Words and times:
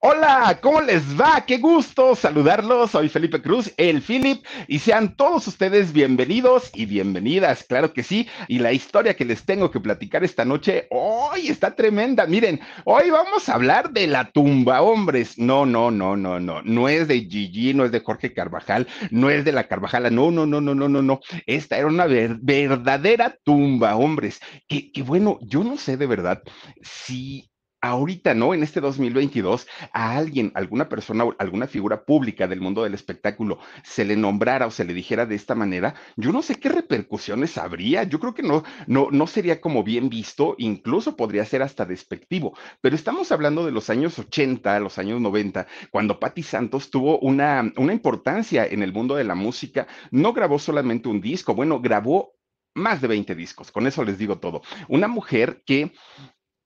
Hola, 0.00 0.58
¿cómo 0.62 0.82
les 0.82 1.18
va? 1.18 1.44
Qué 1.46 1.56
gusto 1.56 2.14
saludarlos. 2.14 2.90
Soy 2.90 3.08
Felipe 3.08 3.40
Cruz, 3.42 3.72
el 3.76 4.02
Philip, 4.02 4.44
y 4.68 4.78
sean 4.78 5.16
todos 5.16 5.48
ustedes 5.48 5.92
bienvenidos 5.92 6.70
y 6.74 6.84
bienvenidas, 6.84 7.64
claro 7.64 7.92
que 7.92 8.02
sí. 8.02 8.28
Y 8.46 8.58
la 8.58 8.72
historia 8.72 9.16
que 9.16 9.24
les 9.24 9.44
tengo 9.44 9.70
que 9.70 9.80
platicar 9.80 10.22
esta 10.22 10.44
noche, 10.44 10.86
hoy 10.90 11.48
está 11.48 11.74
tremenda. 11.74 12.26
Miren, 12.26 12.60
hoy 12.84 13.10
vamos 13.10 13.48
a 13.48 13.54
hablar 13.54 13.90
de 13.90 14.06
la 14.06 14.30
tumba, 14.30 14.82
hombres. 14.82 15.38
No, 15.38 15.64
no, 15.66 15.90
no, 15.90 16.14
no, 16.14 16.38
no. 16.38 16.62
No 16.62 16.88
es 16.88 17.08
de 17.08 17.22
Gigi, 17.22 17.72
no 17.74 17.84
es 17.84 17.90
de 17.90 18.00
Jorge 18.00 18.32
Carvajal, 18.32 18.86
no 19.10 19.30
es 19.30 19.44
de 19.44 19.52
la 19.52 19.66
Carvajala. 19.66 20.10
No, 20.10 20.30
no, 20.30 20.46
no, 20.46 20.60
no, 20.60 20.74
no, 20.74 20.88
no, 20.88 21.02
no. 21.02 21.20
Esta 21.46 21.78
era 21.78 21.86
una 21.86 22.06
verdadera 22.06 23.36
tumba, 23.42 23.96
hombres. 23.96 24.40
Que, 24.68 24.92
que 24.92 25.02
bueno, 25.02 25.38
yo 25.40 25.64
no 25.64 25.78
sé 25.78 25.96
de 25.96 26.06
verdad 26.06 26.42
si 26.82 27.50
ahorita, 27.80 28.34
¿no? 28.34 28.54
En 28.54 28.62
este 28.62 28.80
2022, 28.80 29.66
a 29.92 30.16
alguien, 30.16 30.52
alguna 30.54 30.88
persona, 30.88 31.24
alguna 31.38 31.66
figura 31.66 32.04
pública 32.04 32.48
del 32.48 32.60
mundo 32.60 32.82
del 32.82 32.94
espectáculo 32.94 33.58
se 33.84 34.04
le 34.04 34.16
nombrara 34.16 34.66
o 34.66 34.70
se 34.70 34.84
le 34.84 34.94
dijera 34.94 35.26
de 35.26 35.34
esta 35.34 35.54
manera, 35.54 35.94
yo 36.16 36.32
no 36.32 36.42
sé 36.42 36.56
qué 36.56 36.68
repercusiones 36.68 37.58
habría. 37.58 38.04
Yo 38.04 38.20
creo 38.20 38.34
que 38.34 38.42
no, 38.42 38.64
no, 38.86 39.08
no 39.10 39.26
sería 39.26 39.60
como 39.60 39.84
bien 39.84 40.08
visto, 40.08 40.54
incluso 40.58 41.16
podría 41.16 41.44
ser 41.44 41.62
hasta 41.62 41.84
despectivo. 41.84 42.56
Pero 42.80 42.96
estamos 42.96 43.30
hablando 43.32 43.64
de 43.64 43.72
los 43.72 43.90
años 43.90 44.18
80, 44.18 44.80
los 44.80 44.98
años 44.98 45.20
90, 45.20 45.66
cuando 45.90 46.18
Patti 46.18 46.42
Santos 46.42 46.90
tuvo 46.90 47.18
una, 47.20 47.72
una 47.76 47.92
importancia 47.92 48.66
en 48.66 48.82
el 48.82 48.92
mundo 48.92 49.14
de 49.16 49.24
la 49.24 49.34
música. 49.34 49.86
No 50.10 50.32
grabó 50.32 50.58
solamente 50.58 51.08
un 51.08 51.20
disco, 51.20 51.54
bueno, 51.54 51.80
grabó 51.80 52.36
más 52.74 53.00
de 53.00 53.08
20 53.08 53.34
discos, 53.34 53.72
con 53.72 53.86
eso 53.86 54.04
les 54.04 54.18
digo 54.18 54.38
todo. 54.38 54.62
Una 54.88 55.08
mujer 55.08 55.62
que 55.64 55.92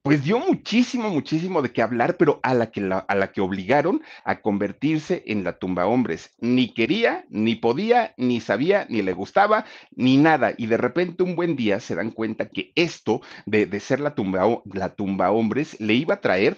pues 0.03 0.25
dio 0.25 0.39
muchísimo, 0.39 1.11
muchísimo 1.11 1.61
de 1.61 1.73
qué 1.73 1.83
hablar, 1.83 2.17
pero 2.17 2.41
a 2.43 2.55
la 2.55 2.71
que, 2.71 2.81
a 3.07 3.15
la 3.15 3.33
que 3.33 3.43
obligaron 3.43 4.03
a 4.25 4.41
convertirse 4.41 5.23
en 5.27 5.45
la 5.45 5.59
tumba 5.59 5.87
hombres. 5.87 6.35
Ni 6.39 6.73
quería, 6.73 7.27
ni 7.29 7.55
podía, 7.55 8.15
ni 8.17 8.41
sabía, 8.41 8.87
ni 8.89 9.03
le 9.03 9.13
gustaba, 9.13 9.67
ni 9.91 10.17
nada. 10.17 10.55
Y 10.57 10.67
de 10.67 10.79
repente 10.79 11.23
un 11.23 11.37
buen 11.37 11.55
día 11.55 11.81
se 11.81 11.95
dan 11.95 12.13
cuenta 12.13 12.49
que 12.49 12.73
esto 12.77 13.21
de, 13.45 13.67
de 13.67 13.79
ser 13.79 14.01
la 14.01 14.15
tumba, 14.15 14.63
la 14.73 14.95
tumba 14.95 15.33
hombres 15.33 15.79
le 15.81 15.95
iba 15.95 16.15
a 16.15 16.21
traer 16.21 16.57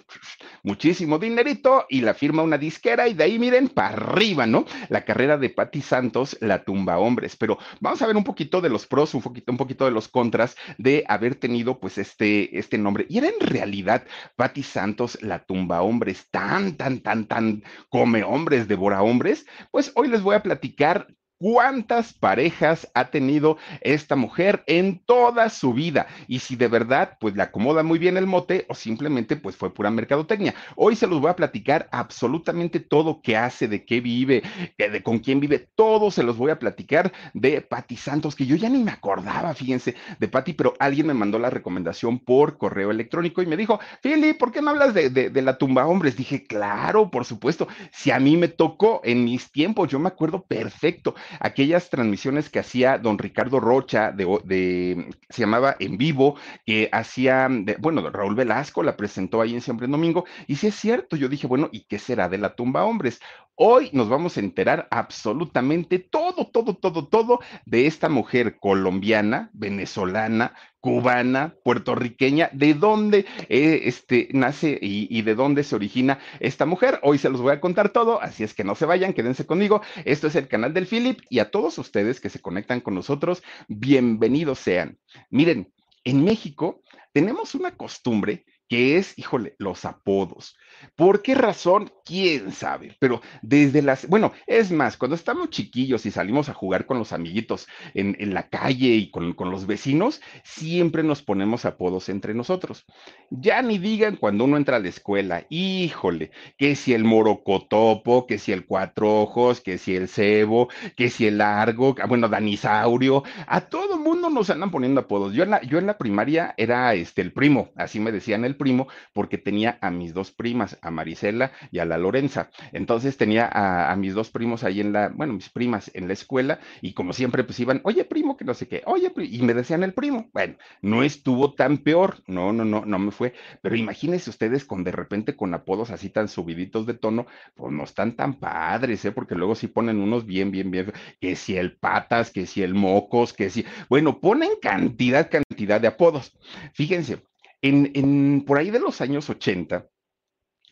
muchísimo 0.63 1.19
dinerito 1.19 1.87
y 1.89 2.03
la 2.03 2.15
firma 2.15 2.43
una 2.45 2.59
disquera 2.59 3.09
y 3.09 3.15
de 3.15 3.25
ahí 3.25 3.39
miren 3.41 3.69
para 3.69 3.89
arriba, 3.89 4.47
¿no? 4.47 4.67
La 4.89 5.05
carrera 5.05 5.37
de 5.37 5.51
Patti 5.51 5.83
Santos, 5.83 6.37
la 6.41 6.63
tumba 6.63 6.99
hombres. 6.99 7.35
Pero 7.37 7.59
vamos 7.81 8.03
a 8.03 8.07
ver 8.07 8.17
un 8.17 8.25
poquito 8.25 8.61
de 8.61 8.69
los 8.69 8.87
pros, 8.87 9.15
un 9.15 9.23
poquito, 9.23 9.51
un 9.51 9.59
poquito 9.59 9.85
de 9.85 9.91
los 9.91 10.07
contras 10.07 10.55
de 10.79 11.05
haber 11.09 11.35
tenido 11.35 11.81
pues 11.81 11.99
este, 11.99 12.57
este 12.57 12.79
nombre. 12.79 13.07
Y 13.09 13.19
era 13.19 13.32
en 13.41 13.47
realidad 13.47 14.07
Patti 14.37 14.63
Santos, 14.63 15.19
la 15.23 15.45
tumba 15.45 15.83
hombres, 15.83 16.29
tan, 16.31 16.77
tan, 16.77 17.01
tan, 17.01 17.27
tan 17.27 17.63
come 17.89 18.23
hombres, 18.23 18.69
devora 18.69 19.03
hombres? 19.03 19.47
Pues 19.71 19.93
hoy 19.95 20.09
les 20.09 20.23
voy 20.23 20.37
a 20.37 20.43
platicar 20.43 21.07
cuántas 21.43 22.13
parejas 22.13 22.89
ha 22.95 23.11
tenido 23.11 23.59
esta 23.81 24.15
mujer 24.15 24.63
en 24.69 25.01
toda 25.05 25.51
su 25.51 25.75
vida 25.75 26.07
y 26.29 26.39
si 26.39 26.55
de 26.55 26.69
verdad 26.69 27.17
pues 27.19 27.35
le 27.35 27.43
acomoda 27.43 27.83
muy 27.83 27.99
bien 27.99 28.17
el 28.17 28.29
mote 28.29 28.65
o 28.69 28.77
simplemente 28.77 29.35
pues 29.35 29.57
fue 29.57 29.75
pura 29.75 29.91
mercadotecnia. 29.91 30.55
Hoy 30.77 30.95
se 30.95 31.09
los 31.09 31.21
voy 31.21 31.31
a 31.31 31.37
platicar 31.37 31.89
absolutamente 31.91 32.79
todo 32.79 33.21
qué 33.23 33.37
hace, 33.37 33.67
de 33.67 33.85
qué 33.85 34.01
vive, 34.01 34.45
de 34.79 35.03
con 35.03 35.19
quién 35.19 35.41
vive, 35.41 35.59
todo 35.75 36.13
se 36.13 36.23
los 36.23 36.37
voy 36.37 36.53
a 36.53 36.61
platicar 36.61 37.13
de 37.35 37.61
Patti 37.61 37.97
Santos, 37.97 38.37
que 38.37 38.47
yo 38.47 38.55
ya 38.55 38.69
ni 38.69 38.85
me 38.85 38.93
acordaba, 38.93 39.53
fíjense, 39.53 39.97
de 40.21 40.29
Patti, 40.29 40.53
pero 40.53 40.75
alguien 40.79 41.09
me 41.09 41.15
mandó 41.15 41.41
la 41.41 41.51
recomendación 41.51 42.21
por 42.21 42.57
correo 42.57 42.93
electrónico 42.93 43.43
y 43.43 43.47
me 43.47 43.57
dijo, 43.57 43.81
Fili, 44.01 44.33
¿por 44.35 44.53
qué 44.53 44.63
no 44.63 44.71
hablas 44.71 44.95
de 44.95 45.43
la 45.43 45.59
tumba 45.59 45.89
hombres? 45.89 46.17
Dije, 46.17 46.45
claro, 46.45 47.11
por 47.11 47.25
supuesto, 47.25 47.67
si 47.91 48.13
a 48.13 48.21
mí 48.21 48.37
me 48.37 48.47
tocó 48.47 49.01
en 49.03 49.25
mis 49.25 49.51
tiempos, 49.51 49.91
yo 49.91 49.99
me 49.99 50.07
acuerdo 50.07 50.45
perfecto 50.45 51.17
aquellas 51.41 51.91
transmisiones 51.91 52.51
que 52.51 52.59
hacía 52.59 52.99
don 52.99 53.19
Ricardo 53.19 53.61
Rocha, 53.61 54.13
de, 54.13 55.07
se 55.29 55.41
llamaba 55.41 55.77
En 55.79 55.99
Vivo, 55.99 56.37
que 56.67 56.89
hacía, 56.93 57.49
bueno, 57.79 58.09
Raúl 58.11 58.35
Velasco 58.35 58.83
la 58.83 58.97
presentó 58.97 59.41
ahí 59.41 59.55
en 59.55 59.61
Siempre 59.61 59.87
en 59.87 59.93
Domingo, 59.93 60.25
y 60.47 60.57
si 60.57 60.69
es 60.69 60.75
cierto, 60.75 61.17
yo 61.17 61.29
dije, 61.29 61.47
bueno, 61.47 61.69
¿y 61.73 61.85
qué 61.85 61.99
será 61.99 62.29
de 62.29 62.39
la 62.39 62.55
tumba 62.55 62.85
hombres? 62.85 63.21
Hoy 63.55 63.91
nos 63.93 64.09
vamos 64.09 64.37
a 64.37 64.41
enterar 64.41 64.89
absolutamente 64.91 65.99
todo, 65.99 66.47
todo, 66.47 66.75
todo, 66.75 67.07
todo 67.07 67.41
de 67.67 67.87
esta 67.87 68.09
mujer 68.09 68.59
colombiana, 68.59 69.51
venezolana, 69.53 70.55
cubana, 70.81 71.55
puertorriqueña, 71.63 72.49
de 72.55 72.73
dónde 72.73 73.27
eh, 73.51 73.83
este, 73.85 74.29
nace 74.33 74.79
y, 74.81 75.07
y, 75.17 75.21
de 75.23 75.35
dónde 75.35 75.65
se 75.65 75.77
origina 75.77 76.19
esta 76.41 76.65
mujer. 76.65 76.99
Hoy 77.03 77.19
se 77.19 77.29
los 77.29 77.43
voy 77.43 77.53
a 77.53 77.61
contar 77.61 77.91
todo, 77.91 78.23
así 78.23 78.43
es 78.43 78.55
que 78.55 78.65
no 78.65 78.75
se 78.75 78.87
vayan, 78.87 79.13
quédense 79.13 79.45
conmigo. 79.45 79.83
Esto 80.07 80.29
es 80.29 80.35
el 80.35 80.49
canal 80.49 80.73
del 80.73 80.87
Philip 80.87 81.21
y 81.29 81.39
a 81.41 81.51
todos 81.51 81.77
ustedes 81.77 82.21
que 82.21 82.31
se 82.31 82.41
conectan 82.41 82.81
con 82.81 82.95
nosotros, 82.95 83.43
bienvenidos 83.69 84.61
sean. 84.61 84.99
Miren, 85.29 85.71
en 86.05 86.25
México 86.25 86.83
tenemos 87.13 87.55
una 87.55 87.77
costumbre 87.77 88.47
que 88.73 88.97
es, 88.97 89.19
híjole, 89.19 89.55
los 89.59 89.85
apodos. 89.85 90.57
¿Por 90.97 91.21
qué 91.21 91.35
razón? 91.35 91.93
¿Quién 92.07 92.53
sabe? 92.53 92.97
Pero 92.99 93.21
desde 93.43 93.83
las, 93.83 94.09
bueno, 94.09 94.33
es 94.47 94.73
más, 94.73 94.97
cuando 94.97 95.15
estamos 95.15 95.51
chiquillos 95.51 96.07
y 96.07 96.11
salimos 96.11 96.49
a 96.49 96.55
jugar 96.55 96.87
con 96.87 96.99
los 96.99 97.13
amiguitos 97.13 97.67
en, 97.93 98.17
en 98.19 98.33
la 98.33 98.49
calle 98.49 98.89
y 98.89 99.11
con, 99.11 99.35
con, 99.35 99.51
los 99.51 99.67
vecinos, 99.67 100.23
siempre 100.43 101.03
nos 101.03 101.23
ponemos 101.23 101.67
apodos 101.67 102.09
entre 102.09 102.33
nosotros. 102.33 102.87
Ya 103.29 103.61
ni 103.61 103.77
digan 103.77 104.17
cuando 104.17 104.45
uno 104.45 104.57
entra 104.57 104.79
a 104.79 104.81
la 104.81 104.89
escuela, 104.89 105.45
híjole, 105.51 106.31
que 106.57 106.75
si 106.75 106.95
el 106.95 107.05
morocotopo, 107.05 108.27
que 108.27 108.39
si 108.39 108.53
el 108.53 108.65
cuatro 108.65 109.21
ojos, 109.21 109.61
que 109.61 109.77
si 109.77 109.95
el 109.95 110.09
cebo, 110.09 110.69
que 110.97 111.11
si 111.11 111.27
el 111.27 111.39
largo, 111.39 111.95
bueno, 112.09 112.27
danisaurio, 112.31 113.23
a 113.47 113.61
todo 113.61 113.99
mundo 113.99 114.31
nos 114.31 114.49
andan 114.49 114.71
poniendo 114.71 115.03
apodos. 115.03 115.35
Yo 115.35 115.43
en 115.43 115.51
la, 115.51 115.61
yo 115.61 115.79
en 115.79 115.87
la 115.87 115.99
primaria 115.99 116.55
era 116.57 116.95
este, 116.95 117.21
el 117.21 117.35
primo, 117.35 117.71
así 117.77 118.01
me 118.01 118.13
decían 118.13 118.47
el 118.47 118.57
primo, 118.63 118.87
porque 119.13 119.39
tenía 119.39 119.77
a 119.81 119.91
mis 119.91 120.15
dos 120.15 120.31
primas, 120.31 120.79
a 120.83 120.93
Marisela 120.93 121.51
y 121.73 121.81
a 121.81 121.85
la 121.85 121.99
Lorenza. 121.99 122.51
Entonces 122.73 123.17
tenía 123.17 123.51
a, 123.53 123.95
mis 123.97 124.15
dos 124.15 124.31
primos 124.31 124.63
ahí 124.63 124.81
en 124.81 124.93
la, 124.93 125.09
bueno, 125.09 125.33
mis 125.33 125.49
primas 125.49 125.91
en 125.95 126.07
la 126.07 126.13
escuela, 126.13 126.61
y 126.81 126.93
como 126.93 127.13
siempre, 127.13 127.43
pues 127.43 127.59
iban, 127.59 127.81
oye, 127.83 128.05
primo, 128.05 128.37
que 128.37 128.45
no 128.45 128.55
sé 128.55 128.69
qué, 128.69 128.83
oye, 128.87 129.13
y 129.17 129.43
me 129.43 129.53
decían 129.53 129.83
el 129.83 129.95
primo. 129.95 130.31
Bueno, 130.33 130.55
no 130.81 131.03
estuvo 131.03 131.55
tan 131.55 131.79
peor, 131.79 132.23
no, 132.29 132.53
no, 132.53 132.65
no, 132.65 132.85
no 132.87 132.99
me 133.01 133.11
fue, 133.11 133.35
pero 133.63 133.75
imagínense 133.75 134.31
ustedes 134.31 134.65
con 134.65 134.85
de 134.85 134.93
repente 134.93 135.35
con 135.35 135.53
apodos 135.55 135.91
así 135.91 136.09
tan 136.09 136.29
subiditos 136.29 136.87
de 136.87 136.95
tono, 136.95 137.27
pues 137.57 137.73
no 137.73 137.83
están 137.83 138.15
tan 138.15 138.35
padres, 138.35 139.05
¿eh? 139.05 139.11
Porque 139.13 139.35
luego 139.35 139.57
sí 139.57 139.67
ponen 139.67 139.99
unos 139.99 140.25
bien, 140.25 140.53
bien, 140.53 140.71
bien, 140.71 140.93
que 141.21 141.35
si 141.35 141.57
el 141.57 141.77
patas, 141.77 142.31
que 142.31 142.47
si 142.47 142.63
el 142.63 142.75
mocos, 142.75 143.33
que 143.33 143.51
si, 143.51 143.65
bueno, 143.89 144.21
ponen 144.21 144.51
cantidad, 144.61 145.29
cantidad 145.29 145.81
de 145.81 145.89
apodos. 145.89 146.33
Fíjense, 146.75 147.23
en, 147.63 147.91
en, 147.95 148.45
por 148.45 148.59
ahí 148.59 148.71
de 148.71 148.81
los 148.81 149.01
años 149.01 149.31
80 149.31 149.89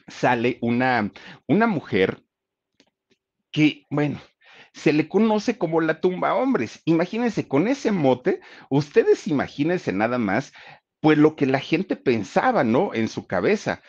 sale 0.09 0.59
una, 0.61 1.13
una 1.47 1.67
mujer 1.67 2.23
que, 3.51 3.87
bueno, 3.91 4.21
se 4.73 4.93
le 4.93 5.09
conoce 5.09 5.59
como 5.59 5.81
la 5.81 6.01
tumba 6.01 6.35
hombres. 6.35 6.83
Imagínense, 6.85 7.49
con 7.49 7.69
ese 7.69 7.93
mote, 7.93 8.41
ustedes 8.69 9.27
imagínense 9.27 9.93
nada 9.93 10.19
más 10.19 10.53
pues 11.01 11.17
lo 11.17 11.35
que 11.35 11.47
la 11.47 11.61
gente 11.61 11.97
pensaba, 11.97 12.63
¿no? 12.63 12.93
En 12.95 13.09
su 13.09 13.27
cabeza. 13.27 13.83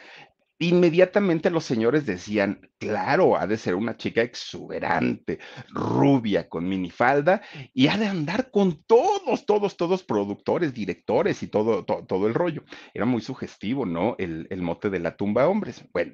Inmediatamente 0.62 1.50
los 1.50 1.66
señores 1.66 2.06
decían, 2.06 2.70
claro, 2.78 3.36
ha 3.36 3.48
de 3.48 3.58
ser 3.58 3.74
una 3.74 3.98
chica 3.98 4.22
exuberante, 4.22 5.40
rubia, 5.70 6.48
con 6.50 6.70
minifalda, 6.70 7.42
y 7.74 7.88
ha 7.88 7.98
de 7.98 8.06
andar 8.06 8.52
con 8.52 8.84
todos, 8.84 9.48
todos, 9.48 9.76
todos 9.76 10.04
productores, 10.04 10.72
directores 10.72 11.42
y 11.42 11.48
todo, 11.48 11.84
todo, 11.84 12.28
el 12.28 12.36
rollo. 12.36 12.64
Era 12.94 13.06
muy 13.06 13.22
sugestivo, 13.22 13.88
¿no? 13.88 14.16
El, 14.20 14.46
el 14.52 14.62
mote 14.62 14.92
de 14.92 15.00
la 15.00 15.18
tumba 15.18 15.48
hombres. 15.48 15.84
Bueno, 15.94 16.14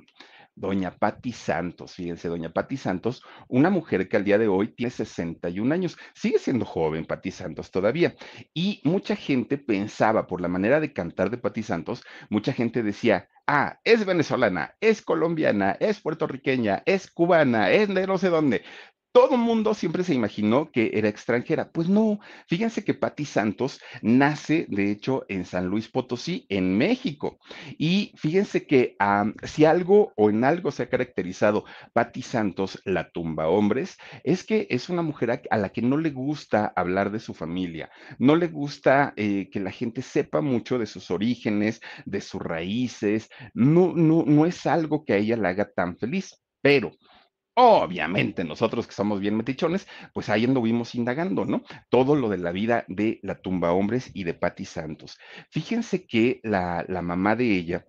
Doña 0.57 0.92
Patti 0.98 1.31
Santos, 1.31 1.94
fíjense, 1.94 2.30
Doña 2.30 2.50
Patti 2.50 2.77
Santos, 2.77 3.21
una 3.48 3.69
mujer 3.69 4.09
que 4.09 4.18
al 4.18 4.24
día 4.24 4.39
de 4.39 4.48
hoy 4.48 4.69
tiene 4.69 4.89
61 4.89 5.71
años, 5.71 5.98
sigue 6.15 6.39
siendo 6.39 6.65
joven 6.65 7.06
Patti 7.06 7.30
Santos 7.30 7.69
todavía. 7.69 8.15
Y 8.56 8.81
mucha 8.83 9.15
gente 9.15 9.59
pensaba, 9.59 10.25
por 10.25 10.42
la 10.42 10.48
manera 10.48 10.80
de 10.80 10.94
cantar 10.94 11.30
de 11.30 11.38
Patti 11.38 11.62
Santos, 11.62 12.04
mucha 12.31 12.54
gente 12.54 12.81
decía, 12.81 13.30
ah, 13.45 13.80
es 13.83 14.04
venezolana, 14.04 14.75
es 14.81 15.04
colombiana, 15.04 15.77
es 15.80 16.01
puertorriqueña, 16.01 16.81
es 16.88 17.12
cubana, 17.12 17.69
es 17.69 17.94
de 17.94 18.07
no 18.07 18.18
sé 18.18 18.30
dónde 18.30 18.63
todo 19.18 19.34
el 19.34 19.42
mundo 19.42 19.74
siempre 19.74 20.04
se 20.04 20.14
imaginó 20.14 20.69
que 20.72 20.92
era 20.94 21.10
extranjera. 21.10 21.72
Pues 21.72 21.90
no, 21.90 22.19
fíjense 22.48 22.84
que 22.84 22.94
Patti 22.94 23.25
Santos 23.25 23.81
nace, 24.04 24.68
de 24.69 24.92
hecho, 24.92 25.25
en 25.28 25.44
San 25.44 25.66
Luis 25.66 25.90
Potosí, 25.90 26.46
en 26.50 26.78
México. 26.78 27.40
Y 27.80 28.12
fíjense 28.16 28.68
que 28.68 28.96
si 29.42 29.66
algo 29.66 30.14
o 30.18 30.30
en 30.30 30.44
algo 30.44 30.69
se 30.69 30.84
ha 30.84 30.90
caracterizado 30.90 31.66
Patti 31.94 32.22
Santos, 32.22 32.80
la 32.86 33.10
tumba 33.10 33.48
hombres, 33.48 33.98
es 34.24 34.44
que 34.44 34.68
es 34.69 34.88
una 34.88 35.02
mujer 35.02 35.42
a, 35.50 35.58
la 35.58 35.69
que 35.69 35.81
no 35.81 35.98
le 35.98 36.12
gusta 36.12 36.72
hablar 36.75 37.10
de 37.10 37.19
su 37.19 37.34
familia, 37.34 37.90
no 38.19 38.36
le 38.36 38.50
gusta 38.50 39.14
eh, 39.16 39.50
que 39.52 39.60
la 39.60 39.72
gente 39.72 40.04
sepa 40.04 40.42
mucho 40.42 40.78
de 40.78 40.86
sus 40.86 41.10
orígenes, 41.10 41.81
de 42.06 42.22
sus 42.22 42.40
raíces, 42.40 43.31
no, 43.56 43.94
no, 43.96 44.25
no 44.28 44.46
es 44.46 44.68
algo 44.68 45.04
que 45.04 45.14
a 45.14 45.18
ella 45.18 45.38
la 45.38 45.50
haga 45.50 45.68
tan 45.75 45.98
feliz. 45.98 46.40
Pero 46.62 46.92
Obviamente, 47.59 48.44
nosotros 48.44 48.86
que 48.88 48.94
somos 48.94 49.19
bien 49.19 49.36
metichones, 49.36 49.88
pues 50.13 50.30
ahí 50.30 50.45
anduvimos 50.45 50.94
indagando, 50.95 51.44
¿no? 51.44 51.63
Todo 51.89 52.15
lo 52.15 52.30
de 52.30 52.38
la 52.38 52.51
vida 52.51 52.86
de 52.88 53.19
la 53.24 53.42
tumba 53.42 53.71
hombres 53.74 54.12
y 54.13 54.24
de 54.25 54.33
Patti 54.36 54.63
Santos. 54.65 55.18
Fíjense 55.50 56.06
que 56.06 56.39
la, 56.44 56.86
la 56.88 57.01
mamá 57.01 57.36
de 57.36 57.45
ella, 57.57 57.86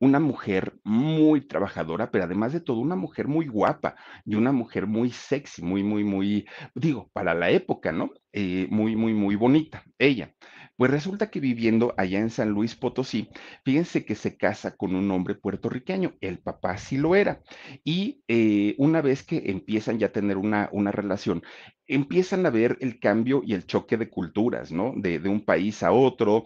una 0.00 0.20
mujer 0.20 0.78
muy 0.84 1.40
trabajadora, 1.40 2.10
pero 2.10 2.24
además 2.24 2.52
de 2.52 2.60
todo, 2.60 2.78
una 2.78 2.94
mujer 2.96 3.26
muy 3.26 3.46
guapa 3.48 3.96
y 4.24 4.36
una 4.36 4.52
mujer 4.52 4.86
muy 4.86 5.10
sexy, 5.10 5.62
muy, 5.62 5.82
muy, 5.82 6.04
muy, 6.04 6.46
digo, 6.74 7.10
para 7.12 7.34
la 7.34 7.50
época, 7.50 7.90
¿no? 7.92 8.10
Eh, 8.32 8.68
muy, 8.70 8.94
muy, 8.94 9.12
muy 9.14 9.34
bonita, 9.34 9.82
ella. 9.98 10.32
Pues 10.78 10.92
resulta 10.92 11.28
que 11.28 11.40
viviendo 11.40 11.92
allá 11.96 12.20
en 12.20 12.30
San 12.30 12.50
Luis 12.50 12.76
Potosí, 12.76 13.28
fíjense 13.64 14.04
que 14.04 14.14
se 14.14 14.36
casa 14.36 14.76
con 14.76 14.94
un 14.94 15.10
hombre 15.10 15.34
puertorriqueño, 15.34 16.14
el 16.20 16.38
papá 16.38 16.78
sí 16.78 16.96
lo 16.96 17.16
era, 17.16 17.42
y 17.82 18.22
eh, 18.28 18.76
una 18.78 19.02
vez 19.02 19.24
que 19.24 19.42
empiezan 19.50 19.98
ya 19.98 20.06
a 20.06 20.12
tener 20.12 20.36
una, 20.36 20.68
una 20.70 20.92
relación, 20.92 21.42
empiezan 21.88 22.44
a 22.44 22.50
ver 22.50 22.76
el 22.80 23.00
cambio 23.00 23.42
y 23.44 23.54
el 23.54 23.66
choque 23.66 23.96
de 23.96 24.10
culturas, 24.10 24.70
¿no? 24.70 24.92
De, 24.94 25.18
un 25.28 25.44
país 25.44 25.82
a 25.82 25.90
otro. 25.90 26.44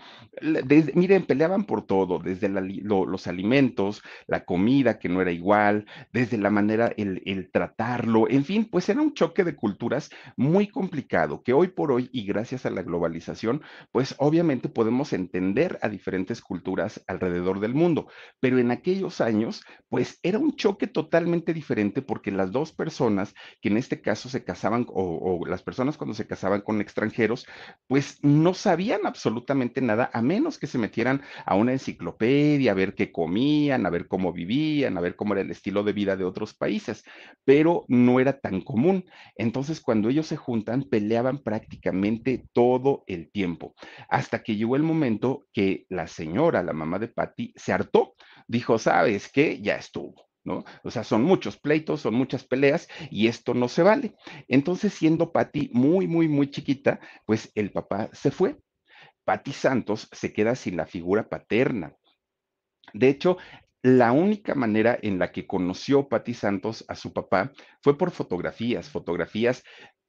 miren, 0.94 1.26
peleaban 1.26 1.64
por 1.64 1.84
todo, 1.86 2.18
desde 2.20 2.48
los 2.48 3.26
alimentos, 3.26 4.02
la 4.26 4.44
comida 4.44 4.98
que 4.98 5.08
no 5.08 5.20
era 5.20 5.32
igual, 5.32 5.86
desde 6.12 6.38
la 6.38 6.50
manera, 6.50 6.92
el, 6.96 7.22
el, 7.26 7.50
tratarlo, 7.50 8.28
en 8.30 8.44
fin, 8.44 8.68
pues 8.70 8.88
era 8.88 9.00
un 9.00 9.14
choque 9.14 9.44
de 9.44 9.56
culturas 9.56 10.10
muy 10.36 10.68
complicado, 10.68 11.42
que 11.42 11.52
hoy 11.52 11.68
por 11.68 11.90
hoy, 11.92 12.08
y 12.12 12.24
gracias 12.24 12.64
a 12.64 12.70
la 12.70 12.82
globalización, 12.82 13.62
pues 13.90 14.14
obviamente 14.18 14.68
podemos 14.68 15.12
entender 15.12 15.78
a 15.82 15.88
diferentes 15.88 16.40
culturas 16.40 17.02
alrededor 17.08 17.60
del 17.60 17.74
mundo, 17.74 18.06
pero 18.40 18.58
en 18.58 18.70
aquellos 18.70 19.20
años, 19.20 19.64
pues 19.88 20.18
era 20.22 20.38
un 20.38 20.54
choque 20.54 20.86
totalmente 20.86 21.52
diferente 21.52 22.00
porque 22.00 22.30
las 22.30 22.52
dos 22.52 22.72
personas 22.72 23.34
que 23.60 23.68
en 23.68 23.76
este 23.76 24.00
caso 24.00 24.28
se 24.28 24.44
casaban 24.44 24.86
o 24.88 25.31
las 25.46 25.62
personas 25.62 25.96
cuando 25.96 26.14
se 26.14 26.26
casaban 26.26 26.60
con 26.60 26.80
extranjeros, 26.80 27.46
pues 27.86 28.18
no 28.22 28.54
sabían 28.54 29.06
absolutamente 29.06 29.80
nada, 29.80 30.10
a 30.12 30.22
menos 30.22 30.58
que 30.58 30.66
se 30.66 30.78
metieran 30.78 31.22
a 31.44 31.54
una 31.54 31.72
enciclopedia, 31.72 32.72
a 32.72 32.74
ver 32.74 32.94
qué 32.94 33.12
comían, 33.12 33.86
a 33.86 33.90
ver 33.90 34.08
cómo 34.08 34.32
vivían, 34.32 34.96
a 34.96 35.00
ver 35.00 35.16
cómo 35.16 35.34
era 35.34 35.42
el 35.42 35.50
estilo 35.50 35.82
de 35.82 35.92
vida 35.92 36.16
de 36.16 36.24
otros 36.24 36.54
países, 36.54 37.04
pero 37.44 37.84
no 37.88 38.20
era 38.20 38.38
tan 38.38 38.60
común. 38.60 39.04
Entonces, 39.36 39.80
cuando 39.80 40.08
ellos 40.08 40.26
se 40.26 40.36
juntan, 40.36 40.84
peleaban 40.84 41.38
prácticamente 41.38 42.46
todo 42.52 43.04
el 43.06 43.30
tiempo, 43.30 43.74
hasta 44.08 44.42
que 44.42 44.56
llegó 44.56 44.76
el 44.76 44.82
momento 44.82 45.46
que 45.52 45.86
la 45.88 46.06
señora, 46.06 46.62
la 46.62 46.72
mamá 46.72 46.98
de 46.98 47.08
Patty, 47.08 47.52
se 47.56 47.72
hartó, 47.72 48.14
dijo, 48.46 48.78
¿sabes 48.78 49.30
qué? 49.30 49.60
Ya 49.60 49.76
estuvo 49.76 50.31
¿no? 50.44 50.64
O 50.82 50.90
sea, 50.90 51.04
son 51.04 51.22
muchos 51.22 51.56
pleitos, 51.56 52.00
son 52.00 52.14
muchas 52.14 52.44
peleas 52.44 52.88
y 53.10 53.28
esto 53.28 53.54
no 53.54 53.68
se 53.68 53.82
vale. 53.82 54.14
Entonces, 54.48 54.92
siendo 54.92 55.32
Patti 55.32 55.70
muy, 55.72 56.06
muy, 56.06 56.28
muy 56.28 56.50
chiquita, 56.50 57.00
pues 57.26 57.50
el 57.54 57.70
papá 57.72 58.10
se 58.12 58.30
fue. 58.30 58.58
Patti 59.24 59.52
Santos 59.52 60.08
se 60.12 60.32
queda 60.32 60.54
sin 60.54 60.76
la 60.76 60.86
figura 60.86 61.28
paterna. 61.28 61.94
De 62.92 63.08
hecho, 63.08 63.38
la 63.82 64.12
única 64.12 64.54
manera 64.54 64.98
en 65.00 65.18
la 65.18 65.32
que 65.32 65.46
conoció 65.46 66.08
Patti 66.08 66.34
Santos 66.34 66.84
a 66.88 66.94
su 66.94 67.12
papá 67.12 67.52
fue 67.82 67.98
por 67.98 68.10
fotografías, 68.10 68.88
fotografías 68.88 69.62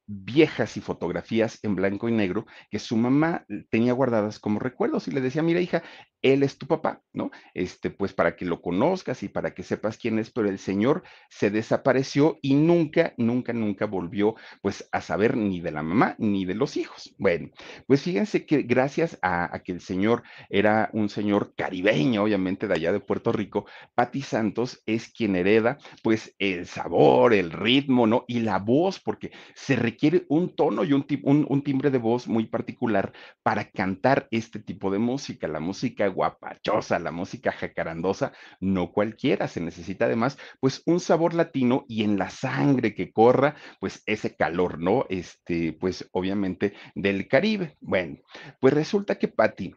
viejas 0.06 0.78
y 0.78 0.82
fotografías 0.82 1.60
en 1.64 1.76
blanco 1.76 2.10
y 2.10 2.12
negro 2.12 2.46
que 2.70 2.80
su 2.80 2.98
mamá 2.98 3.46
tenía 3.70 3.94
guardadas 3.94 4.40
como 4.40 4.60
recuerdos 4.60 5.08
y 5.08 5.12
le 5.12 5.22
decía, 5.22 5.42
mira 5.42 5.62
hija, 5.62 5.82
él 6.24 6.42
es 6.42 6.58
tu 6.58 6.66
papá, 6.66 7.04
¿no? 7.14 7.30
Este, 7.54 7.92
pues 7.92 8.14
para 8.14 8.36
que 8.36 8.46
lo 8.46 8.62
conozcas 8.62 9.22
y 9.24 9.30
para 9.30 9.54
que 9.54 9.62
sepas 9.62 9.98
quién 9.98 10.18
es, 10.18 10.32
pero 10.32 10.50
el 10.50 10.58
señor 10.58 11.04
se 11.30 11.52
desapareció 11.52 12.40
y 12.42 12.56
nunca, 12.56 13.14
nunca, 13.18 13.54
nunca 13.54 13.86
volvió 13.86 14.36
pues 14.62 14.88
a 14.92 15.02
saber 15.02 15.38
ni 15.38 15.60
de 15.60 15.72
la 15.72 15.84
mamá 15.84 16.16
ni 16.18 16.46
de 16.46 16.56
los 16.56 16.78
hijos. 16.78 17.14
Bueno, 17.18 17.50
pues 17.88 18.02
fíjense 18.02 18.46
que 18.46 18.64
gracias 18.64 19.20
a, 19.22 19.62
que 19.64 19.74
el 19.74 19.82
señor 19.82 20.24
era 20.50 20.90
un 20.94 21.10
señor 21.10 21.54
caribeño, 21.56 22.24
obviamente 22.24 22.68
de 22.68 22.74
allá 22.74 22.92
de 22.94 23.00
Puerto 23.00 23.32
Rico, 23.32 23.66
Patti 23.94 24.22
Santos 24.22 24.82
es 24.86 25.10
quien 25.10 25.36
hereda 25.36 25.78
pues 26.04 26.34
el 26.40 26.68
sabor, 26.68 27.34
el 27.34 27.52
ritmo, 27.52 28.08
¿no? 28.08 28.24
Y 28.28 28.40
la 28.40 28.60
voz, 28.60 29.00
porque 29.00 29.32
se 29.56 29.76
requiere 29.76 30.26
un 30.30 30.56
tono 30.56 30.86
y 30.86 30.94
un, 30.94 31.06
un, 31.24 31.64
timbre 31.64 31.92
de 31.92 31.98
voz 31.98 32.28
muy 32.28 32.46
particular 32.46 33.12
para 33.42 33.70
cantar 33.70 34.28
este 34.32 34.60
tipo 34.60 34.90
de 34.92 35.00
música, 35.00 35.48
la 35.48 35.60
música 35.60 36.13
guapachosa, 36.14 37.00
la 37.00 37.12
música 37.12 37.52
jacarandosa, 37.52 38.34
no 38.60 38.92
cualquiera, 38.92 39.48
se 39.48 39.62
necesita 39.62 40.06
además 40.06 40.38
pues 40.60 40.82
un 40.86 41.00
sabor 41.00 41.34
latino 41.34 41.86
y 41.88 42.04
en 42.04 42.18
la 42.18 42.30
sangre 42.30 42.94
que 42.94 43.12
corra 43.12 43.56
pues 43.80 44.04
ese 44.06 44.36
calor, 44.36 44.80
¿no? 44.80 45.06
Este, 45.10 45.74
pues 45.74 46.08
obviamente 46.12 46.74
del 46.96 47.28
Caribe. 47.28 47.78
Bueno, 47.82 48.18
pues 48.60 48.74
resulta 48.74 49.16
que 49.16 49.28
Patti 49.28 49.76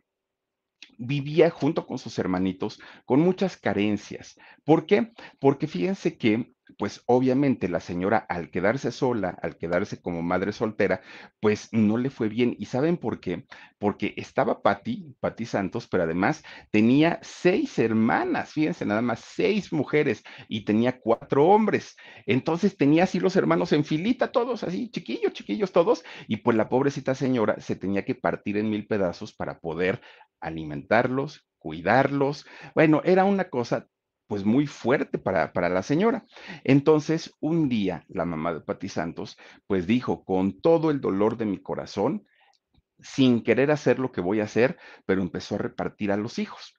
vivía 0.99 1.50
junto 1.50 1.87
con 1.87 1.99
sus 1.99 2.19
hermanitos 2.19 2.81
con 3.05 3.21
muchas 3.21 3.57
carencias. 3.57 4.37
¿Por 4.64 4.87
qué? 4.87 5.12
Porque 5.38 5.66
fíjense 5.66 6.16
que 6.16 6.55
pues 6.78 7.02
obviamente 7.06 7.68
la 7.68 7.80
señora 7.80 8.18
al 8.18 8.50
quedarse 8.50 8.90
sola, 8.90 9.38
al 9.42 9.56
quedarse 9.56 10.00
como 10.00 10.23
madre 10.23 10.52
soltera, 10.52 11.00
pues 11.40 11.68
no 11.73 11.96
le 11.96 12.11
fue 12.11 12.28
bien. 12.28 12.54
¿Y 12.58 12.66
saben 12.66 12.96
por 12.96 13.20
qué? 13.20 13.46
Porque 13.78 14.14
estaba 14.16 14.62
Patti, 14.62 15.14
Patti 15.20 15.46
Santos, 15.46 15.88
pero 15.88 16.02
además 16.02 16.42
tenía 16.70 17.18
seis 17.23 17.78
hermanas, 17.78 18.52
fíjense, 18.52 18.85
nada 18.85 19.02
más 19.02 19.20
seis 19.20 19.73
mujeres 19.73 20.23
y 20.49 20.64
tenía 20.64 20.99
cuatro 21.00 21.46
hombres. 21.46 21.96
Entonces 22.26 22.76
tenía 22.76 23.04
así 23.04 23.20
los 23.20 23.37
hermanos 23.37 23.73
en 23.73 23.85
filita, 23.85 24.32
todos 24.32 24.62
así, 24.64 24.90
chiquillos, 24.90 25.32
chiquillos 25.32 25.73
todos, 25.73 26.04
y 26.28 26.38
pues 26.38 26.56
la 26.56 26.68
pobrecita 26.68 27.14
señora 27.14 27.61
se 27.61 27.76
tenía 27.76 28.04
que 28.04 28.14
partir 28.14 28.56
en 28.56 28.70
mil 28.70 28.87
pedazos 28.87 29.32
para 29.35 29.58
poder 29.58 30.00
alimentarlos, 30.40 31.46
cuidarlos. 31.58 32.46
Bueno, 32.75 33.02
era 33.04 33.25
una 33.25 33.49
cosa 33.49 33.87
pues 34.26 34.45
muy 34.45 34.66
fuerte 34.66 35.18
para, 35.18 35.52
para, 35.52 35.68
la 35.68 35.83
señora. 35.83 36.26
Entonces, 36.64 37.35
un 37.40 37.68
día, 37.68 38.04
la 38.09 38.25
mamá 38.25 38.54
de 38.54 38.61
Pati 38.61 38.88
Santos, 38.88 39.37
pues 39.66 39.87
dijo, 39.87 40.25
con 40.25 40.61
todo 40.61 40.90
el 40.90 41.00
dolor 41.00 41.37
de 41.37 41.47
mi 41.47 41.59
corazón, 41.59 42.26
sin 43.00 43.42
querer 43.42 43.71
hacer 43.71 43.99
lo 43.99 44.12
que 44.12 44.21
voy 44.21 44.40
a 44.40 44.45
hacer, 44.45 44.78
pero 45.04 45.23
empezó 45.23 45.56
a 45.56 45.59
repartir 45.59 46.12
a 46.12 46.16
los 46.16 46.38
hijos. 46.38 46.75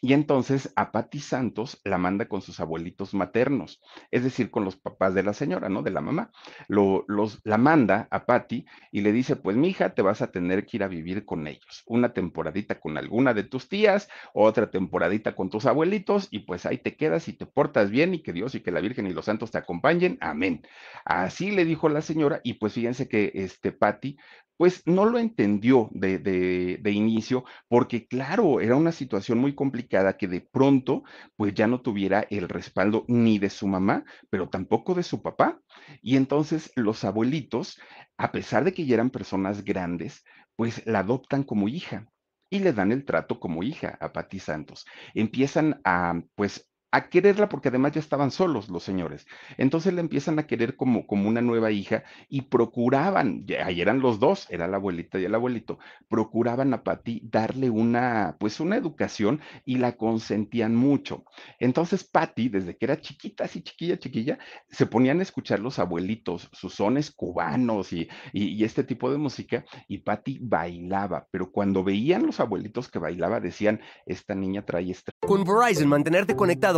Y 0.00 0.12
entonces 0.12 0.72
a 0.76 0.92
Patti 0.92 1.18
Santos 1.18 1.80
la 1.84 1.98
manda 1.98 2.28
con 2.28 2.40
sus 2.40 2.60
abuelitos 2.60 3.14
maternos, 3.14 3.80
es 4.10 4.22
decir, 4.22 4.50
con 4.50 4.64
los 4.64 4.76
papás 4.76 5.14
de 5.14 5.24
la 5.24 5.32
señora, 5.32 5.68
¿no? 5.68 5.82
De 5.82 5.90
la 5.90 6.00
mamá. 6.00 6.30
Lo, 6.68 7.04
los, 7.08 7.40
la 7.44 7.58
manda 7.58 8.06
a 8.10 8.24
Patti 8.24 8.64
y 8.92 9.00
le 9.00 9.12
dice, 9.12 9.34
pues 9.34 9.56
mi 9.56 9.68
hija, 9.68 9.94
te 9.94 10.02
vas 10.02 10.22
a 10.22 10.30
tener 10.30 10.66
que 10.66 10.76
ir 10.76 10.84
a 10.84 10.88
vivir 10.88 11.24
con 11.24 11.46
ellos. 11.48 11.82
Una 11.86 12.12
temporadita 12.12 12.78
con 12.78 12.96
alguna 12.96 13.34
de 13.34 13.42
tus 13.42 13.68
tías, 13.68 14.08
otra 14.34 14.70
temporadita 14.70 15.34
con 15.34 15.50
tus 15.50 15.66
abuelitos 15.66 16.28
y 16.30 16.40
pues 16.40 16.64
ahí 16.64 16.78
te 16.78 16.96
quedas 16.96 17.26
y 17.28 17.32
te 17.32 17.46
portas 17.46 17.90
bien 17.90 18.14
y 18.14 18.22
que 18.22 18.32
Dios 18.32 18.54
y 18.54 18.60
que 18.60 18.70
la 18.70 18.80
Virgen 18.80 19.06
y 19.08 19.12
los 19.12 19.24
santos 19.24 19.50
te 19.50 19.58
acompañen. 19.58 20.16
Amén. 20.20 20.62
Así 21.04 21.50
le 21.50 21.64
dijo 21.64 21.88
la 21.88 22.02
señora 22.02 22.40
y 22.44 22.54
pues 22.54 22.74
fíjense 22.74 23.08
que 23.08 23.32
este 23.34 23.72
Patti 23.72 24.16
pues 24.58 24.82
no 24.86 25.06
lo 25.06 25.18
entendió 25.18 25.88
de, 25.92 26.18
de, 26.18 26.90
inicio, 26.90 27.44
porque 27.68 28.06
claro, 28.06 28.60
era 28.60 28.76
una 28.76 28.92
situación 28.92 29.38
muy 29.38 29.54
complicada 29.54 30.18
que 30.18 30.26
de 30.28 30.40
pronto, 30.42 31.04
pues 31.36 31.54
ya 31.54 31.68
no 31.68 31.80
tuviera 31.80 32.26
el 32.28 32.48
respaldo 32.48 33.04
ni 33.08 33.38
de 33.38 33.50
su 33.50 33.68
mamá, 33.68 34.04
pero 34.30 34.48
tampoco 34.48 34.94
de 34.94 35.04
su 35.04 35.22
papá. 35.22 35.60
Y 36.02 36.16
entonces 36.16 36.72
los 36.74 37.04
abuelitos, 37.04 37.80
a 38.18 38.32
pesar 38.32 38.64
de 38.64 38.74
que 38.74 38.84
ya 38.84 38.94
eran 38.94 39.10
personas 39.10 39.64
grandes, 39.64 40.24
pues 40.56 40.84
la 40.86 41.00
adoptan 41.00 41.44
como 41.44 41.68
hija 41.68 42.08
y 42.50 42.58
le 42.58 42.72
dan 42.72 42.90
el 42.90 43.04
trato 43.04 43.38
como 43.38 43.62
hija 43.62 43.96
a 44.00 44.12
Patti 44.12 44.40
Santos. 44.40 44.86
Empiezan 45.14 45.80
a, 45.84 46.20
pues, 46.34 46.67
a 46.90 47.08
quererla 47.08 47.48
porque 47.48 47.68
además 47.68 47.92
ya 47.92 48.00
estaban 48.00 48.30
solos 48.30 48.68
los 48.68 48.82
señores. 48.82 49.26
Entonces 49.56 49.92
la 49.92 50.00
empiezan 50.00 50.38
a 50.38 50.46
querer 50.46 50.76
como, 50.76 51.06
como 51.06 51.28
una 51.28 51.42
nueva 51.42 51.70
hija 51.70 52.04
y 52.28 52.42
procuraban, 52.42 53.44
ahí 53.62 53.80
eran 53.80 54.00
los 54.00 54.18
dos, 54.18 54.46
era 54.50 54.66
la 54.66 54.78
abuelita 54.78 55.18
y 55.18 55.24
el 55.24 55.34
abuelito, 55.34 55.78
procuraban 56.08 56.72
a 56.72 56.82
Patty 56.82 57.20
darle 57.24 57.68
una, 57.70 58.36
pues 58.40 58.60
una 58.60 58.76
educación 58.76 59.40
y 59.64 59.76
la 59.76 59.96
consentían 59.96 60.74
mucho. 60.74 61.24
Entonces 61.58 62.04
Patty, 62.04 62.48
desde 62.48 62.76
que 62.76 62.86
era 62.86 63.00
chiquita, 63.00 63.44
así 63.44 63.62
chiquilla, 63.62 63.98
chiquilla, 63.98 64.38
se 64.70 64.86
ponían 64.86 65.20
a 65.20 65.22
escuchar 65.22 65.60
los 65.60 65.78
abuelitos, 65.78 66.48
sus 66.52 66.74
sones 66.74 67.10
cubanos 67.10 67.92
y, 67.92 68.08
y, 68.32 68.64
este 68.64 68.84
tipo 68.84 69.10
de 69.10 69.18
música 69.18 69.64
y 69.86 69.98
Patty 69.98 70.38
bailaba, 70.40 71.26
pero 71.30 71.50
cuando 71.50 71.84
veían 71.84 72.26
los 72.26 72.40
abuelitos 72.40 72.90
que 72.90 72.98
bailaba 72.98 73.40
decían, 73.40 73.80
esta 74.06 74.34
niña 74.34 74.64
trae 74.64 74.90
estrés. 74.90 75.14
Con 75.20 75.44
Verizon, 75.44 75.88
mantenerte 75.88 76.36
conectado 76.36 76.77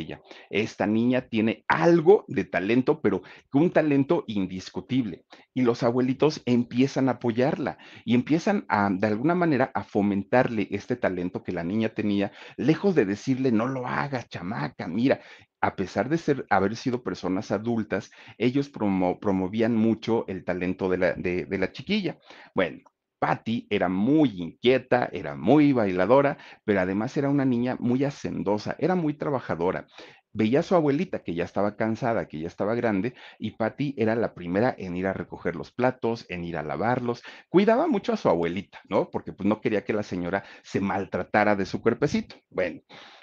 ella. 0.00 0.20
Esta 0.50 0.86
niña 0.86 1.28
tiene 1.28 1.64
algo 1.68 2.24
de 2.28 2.44
talento, 2.44 3.00
pero 3.00 3.22
un 3.52 3.70
talento 3.70 4.24
indiscutible. 4.26 5.24
Y 5.54 5.62
los 5.62 5.82
abuelitos 5.82 6.42
empiezan 6.46 7.08
a 7.08 7.12
apoyarla 7.12 7.78
y 8.04 8.14
empiezan 8.14 8.64
a, 8.68 8.90
de 8.90 9.06
alguna 9.06 9.34
manera, 9.34 9.70
a 9.74 9.84
fomentarle 9.84 10.68
este 10.70 10.96
talento 10.96 11.42
que 11.42 11.52
la 11.52 11.64
niña 11.64 11.90
tenía, 11.90 12.32
lejos 12.56 12.94
de 12.94 13.04
decirle, 13.04 13.52
no 13.52 13.66
lo 13.66 13.86
hagas, 13.86 14.28
chamaca, 14.28 14.88
mira. 14.88 15.20
A 15.64 15.76
pesar 15.76 16.08
de 16.08 16.18
ser, 16.18 16.44
haber 16.50 16.74
sido 16.74 17.04
personas 17.04 17.52
adultas, 17.52 18.10
ellos 18.36 18.68
promo, 18.68 19.20
promovían 19.20 19.76
mucho 19.76 20.24
el 20.26 20.44
talento 20.44 20.88
de 20.88 20.98
la, 20.98 21.12
de, 21.12 21.44
de 21.44 21.58
la 21.58 21.70
chiquilla. 21.70 22.18
Bueno, 22.52 22.80
Patty 23.22 23.68
era 23.70 23.88
muy 23.88 24.30
inquieta, 24.42 25.08
era 25.12 25.36
muy 25.36 25.72
bailadora, 25.72 26.38
pero 26.64 26.80
además 26.80 27.16
era 27.16 27.28
una 27.28 27.44
niña 27.44 27.76
muy 27.78 28.02
hacendosa, 28.02 28.74
era 28.80 28.96
muy 28.96 29.14
trabajadora. 29.14 29.86
Veía 30.32 30.58
a 30.58 30.62
su 30.64 30.74
abuelita 30.74 31.22
que 31.22 31.32
ya 31.32 31.44
estaba 31.44 31.76
cansada, 31.76 32.26
que 32.26 32.40
ya 32.40 32.48
estaba 32.48 32.74
grande, 32.74 33.14
y 33.38 33.52
Patty 33.52 33.94
era 33.96 34.16
la 34.16 34.34
primera 34.34 34.74
en 34.76 34.96
ir 34.96 35.06
a 35.06 35.12
recoger 35.12 35.54
los 35.54 35.70
platos, 35.70 36.26
en 36.30 36.42
ir 36.42 36.56
a 36.56 36.64
lavarlos. 36.64 37.22
Cuidaba 37.48 37.86
mucho 37.86 38.12
a 38.12 38.16
su 38.16 38.28
abuelita, 38.28 38.80
¿no? 38.88 39.08
Porque 39.08 39.32
pues 39.32 39.48
no 39.48 39.60
quería 39.60 39.84
que 39.84 39.92
la 39.92 40.02
señora 40.02 40.42
se 40.64 40.80
maltratara 40.80 41.54
de 41.54 41.66
su 41.66 41.80
cuerpecito. 41.80 42.34
Bueno, 42.50 42.80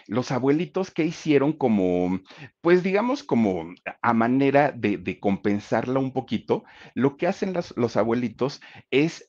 los 0.07 0.31
abuelitos 0.31 0.91
que 0.91 1.03
hicieron 1.03 1.51
como, 1.51 2.21
pues 2.61 2.83
digamos 2.83 3.23
como 3.23 3.73
a 4.01 4.13
manera 4.13 4.71
de, 4.71 5.19
compensarla 5.19 5.99
un 5.99 6.13
poquito, 6.13 6.63
lo 6.95 7.17
que 7.17 7.27
hacen 7.27 7.53
los 7.53 7.97
abuelitos 7.97 8.61
es 8.91 9.28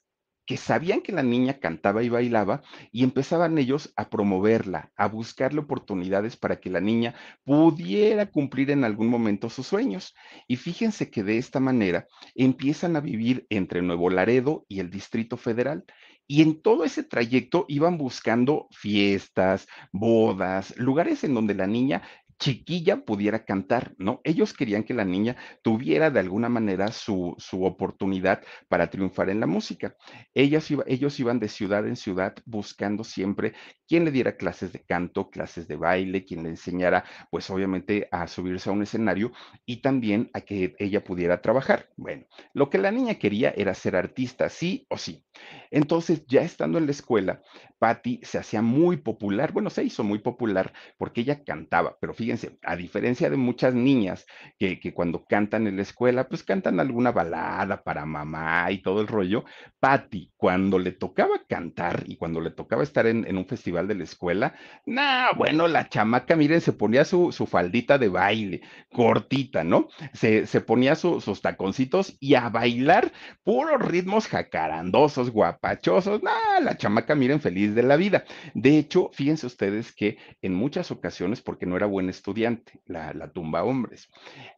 que 0.50 0.57
sabían 0.57 1.00
que 1.00 1.12
la 1.12 1.23
niña 1.23 1.61
cantaba 1.61 2.02
y 2.02 2.09
bailaba 2.09 2.61
y 2.90 3.04
empezaban 3.04 3.57
ellos 3.57 3.92
a 3.95 4.11
promoverla, 4.11 4.90
a 4.97 5.07
buscarle 5.07 5.61
oportunidades 5.61 6.37
para 6.37 6.59
que 6.59 6.71
la 6.71 6.80
niña 6.80 7.14
pudiera 7.45 8.26
cumplir 8.26 8.73
en 8.73 8.83
algún 8.83 9.07
momento 9.07 9.49
sus 9.49 9.69
sueños. 9.69 10.12
Y 10.49 10.57
fíjense 10.57 11.09
que 11.09 11.23
de 11.23 11.38
esta 11.38 11.61
manera 11.61 12.09
empiezan 12.35 12.97
a 12.97 13.00
vivir 13.00 13.47
entre 13.49 13.80
Nuevo 13.80 14.11
Laredo 14.11 14.64
y 14.66 14.80
el 14.80 14.90
Distrito 14.90 15.37
Federal. 15.37 15.85
Y 16.26 16.42
en 16.42 16.61
todo 16.61 16.83
ese 16.83 17.04
trayecto 17.04 17.64
iban 17.69 17.97
buscando 17.97 18.66
fiestas, 18.73 19.69
bodas, 19.92 20.76
lugares 20.76 21.23
en 21.23 21.33
donde 21.35 21.54
la 21.54 21.69
niña 21.69 22.02
chiquilla 22.40 23.04
pudiera 23.04 23.44
cantar, 23.44 23.94
¿no? 23.99 24.20
Ellos 24.25 24.54
querían 24.54 24.82
que 24.82 24.94
la 24.94 25.04
niña 25.04 25.37
tuviera 25.62 26.11
de 26.11 26.20
alguna 26.20 26.49
manera 26.49 26.90
su, 26.90 27.35
su 27.38 27.64
oportunidad 27.64 28.42
para 28.68 28.90
triunfar 28.90 29.30
en 29.30 29.40
la 29.40 29.47
música. 29.47 29.94
Ellas 30.35 30.70
iba, 30.70 30.82
ellos 30.87 31.20
iban 31.20 31.38
de 31.38 31.49
ciudad 31.49 31.87
en 31.87 31.97
ciudad 31.97 32.35
buscando 32.47 33.04
siempre 33.04 33.52
quien 33.87 34.04
le 34.04 34.11
diera 34.11 34.37
clases 34.37 34.73
de 34.73 34.80
canto, 34.85 35.30
clases 35.30 35.68
de 35.68 35.76
baile, 35.76 36.25
quien 36.25 36.42
le 36.42 36.49
enseñara, 36.49 37.04
pues 37.30 37.50
obviamente, 37.50 38.09
a 38.11 38.26
subirse 38.26 38.70
a 38.70 38.73
un 38.73 38.82
escenario 38.82 39.32
y 39.66 39.82
también 39.82 40.30
a 40.32 40.40
que 40.40 40.75
ella 40.78 41.04
pudiera 41.04 41.42
trabajar. 41.42 41.90
Bueno, 41.97 42.25
lo 42.54 42.70
que 42.70 42.78
la 42.78 42.90
niña 42.90 43.16
quería 43.16 43.52
era 43.56 43.75
ser 43.75 43.97
artista, 43.97 44.49
sí 44.49 44.87
o 44.88 44.97
sí. 44.97 45.25
Entonces, 45.70 46.25
ya 46.26 46.42
estando 46.42 46.78
en 46.78 46.87
la 46.87 46.92
escuela, 46.92 47.42
Patty 47.78 48.20
se 48.23 48.38
hacía 48.38 48.62
muy 48.62 48.99
popular, 48.99 49.52
bueno, 49.52 49.70
se 49.70 49.85
hizo 49.85 50.04
muy 50.04 50.18
popular 50.18 50.73
porque 50.99 51.23
ella 51.23 51.42
cantaba, 51.44 51.97
pero 52.00 52.14
fíjense, 52.31 52.59
a 52.63 52.77
diferencia 52.77 53.29
de 53.29 53.37
muchas 53.37 53.75
niñas 53.75 54.25
que, 54.57 54.79
que 54.79 54.95
cuando 54.95 55.25
cantan 55.25 55.67
en 55.67 55.77
la 55.77 55.83
escuela, 55.83 56.29
pues 56.29 56.45
cantan 56.45 56.79
alguna 56.79 57.11
balada 57.11 57.83
para 57.83 58.07
mamá 58.07 58.71
y 58.71 58.79
todo 58.79 59.01
el 59.01 59.09
rollo, 59.09 59.45
Patty, 59.81 60.31
cuando 60.37 60.79
le 60.79 60.93
tocaba 60.93 61.43
cantar 61.49 62.05
y 62.07 62.17
cuando 62.17 62.41
le 62.41 62.51
tocaba 62.51 62.85
estar 62.85 63.07
en, 63.07 63.27
en 63.27 63.37
un 63.37 63.47
festival 63.47 63.89
de 63.89 63.97
la 63.97 64.05
escuela, 64.05 64.55
nah, 64.87 65.33
bueno, 65.37 65.67
la 65.67 65.89
chamaca, 65.89 66.37
miren, 66.37 66.61
se 66.61 66.73
ponía 66.73 67.05
su, 67.05 67.33
su 67.33 67.47
faldita 67.47 67.99
de 67.99 68.09
baile, 68.09 68.61
cortita, 68.93 69.65
¿no? 69.65 69.89
Se, 70.13 70.47
se 70.47 70.61
ponía 70.61 70.95
su, 70.95 71.21
sus 71.21 71.41
taconcitos 71.41 72.17
y 72.21 72.35
a 72.35 72.49
bailar 72.49 73.13
puros 73.43 73.83
ritmos 73.83 74.29
jacarandosos, 74.29 75.31
guapachosos, 75.31 76.23
nah, 76.23 76.61
la 76.63 76.77
chamaca, 76.77 77.17
miren, 77.17 77.41
feliz 77.41 77.75
de 77.75 77.83
la 77.83 77.97
vida. 77.97 78.25
De 78.55 78.79
hecho, 78.79 79.11
fíjense 79.13 79.47
ustedes 79.47 79.93
que 79.93 80.19
en 80.43 80.55
muchas 80.55 80.93
ocasiones, 80.93 81.41
porque 81.41 81.67
no 81.67 81.77
era 81.77 81.87
buen 81.87 82.09
estudiante, 82.21 82.81
la, 82.87 83.15
la 83.15 83.33
tumba 83.33 83.65
hombres, 83.65 84.09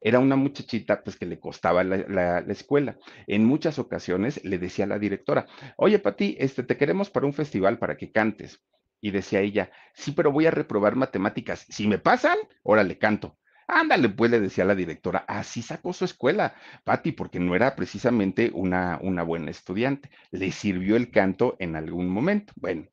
era 0.01 0.19
una 0.19 0.37
muchachita 0.37 1.03
pues 1.05 1.17
que 1.17 1.27
le 1.27 1.39
costaba 1.39 1.85
la, 1.85 1.99
la, 2.09 2.41
la, 2.41 2.53
escuela. 2.53 2.99
En 3.27 3.45
muchas 3.45 3.79
ocasiones 3.79 4.45
le 4.45 4.59
decía 4.59 4.85
a 4.85 4.89
la 4.89 4.99
directora, 4.99 5.47
oye, 5.77 5.99
Pati, 5.99 6.37
este, 6.39 6.65
te 6.65 6.77
queremos 6.77 7.11
para 7.11 7.27
un 7.27 7.33
festival 7.33 7.79
para 7.79 7.97
que 7.97 8.11
cantes. 8.11 8.61
Y 9.01 9.11
decía 9.11 9.41
ella, 9.41 9.71
sí, 9.95 10.13
pero 10.13 10.31
voy 10.31 10.47
a 10.47 10.51
reprobar 10.51 10.97
matemáticas. 10.97 11.67
Si 11.69 11.89
me 11.89 11.99
pasan, 11.99 12.39
órale, 12.63 12.99
canto. 12.99 13.37
Ándale, 13.69 14.09
pues 14.11 14.31
le 14.31 14.41
decía 14.41 14.65
la 14.65 14.75
directora, 14.75 15.25
así 15.27 15.63
sacó 15.63 15.93
su 15.93 16.05
escuela, 16.05 16.55
Patti, 16.85 17.13
porque 17.13 17.41
no 17.41 17.55
era 17.55 17.75
precisamente 17.75 18.51
una, 18.53 18.99
una 19.01 19.23
buena 19.23 19.51
estudiante. 19.51 20.11
Le 20.31 20.53
sirvió 20.53 20.97
el 20.97 21.11
canto 21.11 21.57
en 21.59 21.77
algún 21.77 22.09
momento. 22.09 22.53
Bueno, 22.57 22.87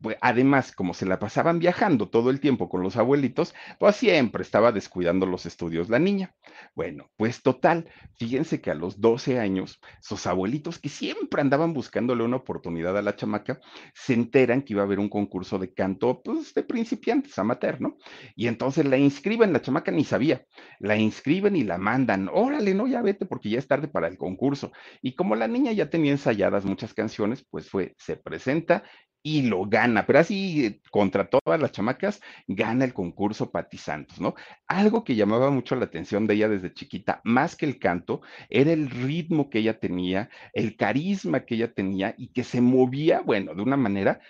pues 0.00 0.16
además, 0.20 0.72
como 0.72 0.94
se 0.94 1.06
la 1.06 1.18
pasaban 1.18 1.58
viajando 1.58 2.08
todo 2.08 2.30
el 2.30 2.40
tiempo 2.40 2.68
con 2.68 2.82
los 2.82 2.96
abuelitos, 2.96 3.54
pues 3.78 3.96
siempre 3.96 4.42
estaba 4.42 4.72
descuidando 4.72 5.26
los 5.26 5.46
estudios 5.46 5.88
la 5.88 5.98
niña. 5.98 6.34
Bueno, 6.74 7.10
pues 7.16 7.42
total, 7.42 7.88
fíjense 8.18 8.60
que 8.60 8.70
a 8.70 8.74
los 8.74 9.00
12 9.00 9.38
años, 9.38 9.80
sus 10.00 10.26
abuelitos 10.26 10.78
que 10.78 10.88
siempre 10.88 11.40
andaban 11.40 11.72
buscándole 11.72 12.24
una 12.24 12.36
oportunidad 12.36 12.96
a 12.96 13.02
la 13.02 13.16
chamaca, 13.16 13.60
se 13.94 14.14
enteran 14.14 14.62
que 14.62 14.74
iba 14.74 14.82
a 14.82 14.84
haber 14.84 14.98
un 14.98 15.08
concurso 15.08 15.58
de 15.58 15.72
canto, 15.72 16.22
pues 16.22 16.54
de 16.54 16.62
principiantes, 16.62 17.38
amateur, 17.38 17.80
¿no? 17.80 17.96
Y 18.36 18.48
entonces 18.48 18.84
la 18.84 18.96
inscriben, 18.96 19.52
la 19.52 19.62
chamaca 19.62 19.90
ni 19.90 20.04
sabía, 20.04 20.44
la 20.80 20.96
inscriben 20.96 21.56
y 21.56 21.64
la 21.64 21.78
mandan, 21.78 22.28
órale, 22.32 22.74
no, 22.74 22.86
ya 22.86 23.02
vete 23.02 23.26
porque 23.26 23.50
ya 23.50 23.58
es 23.58 23.68
tarde 23.68 23.88
para 23.88 24.08
el 24.08 24.18
concurso. 24.18 24.72
Y 25.02 25.14
como 25.14 25.34
la 25.34 25.48
niña 25.48 25.72
ya 25.72 25.90
tenía 25.90 26.12
ensayadas 26.12 26.64
muchas 26.64 26.94
canciones, 26.94 27.44
pues 27.50 27.68
fue, 27.70 27.94
se 27.98 28.16
presenta 28.16 28.84
y 29.26 29.42
lo 29.42 29.64
gana, 29.64 30.04
pero 30.06 30.18
así 30.18 30.80
contra 30.90 31.28
todas 31.30 31.58
las 31.60 31.72
chamacas, 31.72 32.20
gana 32.46 32.84
el 32.84 32.92
concurso 32.92 33.50
Patti 33.50 33.78
Santos, 33.78 34.20
¿no? 34.20 34.34
Algo 34.68 35.02
que 35.02 35.16
llamaba 35.16 35.50
mucho 35.50 35.74
la 35.76 35.86
atención 35.86 36.26
de 36.26 36.34
ella 36.34 36.48
desde 36.50 36.74
chiquita, 36.74 37.22
más 37.24 37.56
que 37.56 37.64
el 37.64 37.78
canto, 37.78 38.20
era 38.50 38.70
el 38.72 38.90
ritmo 38.90 39.48
que 39.48 39.60
ella 39.60 39.80
tenía, 39.80 40.28
el 40.52 40.76
carisma 40.76 41.46
que 41.46 41.54
ella 41.54 41.72
tenía 41.72 42.14
y 42.18 42.28
que 42.32 42.44
se 42.44 42.60
movía, 42.60 43.22
bueno, 43.22 43.54
de 43.54 43.62
una 43.62 43.78
manera 43.78 44.20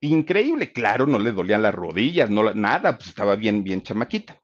increíble, 0.00 0.72
claro, 0.72 1.06
no 1.06 1.18
le 1.18 1.30
dolían 1.32 1.62
las 1.62 1.74
rodillas, 1.74 2.30
no, 2.30 2.52
nada, 2.54 2.96
pues 2.96 3.10
estaba 3.10 3.36
bien, 3.36 3.62
bien 3.62 3.82
chamaquita. 3.82 4.40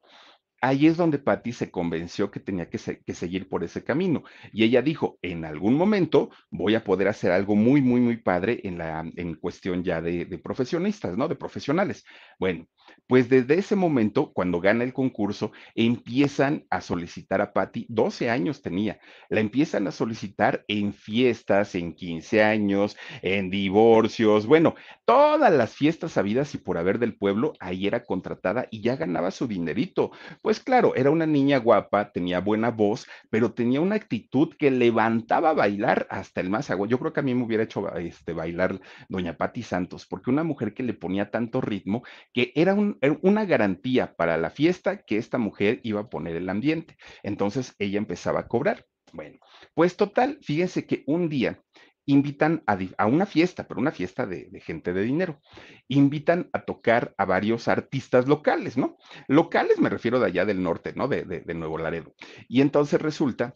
Ahí 0.60 0.86
es 0.86 0.96
donde 0.96 1.18
Patty 1.18 1.52
se 1.52 1.70
convenció 1.70 2.30
que 2.30 2.40
tenía 2.40 2.68
que, 2.68 2.78
que, 2.78 3.14
seguir 3.14 3.48
por 3.48 3.64
ese 3.64 3.84
camino. 3.84 4.24
Y 4.52 4.64
ella 4.64 4.82
dijo, 4.82 5.18
en 5.22 5.44
algún 5.44 5.74
momento 5.74 6.30
voy 6.50 6.74
a 6.74 6.84
poder 6.84 7.08
hacer 7.08 7.32
algo 7.32 7.54
muy, 7.56 7.80
muy, 7.82 8.00
muy 8.00 8.16
padre 8.16 8.60
en, 8.64 8.78
la, 8.78 9.04
en 9.16 9.34
cuestión 9.34 9.84
ya 9.84 10.00
de, 10.00 10.24
de 10.24 10.38
profesionistas, 10.38 11.16
¿no? 11.16 11.28
De 11.28 11.36
profesionales. 11.36 12.04
Bueno, 12.38 12.66
pues 13.06 13.28
desde 13.28 13.54
ese 13.54 13.76
momento, 13.76 14.32
cuando 14.32 14.60
gana 14.60 14.84
el 14.84 14.92
concurso, 14.92 15.52
empiezan 15.74 16.64
a 16.70 16.80
solicitar 16.80 17.40
a 17.40 17.52
Patty, 17.52 17.86
12 17.88 18.30
años 18.30 18.62
tenía, 18.62 18.98
la 19.28 19.40
empiezan 19.40 19.86
a 19.86 19.92
solicitar 19.92 20.64
en 20.68 20.92
fiestas, 20.92 21.74
en 21.74 21.94
15 21.94 22.42
años, 22.42 22.96
en 23.22 23.50
divorcios, 23.50 24.46
bueno, 24.46 24.74
todas 25.04 25.52
las 25.52 25.74
fiestas 25.74 26.16
habidas 26.16 26.54
y 26.54 26.58
por 26.58 26.78
haber 26.78 26.98
del 26.98 27.16
pueblo, 27.16 27.52
ahí 27.60 27.86
era 27.86 28.04
contratada 28.04 28.66
y 28.70 28.80
ya 28.80 28.96
ganaba 28.96 29.30
su 29.30 29.46
dinerito. 29.46 30.10
Pues 30.42 30.60
claro, 30.60 30.94
era 30.96 31.10
una 31.10 31.26
niña 31.26 31.58
guapa, 31.58 32.10
tenía 32.12 32.40
buena 32.40 32.70
voz, 32.70 33.06
pero 33.30 33.52
tenía 33.52 33.80
una 33.80 33.96
actitud 33.96 34.54
que 34.58 34.70
levantaba 34.70 35.50
a 35.50 35.54
bailar 35.54 36.06
hasta 36.10 36.40
el 36.40 36.50
más 36.50 36.70
agua. 36.70 36.88
Yo 36.88 36.98
creo 36.98 37.12
que 37.12 37.20
a 37.20 37.22
mí 37.22 37.34
me 37.34 37.44
hubiera 37.44 37.64
hecho 37.64 37.94
este, 37.96 38.32
bailar 38.32 38.80
doña 39.08 39.36
Patty 39.36 39.62
Santos, 39.62 40.06
porque 40.06 40.30
una 40.30 40.44
mujer 40.44 40.74
que 40.74 40.82
le 40.82 40.94
ponía 40.94 41.30
tanto 41.30 41.60
ritmo 41.60 42.02
que 42.32 42.52
era 42.54 42.74
una 43.22 43.44
garantía 43.44 44.14
para 44.16 44.36
la 44.36 44.50
fiesta 44.50 45.02
que 45.04 45.16
esta 45.16 45.38
mujer 45.38 45.80
iba 45.82 46.00
a 46.00 46.10
poner 46.10 46.36
el 46.36 46.48
ambiente. 46.48 46.96
Entonces 47.22 47.74
ella 47.78 47.98
empezaba 47.98 48.40
a 48.40 48.48
cobrar. 48.48 48.86
Bueno, 49.12 49.38
pues 49.74 49.96
total, 49.96 50.38
fíjense 50.42 50.86
que 50.86 51.04
un 51.06 51.28
día 51.28 51.62
invitan 52.06 52.62
a, 52.66 53.06
una 53.06 53.26
fiesta, 53.26 53.66
pero 53.66 53.80
una 53.80 53.90
fiesta 53.90 54.26
de, 54.26 54.48
gente 54.60 54.92
de 54.92 55.02
dinero. 55.02 55.40
Invitan 55.88 56.48
a 56.52 56.64
tocar 56.64 57.14
a 57.18 57.24
varios 57.24 57.66
artistas 57.68 58.28
locales, 58.28 58.76
¿no? 58.76 58.96
Locales 59.26 59.80
me 59.80 59.90
refiero 59.90 60.20
de 60.20 60.26
allá 60.26 60.44
del 60.44 60.62
norte, 60.62 60.92
¿no? 60.94 61.08
De, 61.08 61.24
de 61.24 61.54
Nuevo 61.54 61.78
Laredo. 61.78 62.14
Y 62.48 62.60
entonces 62.60 63.00
resulta 63.00 63.54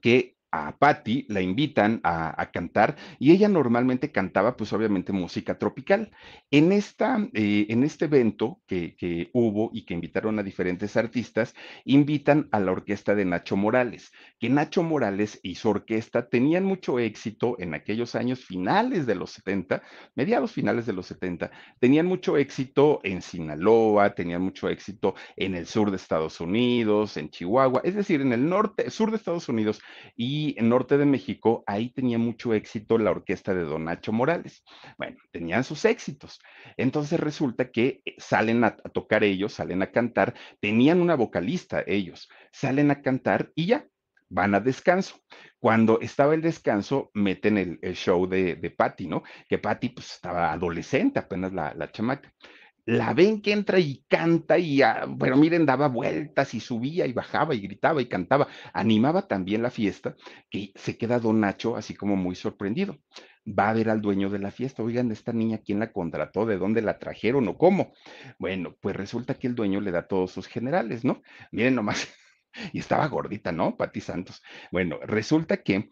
que 0.00 0.37
a 0.50 0.76
Patty 0.78 1.26
la 1.28 1.40
invitan 1.40 2.00
a, 2.04 2.50
cantar 2.52 2.96
y 3.18 3.32
ella 3.32 3.48
normalmente 3.48 4.10
cantaba 4.10 4.56
pues 4.56 4.72
obviamente 4.72 5.12
música 5.12 5.58
tropical. 5.58 6.10
En, 6.50 6.72
esta, 6.72 7.18
eh, 7.34 7.66
en 7.68 7.82
este 7.82 8.06
evento 8.06 8.60
que, 8.66 8.96
que, 8.96 9.30
hubo 9.34 9.70
y 9.72 9.84
que 9.84 9.94
invitaron 9.94 10.38
a 10.38 10.42
diferentes 10.42 10.96
artistas, 10.96 11.54
invitan 11.84 12.48
a 12.52 12.60
la 12.60 12.72
orquesta 12.72 13.14
de 13.14 13.24
Nacho 13.24 13.56
Morales, 13.56 14.12
que 14.38 14.48
Nacho 14.48 14.82
Morales 14.82 15.38
y 15.42 15.56
su 15.56 15.68
orquesta 15.68 16.28
tenían 16.28 16.64
mucho 16.64 16.98
éxito 16.98 17.56
en 17.58 17.74
aquellos 17.74 18.14
años 18.14 18.44
finales 18.44 19.06
de 19.06 19.14
los 19.14 19.30
70, 19.32 19.82
mediados 20.14 20.52
finales 20.52 20.86
de 20.86 20.92
los 20.94 21.06
70, 21.06 21.50
tenían 21.78 22.06
mucho 22.06 22.38
éxito 22.38 23.00
en 23.02 23.20
Sinaloa, 23.20 24.14
tenían 24.14 24.42
mucho 24.42 24.68
éxito 24.68 25.14
en 25.36 25.54
el 25.54 25.66
sur 25.66 25.90
de 25.90 25.96
Estados 25.96 26.40
Unidos, 26.40 27.16
en 27.16 27.30
Chihuahua, 27.30 27.82
es 27.84 27.94
decir, 27.94 28.20
en 28.20 28.32
el 28.32 28.48
norte, 28.48 28.90
sur 28.90 29.10
de 29.10 29.16
Estados 29.16 29.48
Unidos 29.48 29.80
y 30.16 30.37
y 30.38 30.54
en 30.56 30.68
Norte 30.68 30.96
de 30.98 31.04
México, 31.04 31.64
ahí 31.66 31.90
tenía 31.90 32.16
mucho 32.16 32.54
éxito 32.54 32.96
la 32.96 33.10
orquesta 33.10 33.54
de 33.54 33.64
Don 33.64 33.86
Nacho 33.86 34.12
Morales. 34.12 34.62
Bueno, 34.96 35.16
tenían 35.32 35.64
sus 35.64 35.84
éxitos. 35.84 36.38
Entonces 36.76 37.18
resulta 37.18 37.72
que 37.72 38.02
eh, 38.04 38.14
salen 38.18 38.62
a, 38.62 38.76
tocar 38.76 39.24
ellos, 39.24 39.54
salen 39.54 39.82
a 39.82 39.90
cantar, 39.90 40.34
tenían 40.60 41.00
una 41.00 41.16
vocalista 41.16 41.82
ellos, 41.84 42.28
salen 42.52 42.92
a 42.92 43.02
cantar 43.02 43.50
y 43.56 43.66
ya, 43.66 43.88
van 44.28 44.54
a 44.54 44.60
descanso. 44.60 45.16
Cuando 45.58 45.98
estaba 46.00 46.34
el 46.34 46.42
descanso, 46.42 47.10
meten 47.14 47.58
el, 47.58 47.94
show 47.96 48.28
de, 48.28 48.54
de 48.54 48.70
Patty, 48.70 49.08
¿no? 49.08 49.24
Que 49.48 49.58
Patty 49.58 49.88
pues 49.88 50.12
estaba 50.12 50.52
adolescente, 50.52 51.18
apenas 51.18 51.52
la, 51.52 51.74
la 51.74 51.90
chamaca 51.90 52.32
la 52.88 53.12
ven 53.12 53.42
que 53.42 53.52
entra 53.52 53.78
y 53.78 54.02
canta 54.08 54.56
y, 54.58 54.80
ah, 54.80 55.04
bueno, 55.06 55.36
miren, 55.36 55.66
daba 55.66 55.88
vueltas 55.88 56.54
y 56.54 56.60
subía 56.60 57.04
y 57.06 57.12
bajaba 57.12 57.54
y 57.54 57.60
gritaba 57.60 58.00
y 58.00 58.06
cantaba, 58.06 58.48
animaba 58.72 59.28
también 59.28 59.62
la 59.62 59.70
fiesta, 59.70 60.16
que 60.48 60.72
se 60.74 60.96
queda 60.96 61.20
don 61.20 61.38
Nacho 61.38 61.76
así 61.76 61.94
como 61.94 62.16
muy 62.16 62.34
sorprendido. 62.34 62.96
Va 63.46 63.68
a 63.68 63.74
ver 63.74 63.90
al 63.90 64.00
dueño 64.00 64.30
de 64.30 64.38
la 64.38 64.50
fiesta, 64.50 64.82
oigan, 64.82 65.12
esta 65.12 65.34
niña, 65.34 65.58
¿quién 65.58 65.80
la 65.80 65.92
contrató? 65.92 66.46
¿De 66.46 66.56
dónde 66.56 66.80
la 66.80 66.98
trajeron 66.98 67.46
o 67.48 67.58
cómo? 67.58 67.92
Bueno, 68.38 68.74
pues 68.80 68.96
resulta 68.96 69.34
que 69.34 69.48
el 69.48 69.54
dueño 69.54 69.82
le 69.82 69.90
da 69.90 70.08
todos 70.08 70.30
sus 70.30 70.46
generales, 70.46 71.04
¿no? 71.04 71.20
Miren 71.52 71.74
nomás, 71.74 72.08
y 72.72 72.78
estaba 72.78 73.06
gordita, 73.08 73.52
¿no? 73.52 73.76
Pati 73.76 74.00
Santos. 74.00 74.42
Bueno, 74.72 74.98
resulta 75.02 75.58
que 75.58 75.90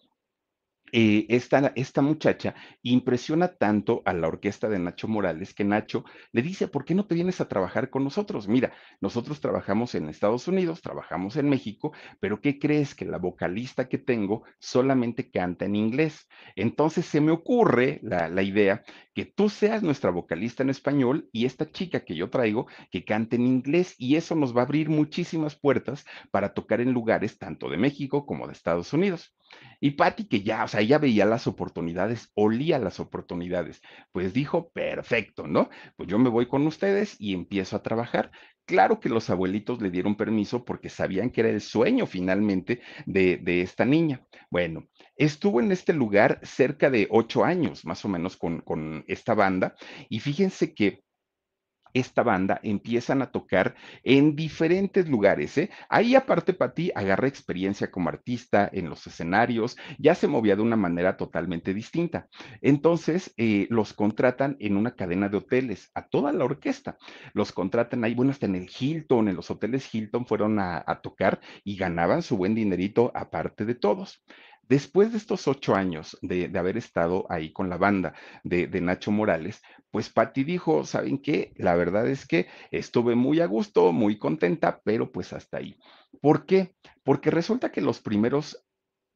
eh, 0.93 1.27
esta, 1.29 1.73
esta, 1.75 2.01
muchacha 2.01 2.55
impresiona 2.83 3.49
tanto 3.49 4.03
a 4.05 4.13
la 4.13 4.29
orquesta 4.29 4.69
de 4.69 4.79
Nacho 4.79 5.09
Morales 5.09 5.53
que 5.53 5.65
Nacho 5.65 6.05
le 6.33 6.43
dice, 6.43 6.69
¿por 6.69 6.85
qué 6.85 6.95
no 6.95 7.07
te 7.07 7.15
vienes 7.17 7.41
a 7.41 7.49
trabajar 7.49 7.91
con 7.91 8.05
nosotros? 8.05 8.47
Mira, 8.47 8.73
nosotros 9.01 9.41
trabajamos 9.41 9.95
en 9.95 10.09
Estados 10.09 10.47
Unidos, 10.47 10.83
trabajamos 10.83 11.37
en 11.37 11.49
México, 11.49 11.93
pero 12.21 12.41
¿qué 12.41 12.59
crees 12.59 12.95
que 12.95 13.05
la 13.05 13.19
vocalista 13.19 13.89
que 13.89 13.99
tengo 13.99 14.45
solamente 14.59 15.31
canta 15.31 15.65
en 15.65 15.75
inglés? 15.75 16.29
Entonces 16.55 17.07
se 17.07 17.21
me 17.21 17.33
ocurre 17.33 17.99
la, 18.03 18.29
la 18.29 18.43
idea 18.43 18.83
que 19.17 19.25
tú 19.25 19.49
seas 19.49 19.83
nuestra 19.83 20.11
vocalista 20.11 20.63
en 20.63 20.69
español 20.69 21.31
y 21.33 21.47
esta 21.47 21.73
chica 21.73 22.05
que 22.05 22.15
yo 22.15 22.29
traigo 22.29 22.67
que 22.91 23.07
cante 23.07 23.37
en 23.37 23.47
inglés 23.47 23.95
y 23.97 24.17
eso 24.17 24.35
nos 24.35 24.55
va 24.55 24.61
a 24.61 24.65
abrir 24.65 24.91
muchísimas 24.91 25.57
puertas 25.57 26.05
para 26.31 26.53
tocar 26.53 26.83
en 26.83 26.93
lugares 26.93 27.39
tanto 27.39 27.71
de 27.71 27.79
México 27.79 28.27
como 28.27 28.47
de 28.47 28.53
Estados 28.53 28.93
Unidos. 28.93 29.35
Y 29.81 29.93
Patty, 29.93 30.29
que 30.29 30.43
ya, 30.43 30.65
o 30.65 30.69
sea, 30.69 30.83
ella 30.83 30.99
veía 30.99 31.25
las 31.25 31.47
oportunidades, 31.47 32.31
olía 32.35 32.79
las 32.79 33.01
oportunidades, 33.01 33.81
pues 34.13 34.35
dijo, 34.35 34.71
perfecto, 34.73 35.47
¿no? 35.47 35.71
Pues 35.97 36.11
yo 36.11 36.19
me 36.19 36.29
voy 36.29 36.47
con 36.47 36.67
ustedes 36.67 37.17
y 37.19 37.33
empiezo 37.33 37.77
a 37.77 37.83
trabajar. 37.83 38.31
Claro 38.67 38.99
que 38.99 39.09
los 39.09 39.31
abuelitos 39.31 39.81
le 39.81 39.91
dieron 39.91 40.17
permiso 40.17 40.65
porque 40.65 40.89
sabían 40.89 41.31
que 41.31 41.43
era 41.43 41.51
el 41.51 41.61
sueño 41.61 42.05
finalmente 42.07 42.81
de, 43.07 43.37
de 43.37 43.63
esta 43.63 43.85
niña. 43.85 44.27
Bueno, 44.51 44.89
estuvo 45.17 45.61
en 45.61 45.71
este 45.71 45.93
lugar 45.93 46.41
cerca 46.43 46.91
de 46.91 47.07
ocho 47.11 47.45
años, 47.45 47.85
más 47.85 48.05
o 48.05 48.09
menos, 48.09 48.37
con, 48.37 48.61
con 48.63 49.05
esta 49.07 49.35
banda. 49.35 49.77
Y 50.09 50.19
fíjense 50.19 50.75
que 50.75 51.05
esta 51.99 52.23
banda 52.23 52.61
empiezan 52.63 53.23
a 53.23 53.31
tocar 53.31 53.75
en 54.05 54.37
diferentes 54.37 55.09
lugares. 55.09 55.57
¿eh? 55.57 55.71
Ahí 55.89 56.15
aparte, 56.15 56.53
Pati 56.53 56.93
agarra 56.95 57.29
experiencia 57.29 57.91
como 57.91 58.09
artista 58.09 58.69
en 58.73 58.91
los 58.91 59.07
escenarios, 59.07 59.77
ya 59.99 60.15
se 60.15 60.29
movía 60.29 60.57
de 60.57 60.63
una 60.63 60.77
manera 60.77 61.17
totalmente 61.17 61.73
distinta. 61.73 62.29
Entonces, 62.61 63.33
eh, 63.37 63.67
los 63.71 63.95
contratan 63.95 64.57
en 64.61 64.77
una 64.77 64.95
cadena 64.95 65.29
de 65.29 65.39
hoteles, 65.39 65.91
a 65.95 66.07
toda 66.07 66.33
la 66.33 66.45
orquesta. 66.45 66.99
Los 67.33 67.53
contratan 67.53 68.05
ahí, 68.05 68.15
bueno, 68.15 68.31
hasta 68.31 68.47
en 68.47 68.57
el 68.57 68.69
Hilton, 68.69 69.29
en 69.29 69.37
los 69.37 69.51
hoteles 69.51 69.93
Hilton 69.93 70.27
fueron 70.27 70.59
a, 70.59 70.85
tocar 71.03 71.41
y 71.65 71.77
ganaban 71.77 72.23
su 72.23 72.37
buen 72.37 72.55
dinerito 72.55 73.13
aparte 73.15 73.65
de 73.65 73.75
todos. 73.75 74.23
Después 74.69 75.13
de 75.13 75.19
estos 75.19 75.47
ocho 75.47 75.75
años 75.77 76.19
de, 76.23 76.51
haber 76.59 76.77
estado 76.77 77.27
ahí 77.29 77.53
con 77.53 77.69
la 77.69 77.77
banda 77.77 78.15
de, 78.43 78.69
Nacho 78.81 79.13
Morales, 79.13 79.63
pues 79.91 80.11
Patti 80.11 80.43
dijo, 80.43 80.85
¿saben 80.85 81.19
qué? 81.19 81.53
La 81.57 81.77
verdad 81.77 82.09
es 82.09 82.27
que 82.27 82.49
estuve 82.71 83.15
muy 83.15 83.41
a 83.41 83.47
gusto, 83.47 83.93
muy 83.93 84.19
contenta, 84.19 84.81
pero 84.85 85.13
pues 85.13 85.33
hasta 85.33 85.59
ahí. 85.59 85.79
¿Por 86.21 86.47
qué? 86.47 86.75
Porque 87.05 87.31
resulta 87.31 87.71
que 87.71 87.81
los 87.81 88.01
primeros 88.01 88.67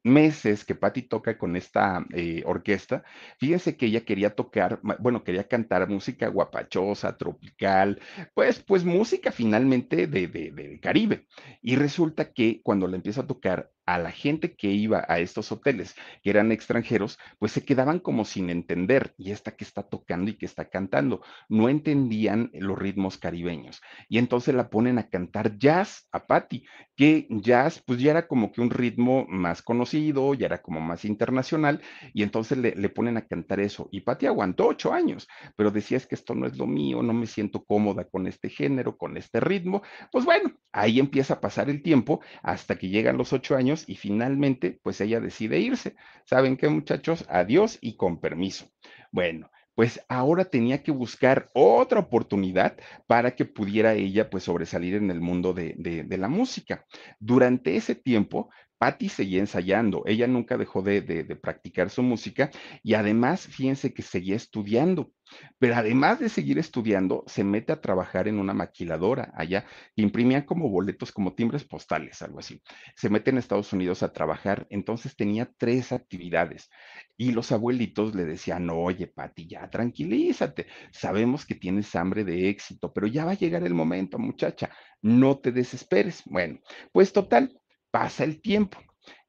meses 0.03 0.65
que 0.65 0.73
Patti 0.73 1.03
toca 1.03 1.37
con 1.37 1.55
esta 1.55 2.05
eh, 2.13 2.41
orquesta, 2.45 3.03
fíjense 3.37 3.77
que 3.77 3.87
ella 3.87 4.03
quería 4.05 4.33
tocar, 4.33 4.79
bueno, 4.99 5.23
quería 5.23 5.47
cantar 5.47 5.87
música 5.89 6.27
guapachosa, 6.27 7.17
tropical, 7.17 7.99
pues, 8.33 8.63
pues 8.63 8.83
música 8.83 9.31
finalmente 9.31 10.07
de, 10.07 10.27
de, 10.27 10.51
de 10.51 10.79
Caribe. 10.79 11.27
Y 11.61 11.75
resulta 11.75 12.31
que 12.31 12.61
cuando 12.63 12.87
la 12.87 12.95
empieza 12.95 13.21
a 13.21 13.27
tocar, 13.27 13.69
a 13.85 13.97
la 13.97 14.11
gente 14.11 14.55
que 14.55 14.67
iba 14.67 15.05
a 15.07 15.19
estos 15.19 15.51
hoteles, 15.51 15.95
que 16.23 16.29
eran 16.29 16.51
extranjeros, 16.51 17.17
pues 17.39 17.51
se 17.51 17.63
quedaban 17.63 17.99
como 17.99 18.25
sin 18.25 18.49
entender, 18.49 19.13
y 19.17 19.31
esta 19.31 19.55
que 19.55 19.63
está 19.63 19.83
tocando 19.83 20.31
y 20.31 20.35
que 20.35 20.45
está 20.45 20.69
cantando, 20.69 21.21
no 21.49 21.69
entendían 21.69 22.51
los 22.53 22.77
ritmos 22.77 23.17
caribeños. 23.17 23.81
Y 24.07 24.17
entonces 24.17 24.55
la 24.55 24.69
ponen 24.69 24.97
a 24.97 25.09
cantar 25.09 25.57
jazz 25.57 26.07
a 26.11 26.25
Patti, 26.25 26.65
que 26.95 27.27
jazz 27.29 27.81
pues 27.85 27.99
ya 27.99 28.11
era 28.11 28.27
como 28.27 28.51
que 28.51 28.61
un 28.61 28.69
ritmo 28.69 29.25
más 29.27 29.61
conocido, 29.61 30.33
ya 30.33 30.45
era 30.45 30.61
como 30.61 30.79
más 30.79 31.05
internacional, 31.05 31.81
y 32.13 32.23
entonces 32.23 32.57
le, 32.57 32.89
ponen 32.89 33.17
a 33.17 33.25
cantar 33.25 33.59
eso. 33.59 33.89
Y 33.91 34.01
Patti 34.01 34.25
aguantó 34.25 34.67
ocho 34.67 34.93
años, 34.93 35.27
pero 35.55 35.71
decía 35.71 35.97
es 35.97 36.05
que 36.05 36.15
esto 36.15 36.35
no 36.35 36.45
es 36.45 36.57
lo 36.57 36.67
mío, 36.67 37.01
no 37.01 37.13
me 37.13 37.25
siento 37.25 37.63
cómoda 37.63 38.05
con 38.05 38.27
este 38.27 38.49
género, 38.49 38.97
con 38.97 39.17
este 39.17 39.39
ritmo. 39.39 39.81
Pues 40.11 40.25
bueno, 40.25 40.51
ahí 40.71 40.99
empieza 40.99 41.35
a 41.35 41.41
pasar 41.41 41.69
el 41.69 41.81
tiempo 41.81 42.21
hasta 42.43 42.77
que 42.77 42.89
llegan 42.89 43.17
los 43.17 43.33
ocho 43.33 43.55
años 43.55 43.70
y 43.87 43.95
finalmente, 43.95 44.79
pues 44.83 45.01
ella 45.01 45.19
decide 45.19 45.59
irse. 45.59 45.95
¿Saben 46.25 46.57
qué, 46.57 46.69
muchachos? 46.69 47.25
Adiós 47.29 47.77
y 47.81 47.95
con 47.95 48.19
permiso. 48.19 48.71
Bueno, 49.11 49.49
pues 49.75 50.03
ahora 50.09 50.45
tenía 50.45 50.83
que 50.83 50.91
buscar 50.91 51.49
otra 51.53 51.99
oportunidad 51.99 52.77
para 53.07 53.35
que 53.35 53.45
pudiera 53.45 53.93
ella 53.93 54.29
pues 54.29 54.43
sobresalir 54.43 54.95
en 54.95 55.09
el 55.09 55.21
mundo 55.21 55.53
de, 55.53 55.75
de, 55.77 56.17
la 56.17 56.27
música. 56.27 56.85
Durante 57.19 57.75
ese 57.75 57.95
tiempo, 57.95 58.49
Patty 58.81 59.09
seguía 59.09 59.41
ensayando, 59.41 60.01
ella 60.07 60.25
nunca 60.25 60.57
dejó 60.57 60.81
de, 60.81 61.03
practicar 61.39 61.91
su 61.91 62.01
música 62.01 62.49
y 62.81 62.95
además, 62.95 63.45
fíjense 63.45 63.93
que 63.93 64.01
seguía 64.01 64.35
estudiando. 64.35 65.11
Pero 65.59 65.75
además 65.75 66.19
de 66.19 66.29
seguir 66.29 66.57
estudiando, 66.57 67.23
se 67.27 67.43
mete 67.43 67.71
a 67.71 67.79
trabajar 67.79 68.27
en 68.27 68.39
una 68.39 68.55
maquiladora 68.55 69.31
allá, 69.35 69.65
que 69.95 70.01
imprimían 70.01 70.41
como 70.41 70.67
boletos, 70.67 71.11
como 71.11 71.35
timbres 71.35 71.63
postales, 71.63 72.23
algo 72.23 72.39
así. 72.39 72.59
Se 72.95 73.09
mete 73.11 73.29
en 73.29 73.37
Estados 73.37 73.71
Unidos 73.71 74.01
a 74.01 74.11
trabajar, 74.11 74.65
entonces 74.71 75.15
tenía 75.15 75.49
tres 75.59 75.91
actividades. 75.91 76.71
Y 77.15 77.33
los 77.33 77.51
abuelitos 77.51 78.15
le 78.15 78.25
decían, 78.25 78.67
oye, 78.71 79.05
Pati, 79.05 79.47
ya 79.47 79.69
tranquilízate, 79.69 80.65
sabemos 80.91 81.45
que 81.45 81.53
tienes 81.53 81.95
hambre 81.95 82.23
de 82.23 82.49
éxito, 82.49 82.91
pero 82.91 83.05
ya 83.05 83.25
va 83.25 83.33
a 83.33 83.37
llegar 83.37 83.63
el 83.63 83.75
momento, 83.75 84.17
muchacha, 84.17 84.71
no 85.03 85.37
te 85.37 85.51
desesperes. 85.51 86.23
Bueno, 86.25 86.59
pues 86.91 87.13
total, 87.13 87.60
pasa 87.91 88.23
el 88.23 88.41
tiempo. 88.41 88.79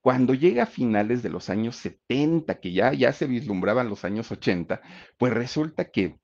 Cuando 0.00 0.34
llega 0.34 0.64
a 0.64 0.66
finales 0.66 1.22
de 1.22 1.28
los 1.28 1.50
años 1.50 1.76
70, 1.76 2.60
que 2.60 2.72
ya, 2.72 2.92
ya 2.92 3.12
se 3.12 3.26
vislumbraban 3.26 3.88
los 3.88 4.04
años 4.04 4.30
80, 4.32 4.80
pues 5.16 5.32
resulta 5.32 5.90
que 5.90 6.18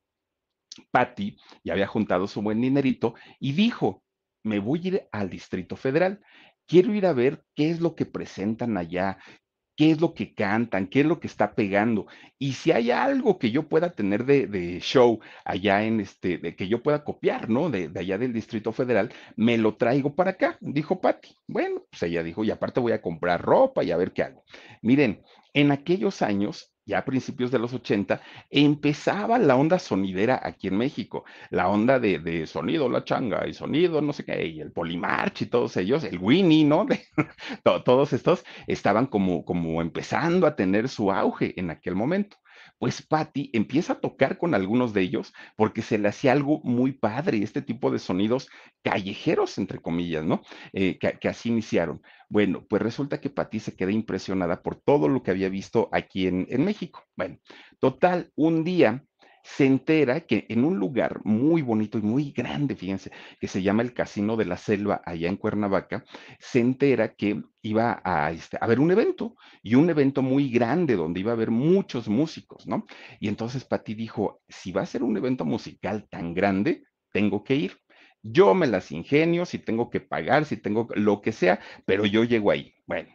Patty 0.91 1.37
ya 1.65 1.75
había 1.75 1.87
juntado 1.87 2.27
su 2.27 2.43
buen 2.43 2.61
dinerito 2.61 3.15
y 3.39 3.53
dijo, 3.53 4.03
me 4.43 4.59
voy 4.59 4.81
a 4.85 4.89
ir 4.89 5.09
al 5.13 5.31
Distrito 5.31 5.77
Federal. 5.77 6.21
Quiero 6.67 6.93
ir 6.93 7.07
a 7.07 7.13
ver 7.13 7.45
qué 7.55 7.71
es 7.71 7.81
lo 7.81 7.95
que 7.95 8.07
presentan 8.07 8.77
allá, 8.77 9.19
qué 9.79 9.93
es 9.93 10.01
lo 10.01 10.13
que 10.13 10.35
cantan, 10.35 10.89
qué 10.89 11.01
es 11.01 11.07
lo 11.07 11.21
que 11.21 11.29
está 11.29 11.55
pegando. 11.55 12.09
Y 12.37 12.55
si 12.55 12.73
hay 12.73 12.91
algo 12.91 13.39
que 13.39 13.53
yo 13.53 13.69
pueda 13.69 13.93
tener 13.93 14.25
de, 14.25 14.81
show 14.81 15.21
allá 15.45 15.85
en 15.85 16.01
este, 16.01 16.39
de 16.39 16.57
que 16.57 16.67
yo 16.67 16.83
pueda 16.83 17.05
copiar, 17.05 17.49
¿no? 17.49 17.71
De, 17.71 17.89
de, 17.89 18.01
allá 18.01 18.19
del 18.19 18.33
Distrito 18.33 18.73
Federal, 18.73 19.13
me 19.37 19.57
lo 19.57 19.77
traigo 19.77 20.17
para 20.17 20.33
acá, 20.33 20.59
dijo 20.61 21.01
Patti. 21.01 21.37
Bueno, 21.47 21.85
pues 21.91 22.03
ella 22.03 22.25
dijo, 22.25 22.43
y 22.43 22.51
aparte 22.51 22.81
voy 22.81 22.91
a 22.91 23.01
comprar 23.01 23.41
ropa 23.41 23.85
y 23.85 23.93
a 23.93 23.97
ver 23.97 24.13
qué 24.13 24.25
hago. 24.25 24.43
Miren, 24.83 25.23
en 25.55 25.71
aquellos 25.71 26.23
años 26.23 26.73
ya 26.89 26.99
a 26.99 27.05
principios 27.05 27.51
de 27.51 27.59
los 27.59 27.75
80, 27.75 28.21
empezaba 28.51 29.39
la 29.39 29.57
onda 29.57 29.79
sonidera 29.79 30.41
aquí 30.43 30.69
en 30.69 30.79
México, 30.79 31.25
la 31.51 31.69
onda 31.69 32.01
de, 32.01 32.47
sonido 32.47 32.89
La 32.89 33.05
Changa 33.05 33.47
y 33.47 33.55
sonido 33.55 34.01
no 34.01 34.13
sé 34.13 34.25
qué, 34.25 34.47
y 34.47 34.61
el 34.61 34.73
Polimarch 34.73 35.43
y 35.43 35.47
todos 35.47 35.77
ellos, 35.77 36.03
el 36.03 36.19
Winnie, 36.19 36.65
¿no? 36.65 36.87
todos 37.85 38.13
estos 38.13 38.45
estaban 38.67 39.07
como, 39.07 39.45
como 39.45 39.83
empezando 39.83 40.47
a 40.47 40.57
tener 40.57 40.89
su 40.89 41.13
auge 41.13 41.55
en 41.61 41.71
aquel 41.71 41.95
momento 41.95 42.39
pues 42.79 43.03
Patty 43.03 43.51
empieza 43.53 43.95
a 43.95 44.01
tocar 44.01 44.39
con 44.39 44.55
algunos 44.55 44.93
de 44.93 45.03
ellos 45.03 45.33
porque 45.57 45.83
se 45.83 45.99
le 45.99 46.09
hacía 46.09 46.33
algo 46.33 46.61
muy 46.65 46.93
padre, 46.93 47.43
este 47.43 47.63
tipo 47.63 47.91
de 47.91 47.99
sonidos 47.99 48.49
callejeros, 48.83 49.59
entre 49.59 49.81
comillas, 49.81 50.25
¿no? 50.25 50.43
Eh, 50.73 50.99
que, 50.99 51.29
así 51.29 51.49
iniciaron. 51.49 52.03
Bueno, 52.29 52.65
pues 52.69 52.83
resulta 52.83 53.21
que 53.21 53.31
Patty 53.31 53.61
se 53.61 53.75
queda 53.75 53.91
impresionada 53.91 54.63
por 54.63 54.77
todo 54.77 55.09
lo 55.09 55.23
que 55.23 55.31
había 55.31 55.49
visto 55.49 55.89
aquí 55.93 56.27
en, 56.27 56.47
en 56.51 56.65
México. 56.65 57.05
Bueno, 57.17 57.39
total, 57.81 58.31
un 58.37 58.65
día 58.65 59.05
se 59.57 59.65
entera 59.65 60.21
que 60.21 60.45
en 60.51 60.65
un 60.65 60.79
lugar 60.79 61.21
muy 61.25 61.63
bonito 61.63 61.97
y 61.99 62.03
muy 62.03 62.33
grande, 62.33 62.77
fíjense, 62.77 63.11
que 63.41 63.49
se 63.49 63.63
llama 63.63 63.83
el 63.83 63.95
Casino 63.95 64.37
de 64.37 64.45
la 64.45 64.59
Selva, 64.59 65.01
allá 65.07 65.29
en 65.29 65.37
Cuernavaca, 65.37 66.05
se 66.39 66.61
entera 66.61 67.15
que 67.15 67.43
iba 67.63 68.01
a, 68.05 68.31
este, 68.31 68.59
haber 68.61 68.79
un 68.79 68.91
evento 68.91 69.37
y 69.63 69.75
un 69.75 69.89
evento 69.89 70.21
muy 70.21 70.51
grande 70.51 70.97
donde 70.97 71.21
iba 71.21 71.33
a 71.33 71.35
haber 71.35 71.51
muchos 71.51 72.09
músicos, 72.09 72.67
¿no? 72.67 72.85
Y 73.21 73.29
entonces 73.29 73.65
Pati 73.65 73.95
dijo, 73.95 74.43
si 74.49 74.71
va 74.71 74.83
a 74.83 74.87
ser 74.87 75.03
un 75.03 75.17
evento 75.17 75.47
musical 75.47 76.07
tan 76.11 76.35
grande, 76.35 76.85
tengo 77.11 77.43
que 77.43 77.57
ir. 77.57 77.73
Yo 78.23 78.53
me 78.55 78.67
las 78.67 78.93
ingenio, 78.93 79.47
si 79.47 79.59
tengo 79.59 79.89
que 79.89 80.01
pagar, 80.01 80.45
si 80.45 80.59
tengo 80.59 80.89
lo 80.95 81.23
que 81.23 81.33
sea, 81.33 81.59
pero 81.87 82.05
yo 82.05 82.23
llego 82.25 82.51
ahí. 82.51 82.75
Bueno, 82.87 83.09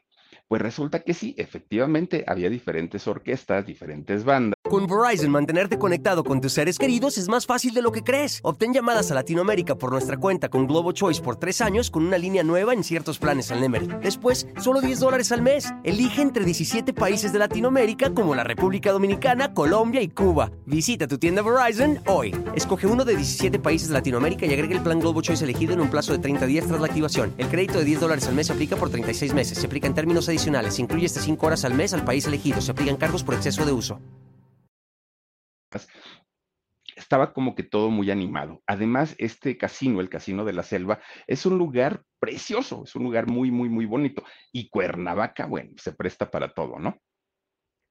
pues 0.48 0.62
resulta 0.62 1.00
que 1.00 1.14
sí, 1.14 1.34
efectivamente 1.38 2.24
había 2.28 2.50
diferentes 2.50 3.08
orquestas, 3.08 3.66
diferentes 3.66 4.24
bandas. 4.24 4.54
Con 4.70 4.86
Verizon, 4.86 5.32
mantenerte 5.32 5.80
conectado 5.80 6.24
con 6.24 6.42
tus 6.42 6.54
seres 6.54 6.78
queridos 6.78 7.18
es 7.18 7.28
más 7.28 7.48
fácil 7.48 7.74
de 7.74 7.82
lo 7.82 7.92
que 7.92 8.04
crees. 8.04 8.40
Obtén 8.44 8.72
llamadas 8.72 9.10
a 9.10 9.16
Latinoamérica 9.16 9.76
por 9.76 9.92
nuestra 9.92 10.18
cuenta 10.18 10.50
con 10.50 10.68
Globo 10.68 10.92
Choice 10.92 11.22
por 11.22 11.38
tres 11.38 11.60
años 11.62 11.90
con 11.90 12.06
una 12.06 12.20
línea 12.20 12.44
nueva 12.44 12.74
en 12.74 12.84
ciertos 12.84 13.18
planes 13.18 13.52
al 13.52 13.62
Nemer. 13.62 14.00
Después, 14.00 14.48
solo 14.60 14.82
10 14.82 15.00
dólares 15.00 15.32
al 15.32 15.42
mes. 15.42 15.74
Elige 15.84 16.22
entre 16.22 16.46
17 16.46 16.94
países 16.94 17.34
de 17.34 17.40
Latinoamérica 17.40 18.14
como 18.14 18.36
la 18.36 18.44
República 18.44 18.92
Dominicana, 18.92 19.54
Colombia 19.56 20.02
y 20.02 20.10
Cuba. 20.10 20.52
Visita 20.68 21.08
tu 21.08 21.18
tienda 21.18 21.42
Verizon 21.42 22.00
hoy. 22.06 22.36
Escoge 22.56 22.86
uno 22.86 23.06
de 23.06 23.16
17 23.16 23.58
países 23.58 23.88
de 23.88 23.96
Latinoamérica 23.96 24.46
y 24.46 24.54
agrega 24.54 24.76
el 24.76 24.84
plan 24.84 25.00
Globo 25.00 25.22
Choice 25.22 25.44
elegido 25.44 25.74
en 25.74 25.82
un 25.82 25.90
plazo 25.90 26.12
de 26.14 26.20
30 26.20 26.46
días 26.46 26.68
tras 26.68 26.80
la 26.80 26.88
activación. 26.88 27.34
El 27.40 27.48
crédito 27.48 27.80
de 27.80 27.86
10 27.86 28.02
dólares 28.02 28.28
al 28.28 28.36
mes 28.36 28.48
se 28.48 28.54
aplica 28.54 28.76
por 28.76 28.92
36 28.92 29.34
meses. 29.34 29.58
Se 29.58 29.66
aplica 29.66 29.88
en 29.88 29.96
términos 29.96 30.30
adicionales 30.30 30.43
se 30.44 30.82
incluye 30.82 31.06
hasta 31.06 31.22
5 31.22 31.46
horas 31.46 31.64
al 31.64 31.74
mes 31.74 31.94
al 31.94 32.04
país 32.04 32.28
elegido. 32.28 32.60
Se 32.60 32.72
aplican 32.72 32.98
cargos 32.98 33.24
por 33.24 33.34
exceso 33.34 33.66
de 33.66 33.72
uso. 33.72 34.02
Estaba 36.98 37.32
como 37.34 37.56
que 37.56 37.64
todo 37.64 37.90
muy 37.90 38.12
animado. 38.12 38.62
Además, 38.68 39.16
este 39.20 39.58
casino, 39.58 40.02
el 40.02 40.10
Casino 40.10 40.44
de 40.44 40.52
la 40.52 40.64
Selva, 40.64 41.00
es 41.28 41.46
un 41.46 41.58
lugar 41.58 42.04
precioso, 42.20 42.84
es 42.84 42.94
un 42.96 43.04
lugar 43.04 43.28
muy, 43.28 43.52
muy, 43.52 43.70
muy 43.70 43.86
bonito. 43.86 44.24
Y 44.52 44.70
Cuernavaca, 44.70 45.46
bueno, 45.46 45.72
se 45.78 45.94
presta 45.94 46.30
para 46.30 46.54
todo, 46.54 46.78
¿no? 46.78 46.98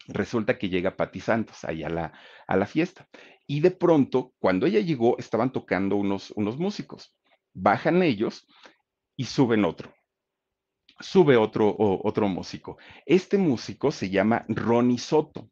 Resulta 0.08 0.58
que 0.58 0.68
llega 0.68 0.96
Patti 0.96 1.20
Santos 1.20 1.64
ahí 1.64 1.82
a 1.82 1.88
la, 1.88 2.12
a 2.46 2.56
la 2.56 2.66
fiesta. 2.66 3.08
Y 3.46 3.60
de 3.60 3.70
pronto, 3.70 4.34
cuando 4.38 4.66
ella 4.66 4.80
llegó, 4.80 5.16
estaban 5.18 5.52
tocando 5.52 5.96
unos, 5.96 6.32
unos 6.32 6.58
músicos. 6.58 7.16
Bajan 7.54 8.02
ellos 8.02 8.46
y 9.16 9.24
suben 9.24 9.64
otro 9.64 9.94
sube 11.02 11.36
otro, 11.36 11.74
otro 11.78 12.28
músico. 12.28 12.78
Este 13.04 13.36
músico 13.36 13.90
se 13.90 14.08
llama 14.08 14.44
Ronnie 14.48 14.98
Soto. 14.98 15.50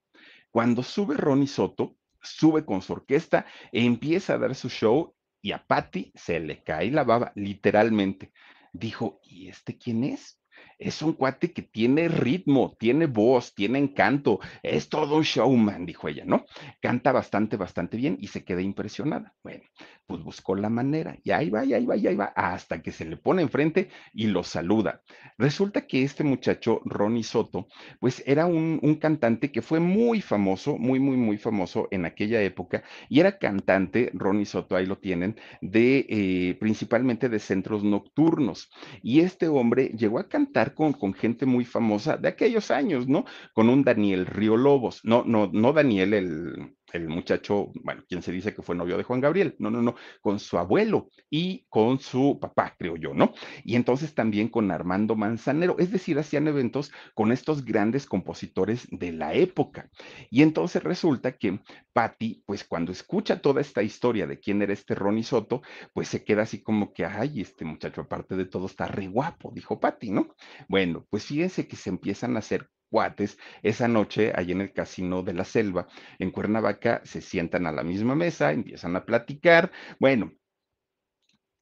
Cuando 0.51 0.83
sube 0.83 1.17
Ronnie 1.17 1.47
Soto, 1.47 1.97
sube 2.23 2.65
con 2.65 2.83
su 2.83 2.93
orquesta 2.95 3.47
e 3.73 3.85
empieza 3.85 4.35
a 4.35 4.39
dar 4.39 4.55
su 4.55 4.69
show 4.69 5.15
y 5.43 5.53
a 5.53 5.67
Patty 5.67 6.13
se 6.15 6.41
le 6.41 6.63
cae 6.63 6.91
la 6.91 7.05
baba, 7.05 7.33
literalmente. 7.35 8.33
Dijo, 8.73 9.21
¿y 9.23 9.49
este 9.49 9.77
quién 9.77 10.05
es? 10.05 10.40
Es 10.81 11.03
un 11.03 11.13
cuate 11.13 11.53
que 11.53 11.63
tiene 11.63 12.09
ritmo, 12.09 12.77
tiene 12.79 13.07
voz, 13.07 13.55
tiene 13.55 13.79
encanto, 13.79 14.41
es 14.63 14.89
todo 14.89 15.17
un 15.17 15.23
showman, 15.23 15.87
dijo 15.87 16.09
ella, 16.09 16.25
¿no? 16.25 16.47
Canta 16.81 17.13
bastante, 17.13 17.57
bastante 17.57 17.97
bien 17.97 18.17
y 18.21 18.29
se 18.29 18.45
queda 18.45 18.63
impresionada. 18.63 19.35
Bueno, 19.43 19.63
pues 20.07 20.25
buscó 20.25 20.57
la 20.57 20.69
manera 20.69 21.17
y 21.23 21.31
ahí 21.31 21.51
va, 21.51 21.65
y 21.65 21.75
ahí 21.75 21.87
va, 21.87 21.97
y 21.97 22.07
ahí 22.07 22.17
va, 22.17 22.33
hasta 22.35 22.83
que 22.83 22.91
se 22.91 23.05
le 23.05 23.17
pone 23.17 23.43
enfrente 23.43 23.91
y 24.13 24.27
lo 24.27 24.43
saluda. 24.43 25.03
Resulta 25.39 25.87
que 25.87 26.03
este 26.03 26.25
muchacho, 26.25 26.81
Ronnie 26.85 27.23
Soto, 27.23 27.69
pues 28.01 28.23
era 28.27 28.47
un, 28.47 28.81
cantante 29.01 29.53
que 29.53 29.63
fue 29.63 29.81
muy 29.81 30.21
famoso, 30.21 30.77
muy, 30.77 30.99
muy, 30.99 31.17
muy 31.17 31.39
famoso 31.39 31.89
en 31.91 32.05
aquella 32.05 32.43
época 32.43 32.83
y 33.09 33.21
era 33.21 33.39
cantante, 33.39 34.11
Ronnie 34.13 34.47
Soto, 34.47 34.75
ahí 34.75 34.85
lo 34.85 34.99
tienen, 34.99 35.37
de 35.61 36.07
eh, 36.09 36.57
principalmente 36.59 37.29
de 37.29 37.39
centros 37.39 37.85
nocturnos. 37.85 38.69
Y 39.03 39.21
este 39.21 39.47
hombre 39.49 39.93
llegó 39.97 40.19
a 40.19 40.29
cantar 40.29 40.70
con, 40.75 41.15
gente 41.15 41.47
muy 41.47 41.65
famosa 41.65 42.17
de 42.17 42.29
aquellos 42.29 42.71
años, 42.71 43.09
¿no? 43.09 43.25
Con 43.53 43.69
un 43.69 43.85
Daniel 43.85 44.27
Río 44.27 44.57
Lobos, 44.57 45.01
no, 45.05 45.25
no, 45.25 45.51
no 45.53 45.73
Daniel 45.73 46.15
el, 46.15 46.77
el 46.93 47.09
muchacho, 47.09 47.71
bueno, 47.83 48.05
quien 48.09 48.23
se 48.23 48.33
dice 48.33 48.55
que 48.55 48.63
fue 48.63 48.75
novio 48.75 48.97
de 48.97 49.03
Juan 49.03 49.21
Gabriel, 49.21 49.57
no, 49.59 49.71
no, 49.71 49.83
no, 49.83 49.95
con 50.21 50.39
su 50.39 50.59
abuelo 50.59 51.11
y 51.29 51.67
con 51.69 51.99
su 51.99 52.39
papá, 52.41 52.75
creo 52.79 52.97
yo, 52.97 53.15
¿no? 53.15 53.33
Y 53.65 53.77
entonces 53.77 54.15
también 54.15 54.49
con 54.49 54.71
Armando 54.71 55.17
Manzanero, 55.17 55.77
es 55.79 55.91
decir, 55.91 56.19
hacían 56.19 56.49
eventos 56.49 56.93
con 57.15 57.33
estos 57.33 57.65
grandes 57.65 58.07
compositores 58.07 58.87
de 58.91 59.13
la 59.13 59.35
época. 59.35 59.91
Y 60.31 60.43
entonces 60.43 60.83
resulta 60.83 61.33
que 61.33 61.61
Patti, 61.93 62.43
pues 62.47 62.65
cuando 62.65 62.93
escucha 62.93 63.41
toda 63.41 63.61
esta 63.61 63.83
historia 63.83 64.27
de 64.27 64.39
quién 64.39 64.63
era 64.63 64.73
este 64.73 64.95
Ronnie 64.95 65.25
Soto, 65.25 65.63
pues 65.93 66.09
se 66.09 66.25
queda 66.25 66.43
así 66.43 66.63
como 66.63 66.93
que, 66.93 67.05
ay, 67.05 67.41
este 67.41 67.65
muchacho 67.65 68.03
aparte 68.03 68.37
de 68.37 68.45
todo 68.45 68.67
está 68.67 68.87
re 68.87 69.09
guapo, 69.09 69.51
dijo 69.55 69.81
Patti, 69.81 70.11
¿no? 70.11 70.35
Bueno, 70.69 71.07
pues 71.11 71.25
fíjense 71.25 71.67
que 71.67 71.77
se 71.77 71.91
empiezan 71.91 72.37
a 72.37 72.41
hacer 72.41 72.69
cuates, 72.91 73.39
esa 73.63 73.89
noche, 73.89 74.33
ahí 74.35 74.53
en 74.53 74.61
el 74.61 74.73
Casino 74.73 75.23
de 75.23 75.35
la 75.35 75.45
Selva, 75.45 75.87
en 76.19 76.31
Cuernavaca, 76.31 77.01
se 77.05 77.21
sientan 77.23 77.67
a 77.67 77.73
la 77.73 77.83
misma 77.83 78.15
mesa, 78.15 78.53
empiezan 78.53 78.97
a 78.97 79.05
platicar. 79.07 79.71
Bueno, 79.99 80.33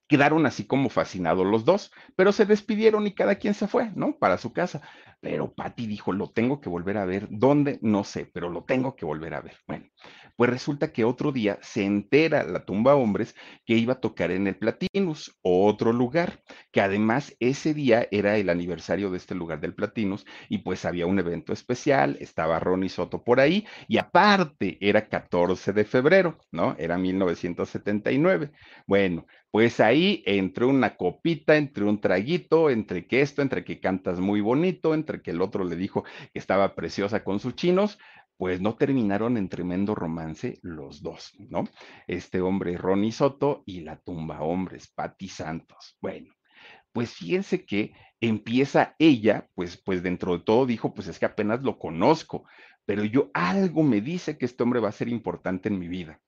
quedaron 0.09 0.47
así 0.47 0.67
como 0.67 0.89
fascinados 0.89 1.47
los 1.47 1.65
dos, 1.65 1.93
pero 2.17 2.33
se 2.33 2.47
despidieron 2.47 3.07
y 3.07 3.15
cada 3.15 3.37
quien 3.37 3.55
se 3.55 3.69
fue, 3.69 3.91
¿no? 3.95 4.19
Para 4.19 4.39
su 4.39 4.53
casa. 4.53 4.81
Pero 5.21 5.53
Patty 5.53 5.87
dijo, 5.87 6.13
lo 6.13 6.31
tengo 6.31 6.61
que 6.61 6.69
volver 6.69 6.97
a 6.97 7.05
ver. 7.05 7.29
¿Dónde? 7.31 7.79
No 7.83 8.05
sé, 8.05 8.27
pero 8.33 8.49
lo 8.49 8.65
tengo 8.65 8.97
que 8.97 9.05
volver 9.05 9.35
a 9.35 9.41
ver. 9.43 9.57
Bueno, 9.67 9.87
Pues 10.39 10.51
resulta 10.51 10.93
que 10.93 11.03
otro 11.05 11.33
día 11.33 11.59
se 11.63 11.83
entera 11.85 12.45
la 12.45 12.65
tumba 12.65 12.95
hombres 12.95 13.35
que 13.67 13.75
iba 13.75 13.95
a 13.95 14.01
tocar 14.01 14.31
en 14.31 14.47
el 14.47 14.57
Platinus, 14.57 15.37
otro 15.43 15.93
lugar, 15.93 16.45
que 16.71 16.81
además 16.81 17.35
ese 17.41 17.75
día 17.75 18.07
era 18.13 18.37
el 18.37 18.49
aniversario 18.49 19.11
de 19.11 19.17
este 19.17 19.35
lugar 19.35 19.59
del 19.59 19.75
Platinus 19.75 20.25
y 20.49 20.59
pues 20.59 20.85
había 20.85 21.07
un 21.07 21.19
evento 21.19 21.53
especial, 21.53 22.17
estaba 22.21 22.61
Ronnie 22.61 22.89
Soto 22.89 23.25
por 23.25 23.41
ahí 23.41 23.67
y 23.89 23.99
aparte 23.99 24.79
era 24.81 25.09
14 25.09 25.73
de 25.73 25.85
febrero, 25.85 26.39
¿no? 26.53 26.77
Era 26.79 26.99
1979. 26.99 28.53
Bueno, 28.87 29.27
pues 29.51 29.81
ahí 29.81 30.23
entre 30.27 30.67
una 30.67 30.95
copita, 30.97 31.57
entre 31.57 31.85
un 31.85 32.01
traguito, 32.01 32.71
entre 32.71 33.09
que 33.09 33.23
esto, 33.23 33.43
entre 33.43 33.65
que 33.65 33.81
cantas 33.81 34.21
muy 34.21 34.41
bonito, 34.41 34.95
entre 34.95 35.21
que 35.21 35.33
el 35.33 35.41
otro 35.43 35.65
le 35.65 35.75
dijo 35.75 36.05
que 36.05 36.39
estaba 36.39 36.77
preciosa 36.77 37.25
con 37.25 37.41
sus 37.41 37.57
chinos, 37.57 37.99
pues 38.39 38.61
no 38.61 38.77
terminaron 38.77 39.37
en 39.37 39.49
tremendo 39.49 39.95
romance 39.95 40.59
los 40.63 41.03
dos, 41.03 41.35
¿no? 41.39 41.69
Este 42.07 42.41
hombre 42.41 42.79
Ronnie 42.79 43.13
Soto 43.13 43.65
y 43.67 43.81
la 43.81 43.97
tumba 43.97 44.41
hombres, 44.41 44.89
Patti 44.89 45.29
Santos. 45.29 45.97
Bueno, 46.01 46.33
pues 46.93 47.13
fíjense 47.13 47.67
que 47.67 47.93
empieza 48.21 48.95
ella, 48.99 49.49
pues, 49.55 49.77
pues 49.77 50.03
dentro 50.03 50.39
de 50.39 50.45
todo 50.45 50.67
dijo, 50.67 50.95
pues 50.95 51.09
es 51.09 51.19
que 51.19 51.27
apenas 51.27 51.63
lo 51.63 51.79
conozco, 51.79 52.45
pero 52.87 53.05
yo 53.05 53.31
algo 53.35 53.83
me 53.83 54.01
dice 54.01 54.39
que 54.39 54.47
este 54.47 54.63
hombre 54.63 54.81
va 54.81 54.89
a 54.89 54.93
ser 54.93 55.09
importante 55.09 55.69
en 55.69 55.79
mi 55.79 55.89
vida. 55.89 56.21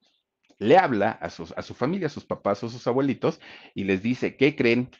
Le 0.58 0.76
habla 0.76 1.12
a, 1.12 1.26
a 1.26 1.30
su 1.62 1.74
familia, 1.74 2.08
a 2.08 2.10
sus 2.10 2.26
papás 2.26 2.62
o 2.64 2.68
sus 2.68 2.86
abuelitos 2.86 3.40
y 3.74 3.84
les 3.84 4.02
dice, 4.02 4.36
¿qué 4.36 4.56
creen? 4.56 4.90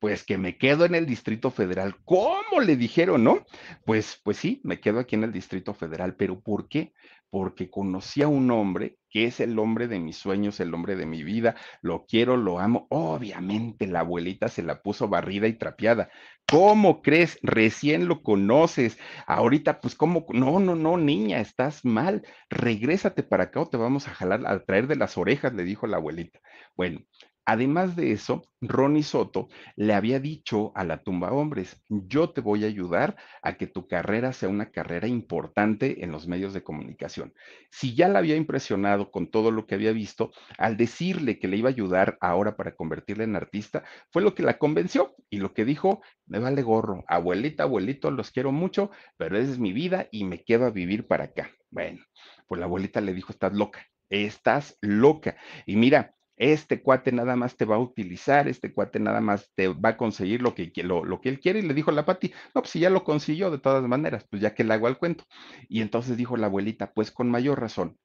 Pues 0.00 0.24
que 0.24 0.38
me 0.38 0.56
quedo 0.56 0.84
en 0.86 0.94
el 0.94 1.06
Distrito 1.06 1.50
Federal. 1.50 1.94
¿Cómo 2.04 2.60
le 2.64 2.76
dijeron, 2.76 3.22
no? 3.22 3.44
Pues, 3.84 4.20
pues 4.24 4.38
sí, 4.38 4.60
me 4.64 4.80
quedo 4.80 4.98
aquí 4.98 5.14
en 5.14 5.24
el 5.24 5.32
Distrito 5.32 5.74
Federal, 5.74 6.16
pero 6.16 6.40
¿por 6.40 6.68
qué? 6.68 6.94
Porque 7.28 7.70
conocí 7.70 8.22
a 8.22 8.28
un 8.28 8.50
hombre 8.50 8.96
que 9.10 9.26
es 9.26 9.40
el 9.40 9.58
hombre 9.58 9.88
de 9.88 10.00
mis 10.00 10.16
sueños, 10.16 10.58
el 10.58 10.72
hombre 10.72 10.96
de 10.96 11.04
mi 11.04 11.22
vida, 11.22 11.54
lo 11.82 12.06
quiero, 12.06 12.36
lo 12.36 12.58
amo. 12.60 12.86
Obviamente 12.90 13.86
la 13.86 14.00
abuelita 14.00 14.48
se 14.48 14.62
la 14.62 14.82
puso 14.82 15.08
barrida 15.08 15.46
y 15.48 15.52
trapeada. 15.52 16.08
¿Cómo 16.48 17.02
crees? 17.02 17.38
Recién 17.42 18.08
lo 18.08 18.22
conoces. 18.22 18.98
Ahorita, 19.26 19.80
pues, 19.80 19.94
¿cómo? 19.94 20.26
No, 20.30 20.60
no, 20.60 20.76
no, 20.76 20.96
niña, 20.96 21.40
estás 21.40 21.84
mal. 21.84 22.22
Regrésate 22.48 23.22
para 23.22 23.44
acá 23.44 23.60
o 23.60 23.68
te 23.68 23.76
vamos 23.76 24.08
a 24.08 24.14
jalar, 24.14 24.46
a 24.46 24.64
traer 24.64 24.86
de 24.86 24.96
las 24.96 25.18
orejas, 25.18 25.52
le 25.54 25.64
dijo 25.64 25.86
la 25.86 25.98
abuelita. 25.98 26.40
Bueno, 26.74 27.00
Además 27.46 27.96
de 27.96 28.12
eso, 28.12 28.42
Ronnie 28.60 29.02
Soto 29.02 29.48
le 29.74 29.94
había 29.94 30.20
dicho 30.20 30.70
a 30.76 30.84
la 30.84 31.02
tumba 31.02 31.32
hombres, 31.32 31.82
yo 31.88 32.30
te 32.30 32.40
voy 32.40 32.62
a 32.64 32.68
ayudar 32.68 33.16
a 33.42 33.56
que 33.56 33.66
tu 33.66 33.88
carrera 33.88 34.32
sea 34.32 34.48
una 34.48 34.70
carrera 34.70 35.08
importante 35.08 36.04
en 36.04 36.12
los 36.12 36.28
medios 36.28 36.52
de 36.52 36.62
comunicación. 36.62 37.34
Si 37.70 37.94
ya 37.94 38.08
la 38.08 38.20
había 38.20 38.36
impresionado 38.36 39.10
con 39.10 39.30
todo 39.30 39.50
lo 39.50 39.66
que 39.66 39.74
había 39.74 39.92
visto, 39.92 40.30
al 40.58 40.76
decirle 40.76 41.38
que 41.38 41.48
le 41.48 41.56
iba 41.56 41.68
a 41.68 41.72
ayudar 41.72 42.18
ahora 42.20 42.56
para 42.56 42.76
convertirla 42.76 43.24
en 43.24 43.34
artista, 43.36 43.82
fue 44.10 44.22
lo 44.22 44.34
que 44.34 44.42
la 44.42 44.58
convenció 44.58 45.14
y 45.28 45.38
lo 45.38 45.52
que 45.52 45.64
dijo, 45.64 46.02
me 46.26 46.38
vale 46.38 46.62
gorro, 46.62 47.04
abuelita, 47.08 47.64
abuelito, 47.64 48.10
los 48.10 48.30
quiero 48.30 48.52
mucho, 48.52 48.90
pero 49.16 49.36
esa 49.38 49.50
es 49.50 49.58
mi 49.58 49.72
vida 49.72 50.08
y 50.12 50.24
me 50.24 50.44
quedo 50.44 50.66
a 50.66 50.70
vivir 50.70 51.06
para 51.06 51.24
acá. 51.24 51.50
Bueno, 51.70 52.04
pues 52.46 52.58
la 52.58 52.66
abuelita 52.66 53.00
le 53.00 53.14
dijo, 53.14 53.32
estás 53.32 53.52
loca, 53.54 53.86
estás 54.08 54.76
loca. 54.80 55.36
Y 55.66 55.76
mira, 55.76 56.14
este 56.40 56.82
cuate 56.82 57.12
nada 57.12 57.36
más 57.36 57.54
te 57.56 57.66
va 57.66 57.76
a 57.76 57.78
utilizar, 57.78 58.48
este 58.48 58.72
cuate 58.72 58.98
nada 58.98 59.20
más 59.20 59.52
te 59.54 59.68
va 59.68 59.90
a 59.90 59.96
conseguir 59.98 60.40
lo 60.40 60.54
que, 60.54 60.72
lo, 60.82 61.20
que 61.20 61.28
él 61.28 61.38
quiere. 61.38 61.58
Y 61.58 61.62
le 61.62 61.74
dijo 61.74 61.92
la 61.92 62.06
Pati, 62.06 62.32
no, 62.54 62.62
pues 62.62 62.70
si 62.70 62.80
ya 62.80 62.88
lo 62.88 63.04
consiguió 63.04 63.50
de 63.50 63.58
todas 63.58 63.86
maneras, 63.86 64.26
pues 64.30 64.40
ya 64.40 64.54
que 64.54 64.64
le 64.64 64.72
hago 64.72 64.86
al 64.86 64.96
cuento. 64.96 65.24
Y 65.68 65.82
entonces 65.82 66.16
dijo 66.16 66.38
la 66.38 66.46
abuelita, 66.46 66.92
pues 66.94 67.10
con 67.10 67.30
mayor 67.30 67.60
razón, 67.60 67.98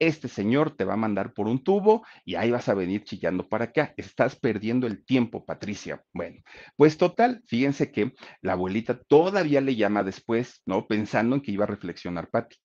este 0.00 0.26
señor 0.26 0.76
te 0.76 0.84
va 0.84 0.94
a 0.94 0.96
mandar 0.96 1.32
por 1.34 1.46
un 1.46 1.62
tubo 1.62 2.04
y 2.24 2.34
ahí 2.34 2.50
vas 2.50 2.68
a 2.68 2.74
venir 2.74 3.04
chillando 3.04 3.48
para 3.48 3.66
acá. 3.66 3.94
Estás 3.96 4.34
perdiendo 4.34 4.88
el 4.88 5.04
tiempo, 5.04 5.44
Patricia. 5.44 6.02
Bueno, 6.12 6.42
pues 6.76 6.98
total, 6.98 7.42
fíjense 7.46 7.92
que 7.92 8.12
la 8.42 8.54
abuelita 8.54 9.00
todavía 9.04 9.60
le 9.60 9.76
llama 9.76 10.02
después, 10.02 10.62
¿no? 10.66 10.88
Pensando 10.88 11.36
en 11.36 11.42
que 11.42 11.52
iba 11.52 11.62
a 11.64 11.68
reflexionar 11.68 12.28
Pati. 12.28 12.56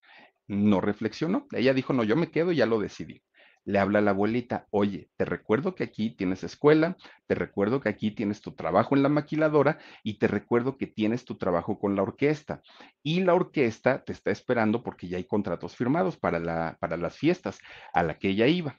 No 0.47 0.81
reflexionó. 0.81 1.45
Ella 1.51 1.75
dijo, 1.75 1.93
no, 1.93 2.03
yo 2.03 2.15
me 2.15 2.31
quedo, 2.31 2.51
ya 2.51 2.65
lo 2.65 2.79
decidí 2.79 3.21
le 3.65 3.79
habla 3.79 3.99
a 3.99 4.01
la 4.01 4.11
abuelita, 4.11 4.67
oye, 4.71 5.09
te 5.17 5.25
recuerdo 5.25 5.75
que 5.75 5.83
aquí 5.83 6.11
tienes 6.11 6.43
escuela, 6.43 6.97
te 7.27 7.35
recuerdo 7.35 7.79
que 7.79 7.89
aquí 7.89 8.11
tienes 8.11 8.41
tu 8.41 8.51
trabajo 8.53 8.95
en 8.95 9.03
la 9.03 9.09
maquiladora 9.09 9.79
y 10.03 10.17
te 10.17 10.27
recuerdo 10.27 10.77
que 10.77 10.87
tienes 10.87 11.25
tu 11.25 11.37
trabajo 11.37 11.79
con 11.79 11.95
la 11.95 12.03
orquesta. 12.03 12.61
Y 13.01 13.21
la 13.21 13.33
orquesta 13.33 14.03
te 14.03 14.13
está 14.13 14.31
esperando 14.31 14.83
porque 14.83 15.07
ya 15.07 15.17
hay 15.17 15.23
contratos 15.25 15.75
firmados 15.75 16.17
para, 16.17 16.39
la, 16.39 16.77
para 16.79 16.97
las 16.97 17.17
fiestas 17.17 17.59
a 17.93 18.03
la 18.03 18.17
que 18.17 18.29
ella 18.29 18.47
iba, 18.47 18.75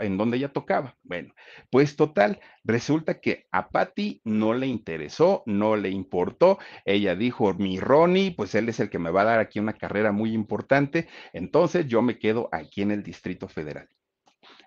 en 0.00 0.16
donde 0.16 0.36
ella 0.36 0.52
tocaba. 0.52 0.96
Bueno, 1.02 1.34
pues 1.70 1.96
total, 1.96 2.40
resulta 2.64 3.20
que 3.20 3.46
a 3.50 3.68
Patty 3.70 4.20
no 4.24 4.54
le 4.54 4.66
interesó, 4.66 5.42
no 5.46 5.76
le 5.76 5.90
importó. 5.90 6.58
Ella 6.84 7.14
dijo, 7.16 7.54
mi 7.54 7.80
Ronnie, 7.80 8.32
pues 8.32 8.54
él 8.54 8.68
es 8.68 8.80
el 8.80 8.90
que 8.90 8.98
me 8.98 9.10
va 9.10 9.22
a 9.22 9.24
dar 9.24 9.40
aquí 9.40 9.58
una 9.58 9.74
carrera 9.74 10.12
muy 10.12 10.32
importante, 10.32 11.08
entonces 11.32 11.86
yo 11.86 12.02
me 12.02 12.18
quedo 12.18 12.48
aquí 12.52 12.82
en 12.82 12.90
el 12.90 13.02
Distrito 13.02 13.48
Federal. 13.48 13.88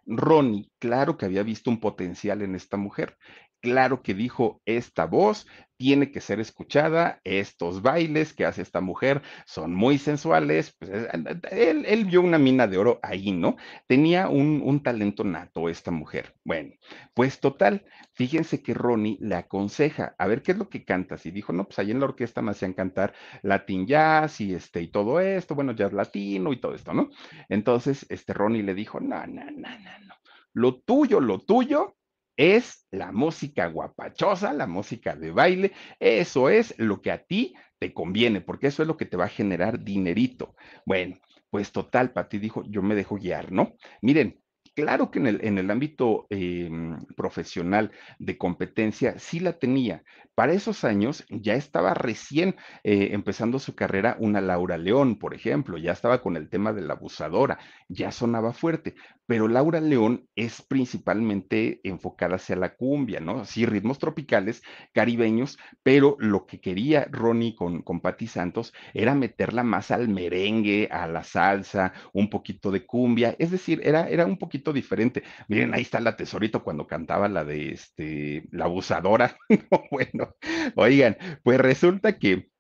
Ronnie, 0.06 0.70
claro 0.80 1.18
que 1.18 1.26
había 1.26 1.44
visto 1.44 1.70
un 1.70 1.80
potencial 1.80 2.42
en 2.42 2.56
esta 2.56 2.78
mujer, 2.78 3.18
claro 3.64 4.04
que 4.04 4.14
dijo, 4.14 4.62
esta 4.66 5.06
voz 5.06 5.48
tiene 5.78 6.12
que 6.12 6.20
ser 6.20 6.42
escuchada, 6.42 7.22
estos 7.24 7.82
bailes 7.82 8.34
que 8.34 8.46
hace 8.46 8.62
esta 8.62 8.82
mujer 8.82 9.22
son 9.46 9.74
muy 9.74 9.98
sensuales, 9.98 10.76
pues, 10.78 10.92
eh, 10.92 11.10
él, 11.50 11.86
él, 11.88 12.06
vio 12.06 12.22
una 12.22 12.38
mina 12.38 12.68
de 12.68 12.78
oro 12.78 13.00
ahí, 13.02 13.32
¿no? 13.32 13.56
Tenía 13.88 14.28
un, 14.28 14.62
un, 14.64 14.84
talento 14.84 15.24
nato 15.24 15.70
esta 15.70 15.92
mujer. 15.92 16.36
Bueno, 16.44 16.74
pues 17.14 17.40
total, 17.40 17.86
fíjense 18.14 18.62
que 18.62 18.74
Ronnie 18.74 19.18
le 19.22 19.36
aconseja, 19.36 20.14
a 20.18 20.28
ver 20.28 20.42
qué 20.42 20.52
es 20.52 20.58
lo 20.58 20.70
que 20.70 20.84
cantas, 20.84 21.26
y 21.26 21.32
dijo, 21.32 21.54
no, 21.54 21.64
pues 21.66 21.80
ahí 21.80 21.92
en 21.92 22.02
la 22.02 22.06
orquesta 22.06 22.42
me 22.42 22.52
hacían 22.52 22.74
cantar 22.74 23.14
latin 23.44 23.88
jazz 23.88 24.42
y 24.42 24.54
este, 24.54 24.82
y 24.82 24.90
todo 24.90 25.22
esto, 25.22 25.56
bueno, 25.56 25.72
jazz 25.72 25.94
latino 25.94 26.52
y 26.52 26.58
todo 26.60 26.76
esto, 26.76 26.94
¿no? 26.94 27.10
Entonces, 27.48 28.06
este 28.10 28.34
Ronnie 28.34 28.64
le 28.64 28.74
dijo, 28.74 29.00
no, 29.00 29.26
no, 29.26 29.46
no, 29.46 29.70
no, 29.70 30.00
no, 30.06 30.16
lo 30.54 30.82
tuyo, 30.82 31.22
lo 31.22 31.40
tuyo 31.40 31.96
es 32.38 32.88
la 32.92 33.12
música 33.12 33.68
guapachosa, 33.68 34.54
la 34.54 34.68
música 34.68 35.16
de 35.16 35.32
baile, 35.32 35.72
eso 36.00 36.50
es 36.50 36.74
lo 36.78 37.02
que 37.02 37.12
a 37.12 37.24
ti 37.24 37.54
te 37.80 37.94
conviene, 37.94 38.42
porque 38.42 38.68
eso 38.68 38.82
es 38.82 38.88
lo 38.88 38.98
que 38.98 39.06
te 39.06 39.18
va 39.18 39.26
a 39.26 39.30
generar 39.30 39.84
dinerito. 39.84 40.56
Bueno, 40.86 41.18
pues 41.50 41.72
total, 41.72 42.12
Pati 42.12 42.40
dijo, 42.40 42.64
yo 42.68 42.82
me 42.82 42.96
dejo 42.96 43.16
guiar, 43.16 43.52
¿no? 43.52 43.74
Miren, 44.02 44.43
claro 44.76 45.12
que 45.12 45.20
en 45.20 45.28
el, 45.28 45.40
en 45.46 45.58
el 45.58 45.70
ámbito 45.72 46.28
eh, 46.30 46.70
profesional 47.16 47.92
de 48.20 48.38
competencia 48.38 49.18
sí 49.20 49.40
la 49.40 49.54
tenía. 49.60 50.04
Para 50.36 50.54
esos 50.54 50.84
años 50.84 51.26
ya 51.30 51.54
estaba 51.54 51.94
recién 51.94 52.56
eh, 52.84 53.10
empezando 53.12 53.60
su 53.60 53.76
carrera 53.76 54.18
una 54.20 54.42
Laura 54.42 54.78
León, 54.78 55.20
por 55.20 55.36
ejemplo, 55.36 55.78
ya 55.78 55.92
estaba 55.92 56.22
con 56.22 56.38
el 56.38 56.50
tema 56.50 56.74
de 56.74 56.82
la 56.82 56.94
abusadora, 56.94 57.60
ya 57.88 58.12
sonaba 58.12 58.52
fuerte, 58.52 58.96
pero 59.28 59.48
Laura 59.48 59.80
León 59.80 60.28
es 60.36 60.62
principalmente 60.62 61.80
enfocada 61.84 62.36
hacia 62.36 62.56
la 62.56 62.76
cumbia, 62.76 63.20
¿no? 63.20 63.46
Sí, 63.46 63.66
ritmos 63.66 64.00
tropicales, 64.00 64.64
caribeños, 64.92 65.58
pero 65.84 66.16
lo 66.20 66.46
que 66.46 66.60
quería 66.60 67.08
Ronnie 67.12 67.56
con, 67.56 67.82
con 67.84 68.02
Patti 68.02 68.28
Santos 68.28 68.74
era 68.94 69.16
meterla 69.16 69.64
más 69.64 69.92
al 69.92 70.10
merengue, 70.10 70.90
a 70.92 71.08
la 71.08 71.24
salsa, 71.24 71.94
un 72.12 72.30
poquito 72.30 72.72
de 72.72 72.86
cumbia, 72.86 73.36
es 73.40 73.52
decir, 73.52 73.82
era, 73.84 74.10
era 74.10 74.26
un 74.26 74.38
poquito 74.38 74.63
diferente. 74.72 75.24
Miren, 75.48 75.74
ahí 75.74 75.82
está 75.82 76.00
la 76.00 76.16
tesorito 76.16 76.64
cuando 76.64 76.88
cantaba 76.88 77.28
la 77.28 77.44
de 77.44 77.72
este, 77.72 78.48
la 78.52 78.66
abusadora. 78.66 79.36
bueno, 79.92 80.36
oigan, 80.76 81.18
pues 81.44 81.60
resulta 81.60 82.18
que 82.18 82.54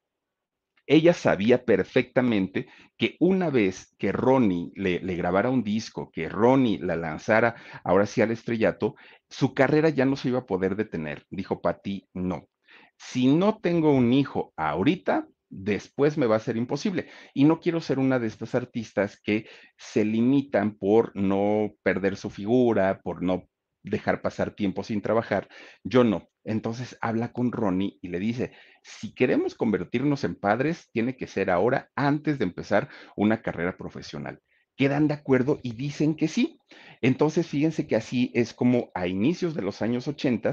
ella 0.86 1.14
sabía 1.14 1.64
perfectamente 1.66 2.68
que 2.98 3.16
una 3.20 3.50
vez 3.50 3.96
que 3.98 4.12
Ronnie 4.12 4.72
le, 4.76 5.00
grabara 5.16 5.50
un 5.50 5.64
disco, 5.64 6.12
que 6.12 6.28
Ronnie 6.28 6.80
la 6.80 6.96
lanzara 6.96 7.56
ahora 7.84 8.06
sí 8.06 8.22
al 8.22 8.32
estrellato, 8.32 8.96
su 9.30 9.54
carrera 9.54 9.90
ya 9.90 10.06
no 10.06 10.16
se 10.16 10.30
iba 10.30 10.40
a 10.40 10.46
poder 10.46 10.76
detener. 10.76 11.26
Dijo 11.30 11.62
Patti, 11.62 12.08
no. 12.14 12.50
Si 12.98 13.28
no 13.28 13.60
tengo 13.60 13.92
un 13.92 14.14
hijo 14.14 14.54
ahorita, 14.58 15.28
después 15.54 16.18
me 16.18 16.26
va 16.26 16.38
a 16.38 16.40
ser 16.40 16.58
imposible. 16.58 17.08
Y 17.34 17.44
no 17.44 17.60
quiero 17.60 17.80
ser 17.80 18.00
una 18.00 18.20
de 18.20 18.28
estas 18.28 18.56
artistas 18.56 19.20
que 19.22 19.48
se 19.78 20.04
limitan 20.04 20.76
por 20.78 21.16
no 21.16 21.74
perder 21.84 22.18
su 22.18 22.30
figura, 22.30 23.02
por 23.02 23.22
no 23.22 23.48
dejar 23.84 24.22
pasar 24.22 24.56
tiempo 24.56 24.84
sin 24.84 25.02
trabajar. 25.02 25.48
Yo 25.84 26.04
no. 26.04 26.30
Entonces 26.44 26.98
habla 27.02 27.32
con 27.32 27.52
Ronnie 27.52 28.00
y 28.02 28.10
le 28.10 28.20
dice, 28.20 28.52
si 28.82 29.14
queremos 29.14 29.56
convertirnos 29.56 30.24
en 30.24 30.36
padres, 30.36 30.90
tiene 30.92 31.16
que 31.16 31.28
ser 31.28 31.50
ahora 31.50 31.90
antes 31.96 32.40
de 32.40 32.46
empezar 32.46 32.90
una 33.16 33.42
carrera 33.42 33.78
profesional. 33.78 34.42
Quedan 34.76 35.08
de 35.08 35.14
acuerdo 35.14 35.60
y 35.62 35.74
dicen 35.74 36.16
que 36.16 36.28
sí. 36.28 36.60
Entonces, 37.02 37.48
fíjense 37.48 37.86
que 37.86 37.96
así 37.96 38.32
es 38.34 38.54
como 38.54 38.90
a 38.96 39.08
inicios 39.08 39.54
de 39.54 39.62
los 39.62 39.82
años 39.82 40.08
80 40.08 40.52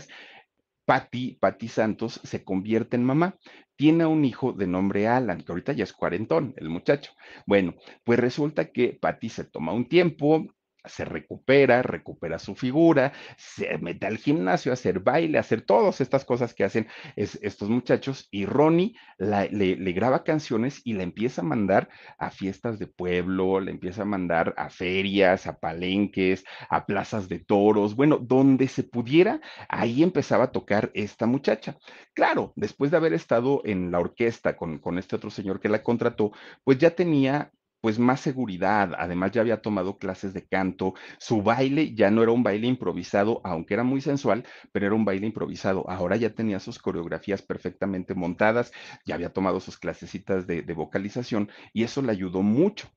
Patti, 0.90 1.38
Patti 1.40 1.68
Santos 1.68 2.20
se 2.24 2.42
convierte 2.42 2.96
en 2.96 3.04
mamá. 3.04 3.38
Tiene 3.76 4.06
un 4.06 4.24
hijo 4.24 4.52
de 4.52 4.66
nombre 4.66 5.06
Alan, 5.06 5.40
que 5.40 5.52
ahorita 5.52 5.72
ya 5.72 5.84
es 5.84 5.92
cuarentón, 5.92 6.52
el 6.56 6.68
muchacho. 6.68 7.12
Bueno, 7.46 7.76
pues 8.02 8.18
resulta 8.18 8.72
que 8.72 8.98
Patti 9.00 9.28
se 9.28 9.44
toma 9.44 9.72
un 9.72 9.88
tiempo, 9.88 10.48
se 10.84 11.04
recupera, 11.04 11.82
recupera 11.82 12.38
su 12.38 12.54
figura, 12.54 13.12
se 13.36 13.78
mete 13.78 14.06
al 14.06 14.18
gimnasio 14.18 14.72
a 14.72 14.74
hacer 14.74 15.00
baile, 15.00 15.38
a 15.38 15.42
hacer 15.42 15.62
todas 15.62 16.00
estas 16.00 16.24
cosas 16.24 16.54
que 16.54 16.64
hacen 16.64 16.88
estos 17.16 17.68
muchachos 17.68 18.28
y 18.30 18.46
Ronnie 18.46 18.94
le, 19.18 19.76
le, 19.76 19.92
graba 19.92 20.24
canciones 20.24 20.80
y 20.84 20.94
la 20.94 21.02
empieza 21.02 21.42
a 21.42 21.44
mandar 21.44 21.88
a 22.18 22.30
fiestas 22.30 22.78
de 22.78 22.86
pueblo, 22.86 23.60
le 23.60 23.70
empieza 23.70 24.02
a 24.02 24.06
mandar 24.06 24.54
a 24.56 24.70
ferias, 24.70 25.46
a 25.46 25.58
palenques, 25.58 26.44
a 26.68 26.86
plazas 26.86 27.28
de 27.28 27.38
toros, 27.38 27.94
bueno, 27.94 28.18
donde 28.18 28.68
se 28.68 28.82
pudiera, 28.82 29.40
ahí 29.68 30.02
empezaba 30.02 30.44
a 30.44 30.52
tocar 30.52 30.90
esta 30.94 31.26
muchacha. 31.26 31.76
Claro, 32.14 32.52
después 32.56 32.90
de 32.90 32.96
haber 32.96 33.12
estado 33.12 33.62
en 33.64 33.90
la 33.90 34.00
orquesta 34.00 34.56
con, 34.56 34.78
con 34.78 34.98
este 34.98 35.16
otro 35.16 35.30
señor 35.30 35.60
que 35.60 35.68
la 35.68 35.82
contrató, 35.82 36.32
pues 36.64 36.78
ya 36.78 36.90
tenía 36.90 37.52
pues 37.80 37.98
más 37.98 38.20
seguridad, 38.20 38.92
además 38.98 39.32
ya 39.32 39.40
había 39.42 39.62
tomado 39.62 39.98
clases 39.98 40.32
de 40.34 40.46
canto, 40.46 40.94
su 41.18 41.42
baile 41.42 41.94
ya 41.94 42.10
no 42.10 42.22
era 42.22 42.32
un 42.32 42.42
baile 42.42 42.66
improvisado, 42.66 43.40
aunque 43.44 43.74
era 43.74 43.84
muy 43.84 44.00
sensual, 44.00 44.44
pero 44.72 44.86
era 44.86 44.94
un 44.94 45.04
baile 45.04 45.26
improvisado, 45.26 45.88
ahora 45.88 46.16
ya 46.16 46.34
tenía 46.34 46.60
sus 46.60 46.78
coreografías 46.78 47.42
perfectamente 47.42 48.14
montadas, 48.14 48.72
ya 49.04 49.14
había 49.14 49.32
tomado 49.32 49.60
sus 49.60 49.78
clasecitas 49.78 50.46
de, 50.46 50.62
de 50.62 50.74
vocalización 50.74 51.50
y 51.72 51.84
eso 51.84 52.02
le 52.02 52.12
ayudó 52.12 52.42
mucho. 52.42 52.88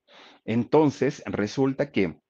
Entonces, 0.45 1.23
resulta 1.25 1.91
que 1.91 2.21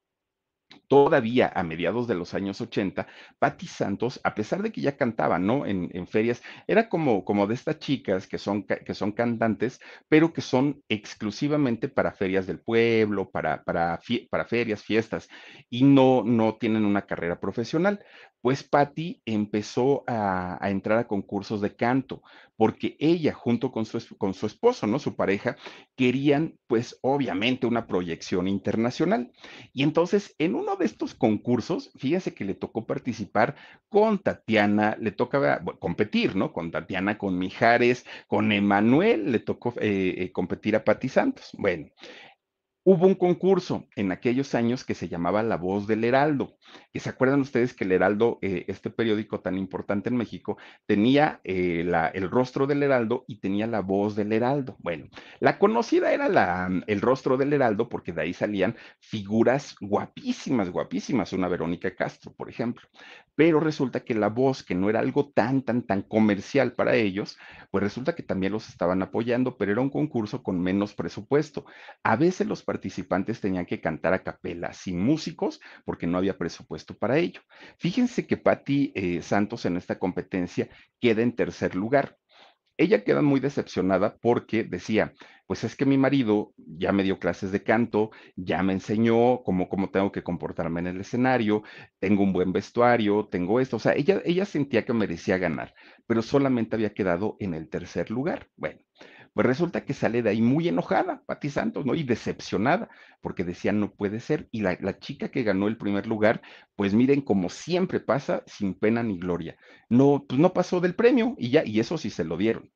todavía 0.87 1.51
a 1.55 1.63
mediados 1.63 2.07
de 2.07 2.15
los 2.15 2.33
años 2.33 2.61
80, 2.61 3.07
Patti 3.39 3.67
Santos, 3.67 4.19
a 4.23 4.35
pesar 4.35 4.61
de 4.61 4.71
que 4.71 4.81
ya 4.81 4.97
cantaba, 4.97 5.39
¿no? 5.39 5.65
En, 5.65 6.07
ferias, 6.07 6.41
era 6.67 6.89
como, 6.89 7.25
como 7.25 7.47
de 7.47 7.55
estas 7.55 7.79
chicas 7.79 8.27
que 8.27 8.37
son, 8.37 8.63
que 8.63 8.93
son 8.93 9.11
cantantes, 9.11 9.79
pero 10.09 10.33
que 10.33 10.41
son 10.41 10.83
exclusivamente 10.89 11.89
para 11.89 12.11
ferias 12.11 12.45
del 12.47 12.59
pueblo, 12.59 13.29
para, 13.29 13.63
para, 13.63 13.99
para 14.29 14.45
ferias, 14.45 14.83
fiestas, 14.83 15.29
y 15.69 15.83
no, 15.83 16.23
no 16.23 16.55
tienen 16.55 16.85
una 16.85 17.03
carrera 17.03 17.39
profesional 17.39 18.03
pues 18.43 18.61
Patty 18.61 19.21
empezó 19.25 20.03
a, 20.05 20.59
entrar 20.63 20.99
a 20.99 21.07
concursos 21.07 21.61
de 21.61 21.77
canto, 21.77 22.21
porque 22.57 22.97
ella 22.99 23.33
junto 23.33 23.71
con 23.71 23.85
su, 23.85 24.17
con 24.17 24.33
su 24.33 24.47
esposo, 24.47 24.85
¿no? 24.85 24.99
Su 24.99 25.15
pareja, 25.15 25.55
querían 25.95 26.59
pues 26.67 26.99
obviamente 27.01 27.67
una 27.67 27.87
proyección 27.87 28.49
internacional. 28.49 29.31
Y 29.71 29.83
entonces 29.83 30.35
en 30.39 30.55
de 30.75 30.86
estos 30.86 31.13
concursos, 31.13 31.91
fíjese 31.97 32.33
que 32.33 32.45
le 32.45 32.53
tocó 32.53 32.86
participar 32.86 33.55
con 33.89 34.19
Tatiana, 34.19 34.97
le 34.99 35.12
tocaba 35.12 35.62
competir, 35.79 36.36
¿no? 36.36 36.53
Con 36.53 36.71
Tatiana, 36.71 37.17
con 37.17 37.38
Mijares, 37.38 38.05
con 38.27 38.51
Emanuel, 38.51 39.31
le 39.31 39.39
tocó 39.39 39.73
eh, 39.79 40.15
eh, 40.17 40.31
competir 40.31 40.75
a 40.75 40.83
Patti 40.83 41.09
Santos. 41.09 41.49
Bueno, 41.57 41.88
Hubo 42.85 43.07
un 43.07 43.15
concurso 43.15 43.87
en 43.95 44.11
aquellos 44.11 44.55
años 44.55 44.83
que 44.83 44.93
se 44.93 45.07
llamaba 45.07 45.41
La 45.41 45.55
Voz 45.55 45.87
del 45.87 46.03
Heraldo, 46.03 46.57
se 46.99 47.09
acuerdan 47.09 47.41
ustedes 47.41 47.73
que 47.73 47.83
el 47.83 47.91
Heraldo, 47.91 48.39
eh, 48.41 48.65
este 48.67 48.89
periódico 48.89 49.41
tan 49.41 49.57
importante 49.57 50.09
en 50.09 50.15
México, 50.15 50.57
tenía 50.85 51.41
eh, 51.43 51.85
el 52.13 52.29
rostro 52.29 52.67
del 52.67 52.83
Heraldo 52.83 53.25
y 53.27 53.39
tenía 53.39 53.67
la 53.67 53.81
voz 53.81 54.15
del 54.15 54.31
Heraldo. 54.31 54.77
Bueno, 54.79 55.07
la 55.39 55.59
conocida 55.59 56.13
era 56.13 56.29
la, 56.29 56.69
el 56.87 57.01
rostro 57.01 57.37
del 57.37 57.53
Heraldo 57.53 57.89
porque 57.89 58.13
de 58.13 58.21
ahí 58.21 58.33
salían 58.33 58.75
figuras 58.99 59.75
guapísimas, 59.81 60.69
guapísimas, 60.69 61.33
una 61.33 61.47
Verónica 61.47 61.95
Castro, 61.95 62.33
por 62.33 62.49
ejemplo. 62.49 62.87
Pero 63.35 63.59
resulta 63.59 64.01
que 64.01 64.13
la 64.13 64.29
voz, 64.29 64.63
que 64.63 64.75
no 64.75 64.89
era 64.89 64.99
algo 64.99 65.29
tan, 65.29 65.63
tan, 65.63 65.81
tan 65.81 66.03
comercial 66.03 66.73
para 66.73 66.95
ellos, 66.95 67.37
pues 67.71 67.83
resulta 67.83 68.13
que 68.13 68.21
también 68.21 68.53
los 68.53 68.69
estaban 68.69 69.01
apoyando, 69.01 69.57
pero 69.57 69.71
era 69.71 69.81
un 69.81 69.89
concurso 69.89 70.43
con 70.43 70.61
menos 70.61 70.93
presupuesto. 70.93 71.65
A 72.03 72.15
veces 72.15 72.47
los 72.47 72.61
participantes 72.73 73.39
tenían 73.39 73.67
que 73.67 73.79
cantar 73.79 74.13
a 74.13 74.23
capela, 74.23 74.73
sin 74.73 74.99
músicos, 74.99 75.59
porque 75.86 76.07
no 76.07 76.17
había 76.17 76.39
presupuesto 76.39 76.97
para 76.97 77.19
ello. 77.19 77.41
Fíjense 77.77 78.25
que 78.25 78.38
Patti 78.38 78.91
eh, 78.95 79.21
Santos 79.21 79.65
en 79.65 79.77
esta 79.77 79.99
competencia 79.99 80.69
queda 80.99 81.21
en 81.21 81.36
tercer 81.36 81.75
lugar. 81.75 82.17
Ella 82.75 83.03
queda 83.03 83.21
muy 83.21 83.39
decepcionada 83.39 84.17
porque 84.19 84.63
decía, 84.63 85.13
pues 85.45 85.63
es 85.63 85.75
que 85.75 85.86
mi 85.86 85.99
marido 85.99 86.53
ya 86.57 86.91
me 86.91 87.03
dio 87.03 87.19
clases 87.19 87.51
de 87.51 87.62
canto, 87.62 88.09
ya 88.36 88.63
me 88.63 88.73
enseñó 88.73 89.43
cómo, 89.43 89.69
cómo 89.69 89.91
tengo 89.91 90.12
que 90.12 90.23
comportarme 90.23 90.79
en 90.79 90.88
el 90.88 91.01
escenario, 91.01 91.62
tengo 91.99 92.23
un 92.23 92.33
buen 92.33 92.51
vestuario, 92.51 93.27
tengo 93.29 93.59
esto, 93.59 93.75
o 93.75 93.79
sea, 93.79 93.93
ella, 93.93 94.19
ella 94.25 94.45
sentía 94.45 94.83
que 94.83 94.93
merecía 94.93 95.38
ganar, 95.38 95.75
pero 96.07 96.23
solamente 96.23 96.75
había 96.75 96.95
quedado 96.95 97.38
en 97.39 97.53
el 97.53 97.69
tercer 97.69 98.09
lugar. 98.09 98.47
Bueno, 98.55 98.79
pues 99.33 99.47
resulta 99.47 99.83
que 99.85 99.93
sale 99.93 100.21
de 100.21 100.29
ahí 100.29 100.41
muy 100.41 100.67
enojada, 100.67 101.23
Pati 101.25 101.49
Santos, 101.49 101.85
¿no? 101.85 101.95
Y 101.95 102.03
decepcionada, 102.03 102.89
porque 103.21 103.43
decía, 103.43 103.71
no 103.71 103.91
puede 103.91 104.19
ser. 104.19 104.47
Y 104.51 104.61
la, 104.61 104.77
la, 104.79 104.99
chica 104.99 105.29
que 105.29 105.43
ganó 105.43 105.67
el 105.67 105.77
primer 105.77 106.07
lugar, 106.07 106.41
pues 106.75 106.93
miren, 106.93 107.21
como 107.21 107.49
siempre 107.49 107.99
pasa, 107.99 108.43
sin 108.45 108.73
pena 108.75 109.01
ni 109.03 109.17
gloria. 109.17 109.57
No, 109.89 110.25
pues 110.27 110.39
no 110.39 110.53
pasó 110.53 110.79
del 110.81 110.95
premio 110.95 111.35
y 111.37 111.49
ya, 111.49 111.63
y 111.65 111.79
eso 111.79 111.97
sí 111.97 112.09
se 112.09 112.23
lo 112.23 112.37
dieron. 112.37 112.71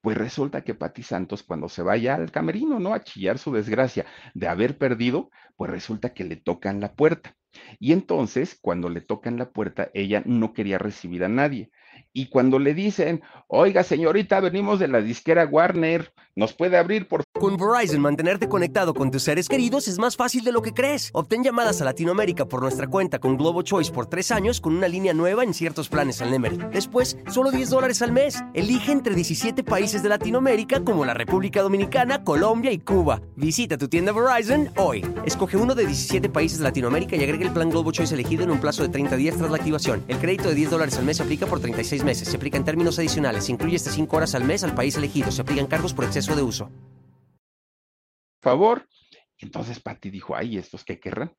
Pues 0.00 0.16
resulta 0.16 0.62
que 0.62 0.74
Pati 0.74 1.02
Santos, 1.02 1.42
cuando 1.42 1.68
se 1.68 1.82
vaya 1.82 2.14
al 2.14 2.30
camerino, 2.30 2.78
¿no? 2.78 2.94
A 2.94 3.02
chillar 3.02 3.38
su 3.38 3.52
desgracia 3.52 4.06
de 4.34 4.48
haber 4.48 4.78
perdido, 4.78 5.30
pues 5.56 5.70
resulta 5.70 6.14
que 6.14 6.24
le 6.24 6.36
tocan 6.36 6.80
la 6.80 6.94
puerta. 6.94 7.36
Y 7.78 7.92
entonces, 7.92 8.58
cuando 8.60 8.88
le 8.88 9.00
tocan 9.00 9.36
la 9.36 9.50
puerta, 9.50 9.90
ella 9.94 10.22
no 10.24 10.52
quería 10.52 10.78
recibir 10.78 11.24
a 11.24 11.28
nadie. 11.28 11.70
Y 12.12 12.26
cuando 12.26 12.58
le 12.58 12.74
dicen, 12.74 13.22
oiga 13.46 13.82
señorita, 13.82 14.40
venimos 14.40 14.78
de 14.78 14.88
la 14.88 15.00
disquera 15.00 15.46
Warner, 15.46 16.12
¿nos 16.34 16.52
puede 16.52 16.76
abrir 16.76 17.08
por 17.08 17.24
Con 17.32 17.56
Verizon, 17.56 18.00
mantenerte 18.00 18.48
conectado 18.48 18.94
con 18.94 19.10
tus 19.10 19.22
seres 19.22 19.48
queridos 19.48 19.88
es 19.88 19.98
más 19.98 20.16
fácil 20.16 20.44
de 20.44 20.52
lo 20.52 20.62
que 20.62 20.72
crees. 20.72 21.10
Obtén 21.12 21.44
llamadas 21.44 21.80
a 21.80 21.84
Latinoamérica 21.84 22.46
por 22.46 22.62
nuestra 22.62 22.86
cuenta 22.86 23.18
con 23.18 23.36
Globo 23.36 23.62
Choice 23.62 23.92
por 23.92 24.06
tres 24.06 24.30
años 24.30 24.60
con 24.60 24.76
una 24.76 24.88
línea 24.88 25.14
nueva 25.14 25.44
en 25.44 25.54
ciertos 25.54 25.88
planes 25.88 26.20
al 26.20 26.30
Nemery. 26.30 26.58
Después, 26.72 27.16
solo 27.30 27.50
10 27.50 27.70
dólares 27.70 28.02
al 28.02 28.12
mes. 28.12 28.42
Elige 28.54 28.92
entre 28.92 29.14
17 29.14 29.62
países 29.62 30.02
de 30.02 30.08
Latinoamérica 30.08 30.84
como 30.84 31.04
la 31.04 31.14
República 31.14 31.62
Dominicana, 31.62 32.24
Colombia 32.24 32.72
y 32.72 32.78
Cuba. 32.78 33.20
Visita 33.36 33.78
tu 33.78 33.88
tienda 33.88 34.12
Verizon 34.12 34.70
hoy. 34.76 35.04
Escoge 35.24 35.56
uno 35.56 35.74
de 35.74 35.86
17 35.86 36.28
países 36.28 36.58
de 36.58 36.64
Latinoamérica 36.64 37.16
y 37.16 37.22
agrega 37.22 37.44
el 37.44 37.52
plan 37.52 37.70
Globo 37.70 37.92
Choice 37.92 38.14
elegido 38.14 38.44
en 38.44 38.50
un 38.50 38.60
plazo 38.60 38.82
de 38.82 38.88
30 38.88 39.16
días 39.16 39.36
tras 39.36 39.50
la 39.50 39.56
activación. 39.56 40.04
El 40.08 40.18
crédito 40.18 40.48
de 40.48 40.54
10 40.54 40.70
dólares 40.70 40.98
al 40.98 41.04
mes 41.04 41.18
se 41.18 41.22
aplica 41.22 41.46
por 41.46 41.60
36 41.88 42.04
meses. 42.04 42.28
Se 42.28 42.36
aplica 42.36 42.58
en 42.58 42.64
términos 42.64 42.98
adicionales. 42.98 43.44
Se 43.44 43.52
incluye 43.52 43.76
hasta 43.76 43.90
5 43.90 44.16
horas 44.16 44.34
al 44.34 44.44
mes 44.44 44.62
al 44.62 44.74
país 44.74 44.96
elegido. 44.96 45.30
Se 45.30 45.42
aplican 45.42 45.66
cargos 45.66 45.94
por 45.94 46.04
exceso 46.04 46.36
de 46.36 46.42
uso. 46.42 46.70
Favor. 48.42 48.86
Entonces 49.38 49.80
Patty 49.80 50.10
dijo, 50.10 50.36
ay, 50.36 50.58
¿estos 50.58 50.84
qué 50.84 50.98
querrán? 51.00 51.32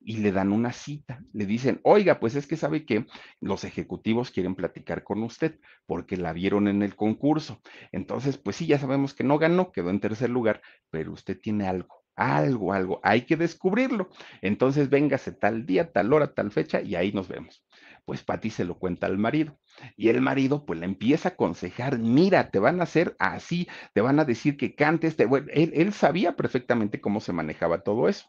Y 0.00 0.18
le 0.18 0.32
dan 0.32 0.52
una 0.52 0.72
cita. 0.72 1.24
Le 1.32 1.46
dicen, 1.46 1.80
oiga, 1.84 2.20
pues 2.20 2.34
es 2.34 2.46
que 2.46 2.56
sabe 2.56 2.84
que 2.84 3.06
los 3.40 3.64
ejecutivos 3.64 4.30
quieren 4.30 4.54
platicar 4.54 5.04
con 5.04 5.22
usted 5.22 5.58
porque 5.86 6.16
la 6.16 6.32
vieron 6.32 6.68
en 6.68 6.82
el 6.82 6.96
concurso. 6.96 7.60
Entonces, 7.92 8.36
pues 8.36 8.56
sí, 8.56 8.66
ya 8.66 8.78
sabemos 8.78 9.14
que 9.14 9.24
no 9.24 9.38
ganó, 9.38 9.72
quedó 9.72 9.90
en 9.90 10.00
tercer 10.00 10.30
lugar, 10.30 10.60
pero 10.90 11.12
usted 11.12 11.40
tiene 11.40 11.66
algo 11.66 12.04
algo, 12.16 12.72
algo, 12.72 13.00
hay 13.02 13.22
que 13.22 13.36
descubrirlo. 13.36 14.08
Entonces, 14.40 14.88
véngase 14.88 15.32
tal 15.32 15.66
día, 15.66 15.90
tal 15.90 16.12
hora, 16.12 16.32
tal 16.32 16.52
fecha 16.52 16.80
y 16.80 16.94
ahí 16.94 17.10
nos 17.10 17.26
vemos 17.26 17.64
pues 18.04 18.22
Patty 18.22 18.50
se 18.50 18.64
lo 18.64 18.78
cuenta 18.78 19.06
al 19.06 19.18
marido. 19.18 19.58
Y 19.96 20.08
el 20.08 20.20
marido 20.20 20.64
pues 20.66 20.78
le 20.80 20.86
empieza 20.86 21.30
a 21.30 21.32
aconsejar, 21.32 21.98
mira, 21.98 22.50
te 22.50 22.58
van 22.58 22.80
a 22.80 22.84
hacer 22.84 23.16
así, 23.18 23.68
te 23.92 24.00
van 24.00 24.20
a 24.20 24.24
decir 24.24 24.56
que 24.56 24.74
cantes, 24.74 25.16
te... 25.16 25.24
él, 25.24 25.72
él 25.74 25.92
sabía 25.92 26.36
perfectamente 26.36 27.00
cómo 27.00 27.20
se 27.20 27.32
manejaba 27.32 27.82
todo 27.82 28.08
eso. 28.08 28.26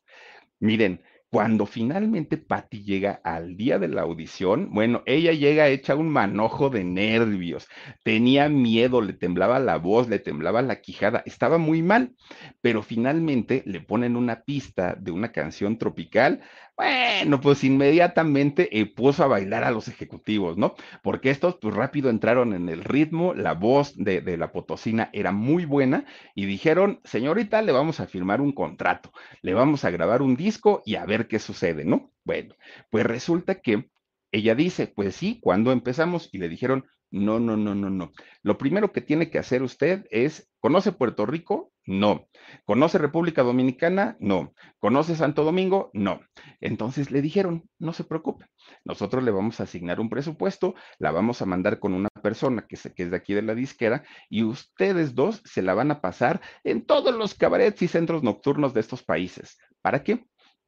Miren, 0.60 1.04
cuando 1.36 1.66
finalmente 1.66 2.38
Patty 2.38 2.86
llega 2.86 3.20
al 3.26 3.58
día 3.58 3.78
de 3.78 3.90
la 3.90 4.04
audición, 4.04 4.70
bueno, 4.72 5.04
ella 5.06 5.34
llega 5.34 5.68
hecha 5.68 5.94
un 5.94 6.08
manojo 6.08 6.70
de 6.70 6.86
nervios, 6.86 7.68
tenía 8.04 8.48
miedo, 8.48 9.02
le 9.02 9.12
temblaba 9.12 9.60
la 9.60 9.76
voz, 9.76 10.08
le 10.08 10.20
temblaba 10.20 10.62
la 10.62 10.80
quijada, 10.80 11.24
estaba 11.26 11.58
muy 11.58 11.82
mal, 11.82 12.16
pero 12.62 12.82
finalmente 12.82 13.64
le 13.66 13.82
ponen 13.82 14.16
una 14.16 14.44
pista 14.44 14.96
de 14.98 15.12
una 15.12 15.34
canción 15.34 15.78
tropical 15.78 16.40
bueno, 16.78 17.40
pues 17.40 17.64
inmediatamente 17.64 18.78
eh, 18.78 18.86
puso 18.86 19.24
a 19.24 19.28
bailar 19.28 19.64
a 19.64 19.72
los 19.72 19.88
ejecutivos, 19.88 20.58
¿no? 20.58 20.76
Porque 21.02 21.30
estos 21.30 21.56
pues 21.56 21.74
rápido 21.74 22.10
entraron 22.10 22.54
en 22.54 22.68
el 22.68 22.84
ritmo, 22.84 23.34
la 23.34 23.54
voz 23.54 23.96
de, 23.96 24.20
de, 24.20 24.36
la 24.38 24.52
potosina 24.52 25.10
era 25.14 25.32
muy 25.32 25.64
buena 25.64 26.04
y 26.34 26.46
dijeron, 26.46 27.00
señorita, 27.06 27.62
le 27.62 27.72
vamos 27.72 28.02
a 28.02 28.08
firmar 28.08 28.42
un 28.42 28.52
contrato, 28.52 29.14
le 29.42 29.54
vamos 29.54 29.86
a 29.86 29.90
grabar 29.90 30.22
un 30.22 30.36
disco 30.36 30.82
y 30.86 30.96
a 30.96 31.06
ver 31.06 31.25
qué 31.28 31.40
sucede, 31.40 31.86
¿no? 31.86 32.12
Bueno, 32.24 32.56
pues 32.90 33.06
resulta 33.06 33.62
que 33.62 33.90
ella 34.32 34.56
dice, 34.56 34.88
pues 34.88 35.16
sí, 35.16 35.40
¿cuándo 35.42 35.72
empezamos? 35.72 36.30
Y 36.32 36.40
le 36.40 36.50
dijeron, 36.50 36.86
no, 37.12 37.40
no, 37.40 37.56
no, 37.56 37.76
no, 37.76 37.90
no. 37.90 38.12
Lo 38.42 38.58
primero 38.58 38.92
que 38.92 39.00
tiene 39.00 39.30
que 39.30 39.40
hacer 39.40 39.64
usted 39.64 40.06
es, 40.10 40.52
¿conoce 40.60 40.92
Puerto 40.92 41.26
Rico? 41.26 41.72
No. 41.86 42.28
¿Conoce 42.66 42.98
República 42.98 43.44
Dominicana? 43.44 44.18
No. 44.20 44.54
¿Conoce 44.80 45.16
Santo 45.16 45.44
Domingo? 45.44 45.92
No. 45.94 46.20
Entonces 46.60 47.12
le 47.12 47.22
dijeron, 47.22 47.70
no 47.80 47.94
se 47.94 48.04
preocupe, 48.04 48.48
nosotros 48.84 49.24
le 49.24 49.32
vamos 49.32 49.60
a 49.60 49.64
asignar 49.64 50.00
un 50.00 50.10
presupuesto, 50.10 50.76
la 50.98 51.12
vamos 51.12 51.42
a 51.42 51.46
mandar 51.46 51.80
con 51.80 51.94
una 51.94 52.10
persona 52.22 52.66
que, 52.68 52.76
se, 52.76 52.94
que 52.94 53.04
es 53.04 53.12
de 53.12 53.18
aquí 53.18 53.34
de 53.34 53.44
la 53.44 53.56
disquera 53.56 54.04
y 54.30 54.44
ustedes 54.44 55.16
dos 55.16 55.42
se 55.46 55.62
la 55.62 55.74
van 55.76 55.92
a 55.92 56.02
pasar 56.02 56.42
en 56.64 56.86
todos 56.86 57.16
los 57.16 57.36
cabarets 57.36 57.82
y 57.82 57.88
centros 57.88 58.24
nocturnos 58.24 58.74
de 58.74 58.82
estos 58.82 59.04
países. 59.04 59.58
¿Para 59.82 60.04
qué? 60.04 60.26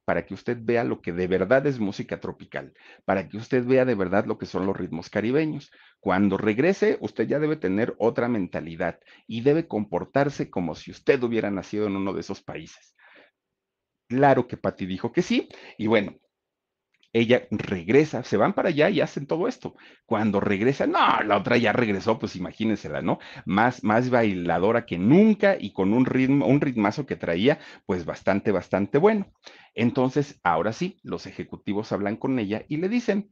Para 0.07 0.25
que 0.25 0.33
usted 0.33 0.57
vea 0.61 0.85
lo 0.85 1.01
que 1.01 1.11
de 1.11 1.27
verdad 1.27 1.67
es 1.67 1.79
música 1.79 2.21
tropical, 2.21 2.73
para 3.03 3.27
que 3.27 3.35
usted 3.35 3.65
vea 3.65 3.83
de 3.83 3.93
verdad 3.93 4.25
lo 4.25 4.37
que 4.37 4.45
son 4.45 4.65
los 4.65 4.77
ritmos 4.77 5.09
caribeños. 5.09 5.69
Cuando 5.99 6.37
regrese, 6.37 6.97
usted 7.01 7.27
ya 7.27 7.39
debe 7.39 7.57
tener 7.57 7.93
otra 7.99 8.29
mentalidad 8.29 9.01
y 9.27 9.41
debe 9.41 9.67
comportarse 9.67 10.49
como 10.49 10.75
si 10.75 10.91
usted 10.91 11.21
hubiera 11.23 11.51
nacido 11.51 11.87
en 11.87 11.97
uno 11.97 12.13
de 12.13 12.21
esos 12.21 12.41
países. 12.41 12.95
Claro 14.07 14.47
que 14.47 14.55
Patti 14.55 14.85
dijo 14.85 15.11
que 15.11 15.21
sí, 15.21 15.49
y 15.77 15.87
bueno, 15.87 16.15
ella 17.13 17.47
regresa, 17.51 18.23
se 18.23 18.37
van 18.37 18.53
para 18.53 18.69
allá 18.69 18.89
y 18.89 19.01
hacen 19.01 19.27
todo 19.27 19.47
esto. 19.47 19.75
Cuando 20.05 20.39
regresa, 20.39 20.87
no, 20.87 20.99
la 21.23 21.37
otra 21.37 21.57
ya 21.57 21.73
regresó, 21.73 22.19
pues 22.19 22.35
imagínensela, 22.35 23.01
¿no? 23.01 23.19
Más, 23.45 23.83
más 23.83 24.09
bailadora 24.09 24.85
que 24.85 24.97
nunca 24.97 25.57
y 25.59 25.73
con 25.73 25.93
un 25.93 26.05
ritmo, 26.05 26.45
un 26.47 26.61
ritmazo 26.61 27.05
que 27.05 27.15
traía, 27.15 27.59
pues 27.85 28.05
bastante, 28.05 28.51
bastante 28.51 28.97
bueno. 28.97 29.31
Entonces, 29.73 30.39
ahora 30.43 30.73
sí, 30.73 30.99
los 31.03 31.25
ejecutivos 31.27 31.91
hablan 31.91 32.17
con 32.17 32.37
ella 32.39 32.65
y 32.67 32.77
le 32.77 32.89
dicen, 32.89 33.31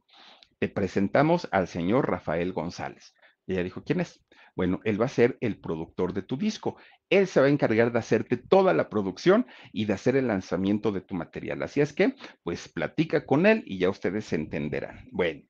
te 0.60 0.68
presentamos 0.68 1.48
al 1.52 1.68
señor 1.68 2.10
Rafael 2.10 2.52
González. 2.52 3.14
Ella 3.46 3.62
dijo, 3.64 3.84
¿quién 3.84 4.00
es? 4.00 4.25
Bueno, 4.56 4.80
él 4.84 5.00
va 5.00 5.04
a 5.04 5.08
ser 5.08 5.36
el 5.40 5.60
productor 5.60 6.14
de 6.14 6.22
tu 6.22 6.36
disco. 6.36 6.76
Él 7.10 7.26
se 7.26 7.40
va 7.40 7.46
a 7.46 7.50
encargar 7.50 7.92
de 7.92 7.98
hacerte 7.98 8.38
toda 8.38 8.72
la 8.72 8.88
producción 8.88 9.46
y 9.72 9.84
de 9.84 9.92
hacer 9.92 10.16
el 10.16 10.28
lanzamiento 10.28 10.92
de 10.92 11.02
tu 11.02 11.14
material. 11.14 11.62
Así 11.62 11.80
es 11.82 11.92
que, 11.92 12.14
pues 12.42 12.68
platica 12.68 13.26
con 13.26 13.46
él 13.46 13.62
y 13.66 13.78
ya 13.78 13.90
ustedes 13.90 14.24
se 14.24 14.36
entenderán. 14.36 15.08
Bueno, 15.12 15.42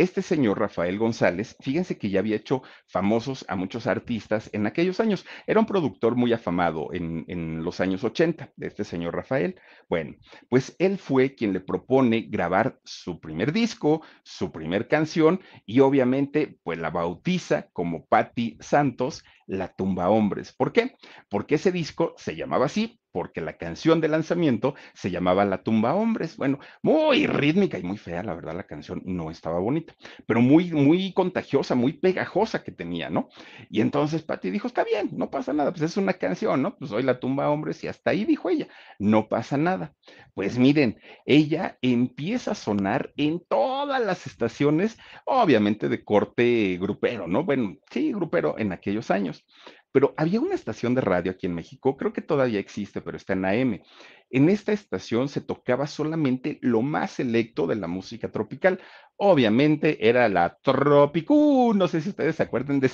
este 0.00 0.22
señor 0.22 0.58
Rafael 0.58 0.98
González, 0.98 1.56
fíjense 1.60 1.98
que 1.98 2.10
ya 2.10 2.20
había 2.20 2.36
hecho 2.36 2.62
famosos 2.86 3.44
a 3.48 3.56
muchos 3.56 3.86
artistas 3.86 4.48
en 4.52 4.66
aquellos 4.66 5.00
años. 5.00 5.26
Era 5.46 5.60
un 5.60 5.66
productor 5.66 6.16
muy 6.16 6.32
afamado 6.32 6.92
en, 6.92 7.24
en, 7.28 7.62
los 7.64 7.80
años 7.80 8.04
80 8.04 8.52
de 8.56 8.66
este 8.66 8.84
señor 8.84 9.14
Rafael. 9.14 9.60
Bueno, 9.88 10.16
pues 10.48 10.76
él 10.78 10.98
fue 10.98 11.34
quien 11.34 11.52
le 11.52 11.60
propone 11.60 12.22
grabar 12.22 12.78
su 12.84 13.20
primer 13.20 13.52
disco, 13.52 14.02
su 14.22 14.52
primer 14.52 14.88
canción 14.88 15.40
y 15.66 15.80
obviamente 15.80 16.58
pues 16.62 16.78
la 16.78 16.90
bautiza 16.90 17.68
como 17.72 18.06
Patti 18.06 18.56
Santos, 18.60 19.24
La 19.46 19.68
Tumba 19.68 20.10
Hombres. 20.10 20.52
¿Por 20.52 20.72
qué? 20.72 20.94
Porque 21.28 21.56
ese 21.56 21.72
disco 21.72 22.14
se 22.16 22.36
llamaba 22.36 22.66
así 22.66 22.99
porque 23.12 23.40
la 23.40 23.56
canción 23.56 24.00
de 24.00 24.08
lanzamiento 24.08 24.74
se 24.94 25.10
llamaba 25.10 25.44
La 25.44 25.62
tumba 25.62 25.94
hombres. 25.94 26.36
Bueno, 26.36 26.58
muy 26.82 27.26
rítmica 27.26 27.78
y 27.78 27.82
muy 27.82 27.98
fea, 27.98 28.22
la 28.22 28.34
verdad 28.34 28.54
la 28.54 28.66
canción 28.66 29.02
no 29.04 29.30
estaba 29.30 29.58
bonita, 29.58 29.94
pero 30.26 30.40
muy, 30.40 30.70
muy 30.72 31.12
contagiosa, 31.12 31.74
muy 31.74 31.94
pegajosa 31.94 32.62
que 32.62 32.72
tenía, 32.72 33.10
¿no? 33.10 33.28
Y 33.68 33.80
entonces 33.80 34.22
Patti 34.22 34.50
dijo, 34.50 34.66
está 34.66 34.84
bien, 34.84 35.10
no 35.12 35.30
pasa 35.30 35.52
nada, 35.52 35.70
pues 35.70 35.82
es 35.82 35.96
una 35.96 36.14
canción, 36.14 36.62
¿no? 36.62 36.76
Pues 36.76 36.92
hoy 36.92 37.02
La 37.02 37.20
tumba 37.20 37.50
hombres 37.50 37.82
y 37.84 37.88
hasta 37.88 38.10
ahí 38.10 38.24
dijo 38.24 38.50
ella, 38.50 38.68
no 38.98 39.28
pasa 39.28 39.56
nada. 39.56 39.94
Pues 40.34 40.58
miren, 40.58 41.00
ella 41.26 41.78
empieza 41.82 42.52
a 42.52 42.54
sonar 42.54 43.12
en 43.16 43.42
todas 43.48 44.00
las 44.00 44.26
estaciones, 44.26 44.98
obviamente 45.24 45.88
de 45.88 46.04
corte 46.04 46.78
grupero, 46.80 47.26
¿no? 47.26 47.44
Bueno, 47.44 47.76
sí, 47.90 48.12
grupero 48.12 48.58
en 48.58 48.72
aquellos 48.72 49.10
años 49.10 49.44
pero 49.92 50.14
había 50.16 50.40
una 50.40 50.54
estación 50.54 50.94
de 50.94 51.00
radio 51.00 51.32
aquí 51.32 51.46
en 51.46 51.54
México, 51.54 51.96
creo 51.96 52.12
que 52.12 52.22
todavía 52.22 52.60
existe, 52.60 53.00
pero 53.00 53.16
está 53.16 53.32
en 53.32 53.44
AM. 53.44 53.82
En 54.30 54.48
esta 54.48 54.72
estación 54.72 55.28
se 55.28 55.40
tocaba 55.40 55.86
solamente 55.86 56.58
lo 56.62 56.82
más 56.82 57.12
selecto 57.12 57.66
de 57.66 57.76
la 57.76 57.88
música 57.88 58.30
tropical. 58.30 58.80
Obviamente 59.16 60.08
era 60.08 60.28
la 60.28 60.58
Tropicú, 60.62 61.74
no 61.74 61.88
sé 61.88 62.00
si 62.00 62.10
ustedes 62.10 62.36
se 62.36 62.42
acuerdan 62.42 62.80
de 62.80 62.90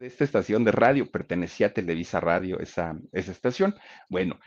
esta 0.00 0.24
estación 0.24 0.64
de 0.64 0.72
radio, 0.72 1.10
pertenecía 1.10 1.68
a 1.68 1.72
Televisa 1.72 2.20
Radio, 2.20 2.60
esa, 2.60 2.96
esa 3.12 3.32
estación. 3.32 3.74
Bueno, 4.08 4.38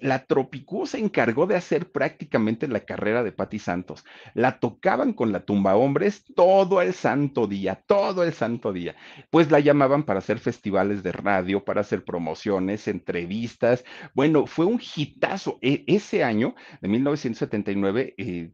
la 0.00 0.24
Tropicú 0.24 0.86
se 0.86 0.98
encargó 0.98 1.46
de 1.46 1.56
hacer 1.56 1.92
prácticamente 1.92 2.66
la 2.66 2.80
carrera 2.80 3.22
de 3.22 3.32
Patti 3.32 3.58
Santos. 3.58 4.04
La 4.34 4.58
tocaban 4.58 5.12
con 5.12 5.30
la 5.30 5.44
tumba 5.44 5.76
hombres 5.76 6.24
todo 6.34 6.82
el 6.82 6.92
santo 6.92 7.46
día, 7.46 7.82
todo 7.86 8.24
el 8.24 8.32
santo 8.32 8.72
día. 8.72 8.96
Pues 9.30 9.50
la 9.50 9.60
llamaban 9.60 10.02
para 10.02 10.18
hacer 10.18 10.40
festivales 10.40 11.02
de 11.02 11.12
radio, 11.12 11.64
para 11.64 11.82
hacer 11.82 12.04
promociones, 12.04 12.88
entrevistas. 12.88 13.84
Bueno, 14.14 14.46
fue 14.46 14.66
un 14.66 14.80
hitazo. 14.80 15.58
E, 15.62 15.84
ese 15.86 16.24
año 16.24 16.54
de 16.80 16.88
1979, 16.88 18.14
eh, 18.18 18.50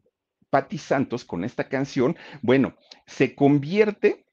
Patti 0.51 0.79
Santos 0.79 1.25
con 1.25 1.45
esta 1.45 1.69
canción, 1.69 2.17
bueno, 2.43 2.77
se 3.07 3.35
convierte 3.35 4.26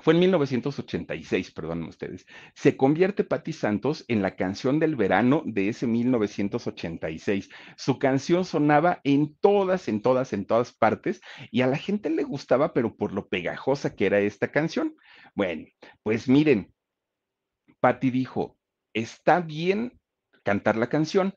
fue 0.00 0.14
en 0.14 0.20
1986, 0.20 1.50
perdónenme 1.50 1.88
ustedes, 1.88 2.24
se 2.54 2.76
convierte 2.76 3.24
Patti 3.24 3.52
Santos 3.52 4.04
en 4.06 4.22
la 4.22 4.36
canción 4.36 4.78
del 4.78 4.94
verano 4.94 5.42
de 5.44 5.68
ese 5.68 5.86
1986. 5.88 7.48
Su 7.76 7.98
canción 7.98 8.44
sonaba 8.44 9.00
en 9.02 9.34
todas, 9.36 9.88
en 9.88 10.00
todas, 10.00 10.32
en 10.32 10.46
todas 10.46 10.72
partes 10.72 11.20
y 11.50 11.62
a 11.62 11.66
la 11.66 11.76
gente 11.76 12.10
le 12.10 12.22
gustaba, 12.22 12.72
pero 12.72 12.96
por 12.96 13.12
lo 13.12 13.28
pegajosa 13.28 13.96
que 13.96 14.06
era 14.06 14.20
esta 14.20 14.52
canción. 14.52 14.94
Bueno, 15.34 15.66
pues 16.04 16.28
miren, 16.28 16.72
Patti 17.80 18.10
dijo, 18.10 18.56
está 18.92 19.40
bien 19.40 19.98
cantar 20.44 20.76
la 20.76 20.88
canción, 20.88 21.34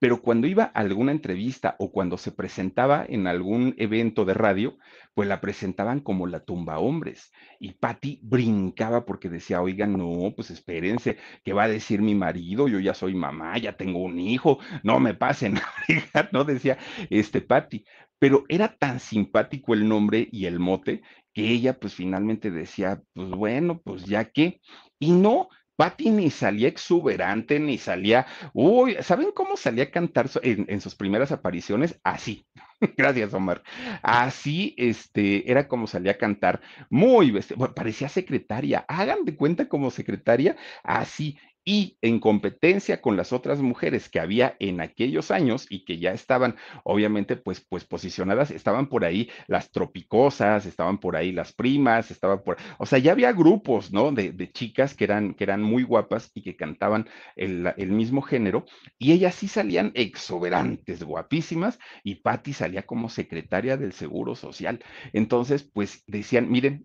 pero 0.00 0.22
cuando 0.22 0.46
iba 0.46 0.64
a 0.64 0.80
alguna 0.80 1.12
entrevista 1.12 1.76
o 1.78 1.92
cuando 1.92 2.16
se 2.16 2.32
presentaba 2.32 3.04
en 3.06 3.26
algún 3.26 3.74
evento 3.76 4.24
de 4.24 4.32
radio, 4.32 4.78
pues 5.14 5.28
la 5.28 5.42
presentaban 5.42 6.00
como 6.00 6.26
la 6.26 6.40
tumba 6.40 6.78
hombres. 6.78 7.30
Y 7.58 7.72
Patty 7.74 8.18
brincaba 8.22 9.04
porque 9.04 9.28
decía, 9.28 9.60
oigan, 9.60 9.92
no, 9.92 10.32
pues 10.34 10.50
espérense, 10.50 11.18
¿qué 11.44 11.52
va 11.52 11.64
a 11.64 11.68
decir 11.68 12.00
mi 12.00 12.14
marido? 12.14 12.66
Yo 12.66 12.80
ya 12.80 12.94
soy 12.94 13.14
mamá, 13.14 13.58
ya 13.58 13.76
tengo 13.76 14.02
un 14.02 14.18
hijo, 14.18 14.58
no 14.82 14.98
me 15.00 15.12
pasen 15.12 15.54
¿no? 16.32 16.44
Decía 16.44 16.78
este 17.10 17.42
Patty. 17.42 17.84
Pero 18.18 18.44
era 18.48 18.76
tan 18.76 19.00
simpático 19.00 19.74
el 19.74 19.86
nombre 19.86 20.28
y 20.32 20.46
el 20.46 20.58
mote 20.58 21.02
que 21.34 21.48
ella 21.50 21.78
pues 21.78 21.94
finalmente 21.94 22.50
decía, 22.50 23.02
pues 23.12 23.28
bueno, 23.30 23.80
pues 23.84 24.04
ya 24.06 24.24
que, 24.24 24.60
y 24.98 25.12
no, 25.12 25.48
Patti 25.80 26.10
ni 26.10 26.28
salía 26.28 26.68
exuberante, 26.68 27.58
ni 27.58 27.78
salía, 27.78 28.26
uy, 28.52 28.98
¿saben 29.00 29.32
cómo 29.32 29.56
salía 29.56 29.84
a 29.84 29.90
cantar 29.90 30.28
en, 30.42 30.78
sus 30.82 30.94
primeras 30.94 31.32
apariciones? 31.32 31.98
Así. 32.04 32.44
Gracias, 32.98 33.32
Omar. 33.32 33.62
Así, 34.02 34.74
este, 34.76 35.50
era 35.50 35.68
como 35.68 35.86
salía 35.86 36.12
a 36.12 36.18
cantar, 36.18 36.60
muy, 36.90 37.30
bueno, 37.30 37.74
parecía 37.74 38.10
secretaria. 38.10 38.84
Hagan 38.88 39.24
de 39.24 39.34
cuenta 39.36 39.70
como 39.70 39.90
secretaria, 39.90 40.54
así 40.84 41.38
y 41.64 41.98
en 42.00 42.20
competencia 42.20 43.00
con 43.00 43.16
las 43.16 43.32
otras 43.32 43.60
mujeres 43.60 44.08
que 44.08 44.20
había 44.20 44.56
en 44.58 44.80
aquellos 44.80 45.30
años 45.30 45.66
y 45.68 45.84
que 45.84 45.98
ya 45.98 46.12
estaban 46.12 46.56
obviamente 46.84 47.36
pues, 47.36 47.60
pues 47.60 47.84
posicionadas, 47.84 48.50
estaban 48.50 48.88
por 48.88 49.04
ahí 49.04 49.30
las 49.46 49.70
tropicosas, 49.70 50.66
estaban 50.66 50.98
por 50.98 51.16
ahí 51.16 51.32
las 51.32 51.52
primas, 51.52 52.10
estaban 52.10 52.42
por, 52.42 52.56
o 52.78 52.86
sea, 52.86 52.98
ya 52.98 53.12
había 53.12 53.32
grupos, 53.32 53.92
¿no? 53.92 54.12
De, 54.12 54.32
de 54.32 54.50
chicas 54.50 54.94
que 54.94 55.04
eran, 55.04 55.34
que 55.34 55.44
eran 55.44 55.62
muy 55.62 55.82
guapas 55.82 56.30
y 56.34 56.42
que 56.42 56.56
cantaban 56.56 57.08
el, 57.36 57.72
el, 57.76 57.90
mismo 57.90 58.22
género 58.22 58.64
y 58.98 59.12
ellas 59.12 59.34
sí 59.34 59.48
salían 59.48 59.92
exuberantes, 59.94 61.02
guapísimas 61.02 61.78
y 62.02 62.16
Patti 62.16 62.52
salía 62.52 62.82
como 62.82 63.08
secretaria 63.08 63.76
del 63.76 63.92
Seguro 63.92 64.34
Social. 64.34 64.82
Entonces, 65.12 65.62
pues 65.62 66.02
decían, 66.06 66.50
miren, 66.50 66.84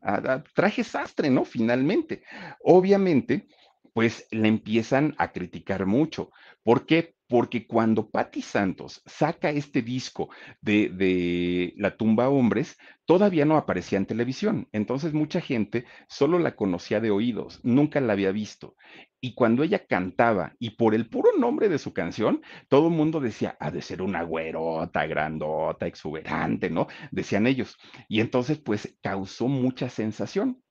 traje 0.54 0.84
sastre, 0.84 1.30
¿no? 1.30 1.46
Finalmente. 1.46 2.24
Obviamente, 2.64 3.48
pues 3.96 4.28
le 4.30 4.50
empiezan 4.50 5.16
a 5.18 5.32
criticar 5.32 5.86
mucho. 5.86 6.30
¿Por 6.64 6.86
qué? 6.86 7.16
Porque 7.30 7.66
cuando 7.66 8.10
Patti 8.10 8.42
Santos 8.42 9.02
saca 9.06 9.52
este 9.52 9.82
disco 9.82 10.30
de, 10.60 10.90
de, 10.90 11.74
La 11.78 11.96
tumba 11.96 12.28
hombres, 12.28 12.78
todavía 13.06 13.46
no 13.46 13.56
aparecía 13.56 13.98
en 13.98 14.06
televisión. 14.06 14.68
Entonces 14.74 15.14
mucha 15.14 15.40
gente 15.40 15.86
solo 16.10 16.40
la 16.40 16.58
conocía 16.58 17.00
de 17.00 17.10
oídos, 17.10 17.62
nunca 17.64 18.02
la 18.02 18.12
había 18.12 18.34
visto. 18.34 18.76
Y 19.22 19.34
cuando 19.34 19.64
ella 19.64 19.86
cantaba, 19.88 20.56
y 20.60 20.72
por 20.72 20.94
el 20.94 21.08
puro 21.08 21.30
nombre 21.38 21.70
de 21.70 21.80
su 21.80 21.94
canción, 21.94 22.42
todo 22.68 22.90
el 22.90 22.94
mundo 22.94 23.22
decía, 23.22 23.56
ha 23.62 23.72
de 23.72 23.82
ser 23.82 24.02
una 24.02 24.24
güerota, 24.24 25.08
grandota, 25.08 25.88
exuberante, 25.88 26.70
¿no? 26.70 26.88
Decían 27.12 27.48
ellos. 27.48 27.78
Y 28.10 28.20
entonces, 28.20 28.60
pues 28.60 28.98
causó 29.02 29.48
mucha 29.48 29.90
sensación 29.90 30.62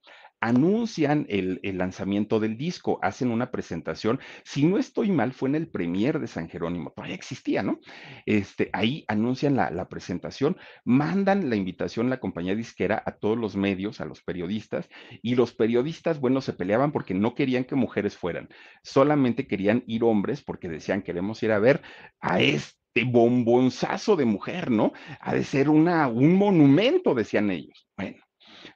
anuncian 0.45 1.25
el, 1.31 1.59
lanzamiento 1.63 2.39
del 2.39 2.59
disco, 2.59 2.99
hacen 3.01 3.31
una 3.31 3.51
presentación, 3.51 4.21
si 4.45 4.67
no 4.67 4.77
estoy 4.77 5.11
mal, 5.11 5.33
fue 5.33 5.49
en 5.49 5.55
el 5.55 5.69
premier 5.69 6.19
de 6.19 6.27
San 6.27 6.51
Jerónimo, 6.51 6.91
todavía 6.91 7.15
existía, 7.15 7.63
¿no? 7.63 7.81
Este, 8.27 8.69
ahí 8.75 9.07
anuncian 9.09 9.57
la, 9.57 9.89
presentación, 9.89 10.59
mandan 10.85 11.49
la 11.49 11.57
invitación 11.57 12.11
la 12.11 12.21
compañía 12.21 12.55
disquera 12.55 13.03
a 13.07 13.13
todos 13.13 13.39
los 13.39 13.57
medios, 13.57 14.03
a 14.03 14.05
los 14.05 14.23
periodistas, 14.23 14.91
y 15.23 15.35
los 15.35 15.55
periodistas, 15.55 16.21
bueno, 16.21 16.43
se 16.43 16.53
peleaban 16.53 16.93
porque 16.93 17.15
no 17.15 17.35
querían 17.35 17.65
que 17.65 17.75
mujeres 17.75 18.15
fueran, 18.15 18.51
solamente 18.83 19.47
querían 19.47 19.83
ir 19.87 20.05
hombres 20.05 20.43
porque 20.43 20.69
decían, 20.69 21.01
queremos 21.01 21.43
ir 21.43 21.53
a 21.53 21.59
ver 21.59 21.81
a 22.21 22.43
este 22.43 23.05
bombonzazo 23.07 24.15
de 24.17 24.27
mujer, 24.27 24.71
¿no? 24.71 24.93
Ha 25.21 25.35
de 25.35 25.45
ser 25.45 25.71
una, 25.71 26.07
un 26.09 26.35
monumento, 26.35 27.15
decían 27.15 27.51
ellos. 27.51 27.89
Bueno, 27.97 28.24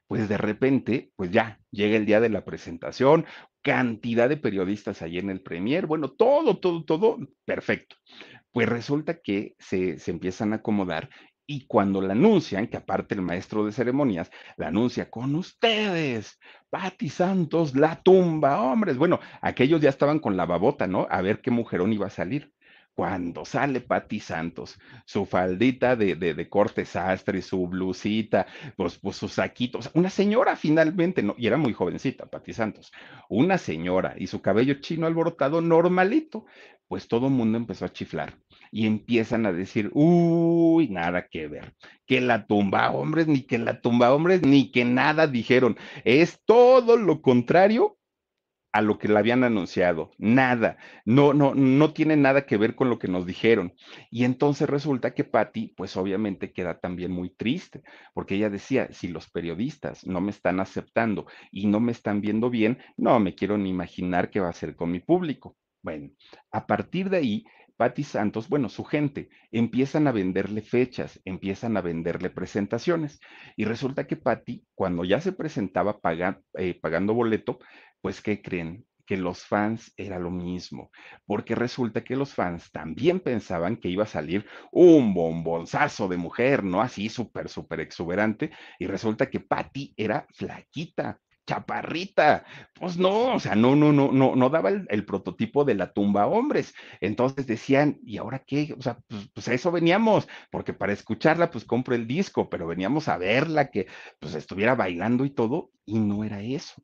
pues 0.06 0.28
de 0.28 0.38
repente, 0.38 1.12
pues 1.16 1.30
ya 1.30 1.60
llega 1.70 1.96
el 1.96 2.06
día 2.06 2.20
de 2.20 2.28
la 2.28 2.44
presentación, 2.44 3.26
cantidad 3.62 4.28
de 4.28 4.36
periodistas 4.36 5.02
ahí 5.02 5.18
en 5.18 5.30
el 5.30 5.42
Premier, 5.42 5.86
bueno, 5.86 6.10
todo, 6.10 6.58
todo, 6.58 6.84
todo 6.84 7.18
perfecto. 7.44 7.96
Pues 8.52 8.68
resulta 8.68 9.20
que 9.20 9.54
se, 9.58 9.98
se 9.98 10.10
empiezan 10.10 10.52
a 10.52 10.56
acomodar 10.56 11.10
y 11.50 11.66
cuando 11.66 12.02
la 12.02 12.12
anuncian, 12.12 12.66
que 12.66 12.76
aparte 12.76 13.14
el 13.14 13.22
maestro 13.22 13.64
de 13.64 13.72
ceremonias 13.72 14.30
la 14.58 14.68
anuncia 14.68 15.10
con 15.10 15.34
ustedes, 15.34 16.38
Pati 16.68 17.08
Santos, 17.08 17.74
la 17.74 18.02
tumba, 18.02 18.60
hombres. 18.60 18.98
Bueno, 18.98 19.18
aquellos 19.40 19.80
ya 19.80 19.88
estaban 19.88 20.18
con 20.18 20.36
la 20.36 20.44
babota, 20.44 20.86
¿no? 20.86 21.06
A 21.10 21.22
ver 21.22 21.40
qué 21.40 21.50
mujerón 21.50 21.92
iba 21.94 22.06
a 22.06 22.10
salir 22.10 22.52
cuando 22.98 23.44
sale 23.44 23.80
Patti 23.80 24.18
Santos, 24.18 24.76
su 25.04 25.24
faldita 25.24 25.94
de, 25.94 26.16
de, 26.16 26.48
corte 26.48 26.84
sastre, 26.84 27.42
su 27.42 27.68
blusita, 27.68 28.48
pues, 28.74 28.98
pues 28.98 29.14
sus 29.14 29.34
saquitos, 29.34 29.88
una 29.94 30.10
señora 30.10 30.56
finalmente, 30.56 31.22
¿no? 31.22 31.36
y 31.38 31.46
era 31.46 31.56
muy 31.56 31.72
jovencita, 31.72 32.26
Patti 32.26 32.52
Santos, 32.52 32.90
una 33.28 33.56
señora, 33.56 34.16
y 34.18 34.26
su 34.26 34.42
cabello 34.42 34.80
chino 34.80 35.06
alborotado 35.06 35.60
normalito, 35.60 36.44
pues 36.88 37.06
todo 37.06 37.28
el 37.28 37.34
mundo 37.34 37.56
empezó 37.56 37.84
a 37.84 37.92
chiflar 37.92 38.34
y 38.72 38.88
empiezan 38.88 39.46
a 39.46 39.52
decir, 39.52 39.90
uy, 39.94 40.88
nada 40.88 41.28
que 41.28 41.46
ver, 41.46 41.74
que 42.04 42.20
la 42.20 42.48
tumba 42.48 42.90
hombres, 42.90 43.28
ni 43.28 43.42
que 43.42 43.58
la 43.58 43.80
tumba 43.80 44.12
hombres, 44.12 44.42
ni 44.42 44.72
que 44.72 44.84
nada 44.84 45.28
dijeron, 45.28 45.76
es 46.02 46.42
todo 46.44 46.96
lo 46.96 47.22
contrario 47.22 47.97
a 48.72 48.82
lo 48.82 48.98
que 48.98 49.08
le 49.08 49.18
habían 49.18 49.44
anunciado, 49.44 50.10
nada, 50.18 50.76
no, 51.04 51.32
no, 51.32 51.54
no 51.54 51.92
tiene 51.92 52.16
nada 52.16 52.46
que 52.46 52.56
ver 52.56 52.74
con 52.74 52.90
lo 52.90 52.98
que 52.98 53.08
nos 53.08 53.26
dijeron. 53.26 53.74
Y 54.10 54.24
entonces 54.24 54.68
resulta 54.68 55.14
que 55.14 55.24
Patty, 55.24 55.74
pues 55.76 55.96
obviamente 55.96 56.52
queda 56.52 56.78
también 56.78 57.10
muy 57.10 57.30
triste, 57.30 57.82
porque 58.14 58.34
ella 58.34 58.50
decía, 58.50 58.88
si 58.92 59.08
los 59.08 59.30
periodistas 59.30 60.06
no 60.06 60.20
me 60.20 60.30
están 60.30 60.60
aceptando 60.60 61.26
y 61.50 61.66
no 61.66 61.80
me 61.80 61.92
están 61.92 62.20
viendo 62.20 62.50
bien, 62.50 62.78
no 62.96 63.18
me 63.20 63.34
quiero 63.34 63.56
ni 63.58 63.70
imaginar 63.70 64.30
qué 64.30 64.40
va 64.40 64.48
a 64.48 64.50
hacer 64.50 64.76
con 64.76 64.90
mi 64.90 65.00
público. 65.00 65.56
Bueno, 65.82 66.10
a 66.50 66.66
partir 66.66 67.08
de 67.08 67.18
ahí, 67.18 67.44
Patti 67.78 68.02
Santos, 68.02 68.48
bueno, 68.48 68.68
su 68.68 68.82
gente, 68.82 69.28
empiezan 69.52 70.08
a 70.08 70.12
venderle 70.12 70.62
fechas, 70.62 71.20
empiezan 71.24 71.76
a 71.76 71.80
venderle 71.80 72.28
presentaciones. 72.28 73.20
Y 73.56 73.66
resulta 73.66 74.08
que 74.08 74.16
Patti, 74.16 74.64
cuando 74.74 75.04
ya 75.04 75.20
se 75.20 75.30
presentaba 75.30 76.00
eh, 76.58 76.74
pagando 76.82 77.14
boleto, 77.14 77.60
pues, 78.00 78.20
¿qué 78.22 78.42
creen? 78.42 78.86
que 79.08 79.16
los 79.16 79.42
fans 79.42 79.94
era 79.96 80.18
lo 80.18 80.30
mismo, 80.30 80.90
porque 81.24 81.54
resulta 81.54 82.04
que 82.04 82.14
los 82.14 82.34
fans 82.34 82.70
también 82.70 83.20
pensaban 83.20 83.78
que 83.78 83.88
iba 83.88 84.04
a 84.04 84.06
salir 84.06 84.44
un 84.70 85.14
bombonzazo 85.14 86.08
de 86.08 86.18
mujer, 86.18 86.62
¿no? 86.62 86.82
Así 86.82 87.08
súper, 87.08 87.48
súper 87.48 87.80
exuberante, 87.80 88.50
y 88.78 88.86
resulta 88.86 89.30
que 89.30 89.40
Patty 89.40 89.94
era 89.96 90.26
flaquita, 90.34 91.18
chaparrita. 91.46 92.44
Pues 92.74 92.98
no, 92.98 93.34
o 93.34 93.40
sea, 93.40 93.54
no, 93.54 93.74
no, 93.74 93.92
no, 93.94 94.12
no, 94.12 94.36
no 94.36 94.50
daba 94.50 94.68
el, 94.68 95.04
prototipo 95.06 95.64
de 95.64 95.74
la 95.74 95.90
tumba 95.94 96.26
hombres. 96.26 96.74
Entonces 97.00 97.46
decían, 97.46 97.98
¿y 98.04 98.18
ahora 98.18 98.44
qué? 98.46 98.74
O 98.78 98.82
sea, 98.82 98.98
pues, 99.08 99.30
pues, 99.32 99.48
a 99.48 99.54
eso 99.54 99.72
veníamos, 99.72 100.28
porque 100.50 100.74
para 100.74 100.92
escucharla, 100.92 101.50
pues 101.50 101.64
compro 101.64 101.94
el 101.94 102.06
disco, 102.06 102.50
pero 102.50 102.66
veníamos 102.66 103.08
a 103.08 103.16
verla, 103.16 103.70
que 103.70 103.86
pues 104.20 104.34
estuviera 104.34 104.74
bailando 104.74 105.24
y 105.24 105.30
todo, 105.30 105.70
y 105.86 105.98
no 105.98 106.24
era 106.24 106.42
eso 106.42 106.82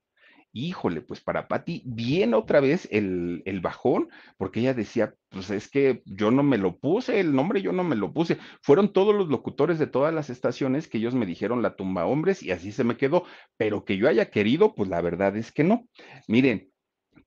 híjole, 0.54 1.02
pues 1.02 1.20
para 1.20 1.48
Patti 1.48 1.82
viene 1.84 2.36
otra 2.36 2.60
vez 2.60 2.88
el, 2.90 3.42
el, 3.44 3.60
bajón, 3.60 4.08
porque 4.38 4.60
ella 4.60 4.72
decía, 4.72 5.14
pues 5.28 5.50
es 5.50 5.68
que 5.68 6.02
yo 6.06 6.30
no 6.30 6.42
me 6.42 6.58
lo 6.58 6.78
puse, 6.78 7.20
el 7.20 7.34
nombre 7.34 7.60
yo 7.60 7.72
no 7.72 7.84
me 7.84 7.96
lo 7.96 8.12
puse. 8.12 8.38
Fueron 8.62 8.92
todos 8.92 9.14
los 9.14 9.28
locutores 9.28 9.78
de 9.78 9.88
todas 9.88 10.14
las 10.14 10.30
estaciones 10.30 10.88
que 10.88 10.98
ellos 10.98 11.14
me 11.14 11.26
dijeron 11.26 11.60
la 11.60 11.76
tumba 11.76 12.06
hombres 12.06 12.42
y 12.42 12.52
así 12.52 12.72
se 12.72 12.84
me 12.84 12.96
quedó, 12.96 13.24
pero 13.56 13.84
que 13.84 13.96
yo 13.96 14.08
haya 14.08 14.30
querido, 14.30 14.74
pues 14.74 14.88
la 14.88 15.00
verdad 15.02 15.36
es 15.36 15.50
que 15.52 15.64
no. 15.64 15.88
Miren, 16.28 16.70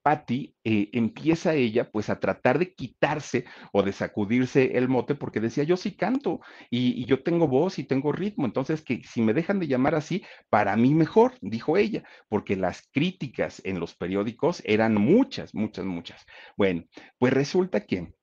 Patty, 0.08 0.56
eh, 0.64 0.90
empieza 0.94 1.54
ella 1.54 1.92
pues 1.92 2.10
a 2.10 2.18
tratar 2.18 2.60
de 2.60 2.74
quitarse 2.74 3.44
o 3.74 3.84
de 3.84 3.92
sacudirse 3.92 4.78
el 4.78 4.88
mote 4.88 5.16
porque 5.16 5.42
decía, 5.42 5.66
yo 5.66 5.76
sí 5.76 5.98
canto 5.98 6.40
y, 6.70 7.02
y, 7.02 7.04
yo 7.04 7.24
tengo 7.24 7.50
voz 7.50 7.78
y 7.78 7.84
tengo 7.84 8.14
ritmo, 8.14 8.46
entonces 8.46 8.82
que 8.82 9.04
si 9.04 9.22
me 9.22 9.34
dejan 9.34 9.60
de 9.60 9.68
llamar 9.68 9.96
así, 9.96 10.24
para 10.50 10.78
mí 10.78 10.94
mejor, 10.94 11.34
dijo 11.42 11.76
ella, 11.76 12.06
porque 12.30 12.56
las 12.56 12.88
críticas 12.94 13.62
en 13.66 13.82
los 13.82 13.96
periódicos 13.96 14.62
eran 14.64 14.94
muchas, 14.94 15.54
muchas, 15.54 15.84
muchas. 15.84 16.26
Bueno, 16.56 16.86
pues 17.18 17.34
resulta 17.34 17.82
que 17.82 18.14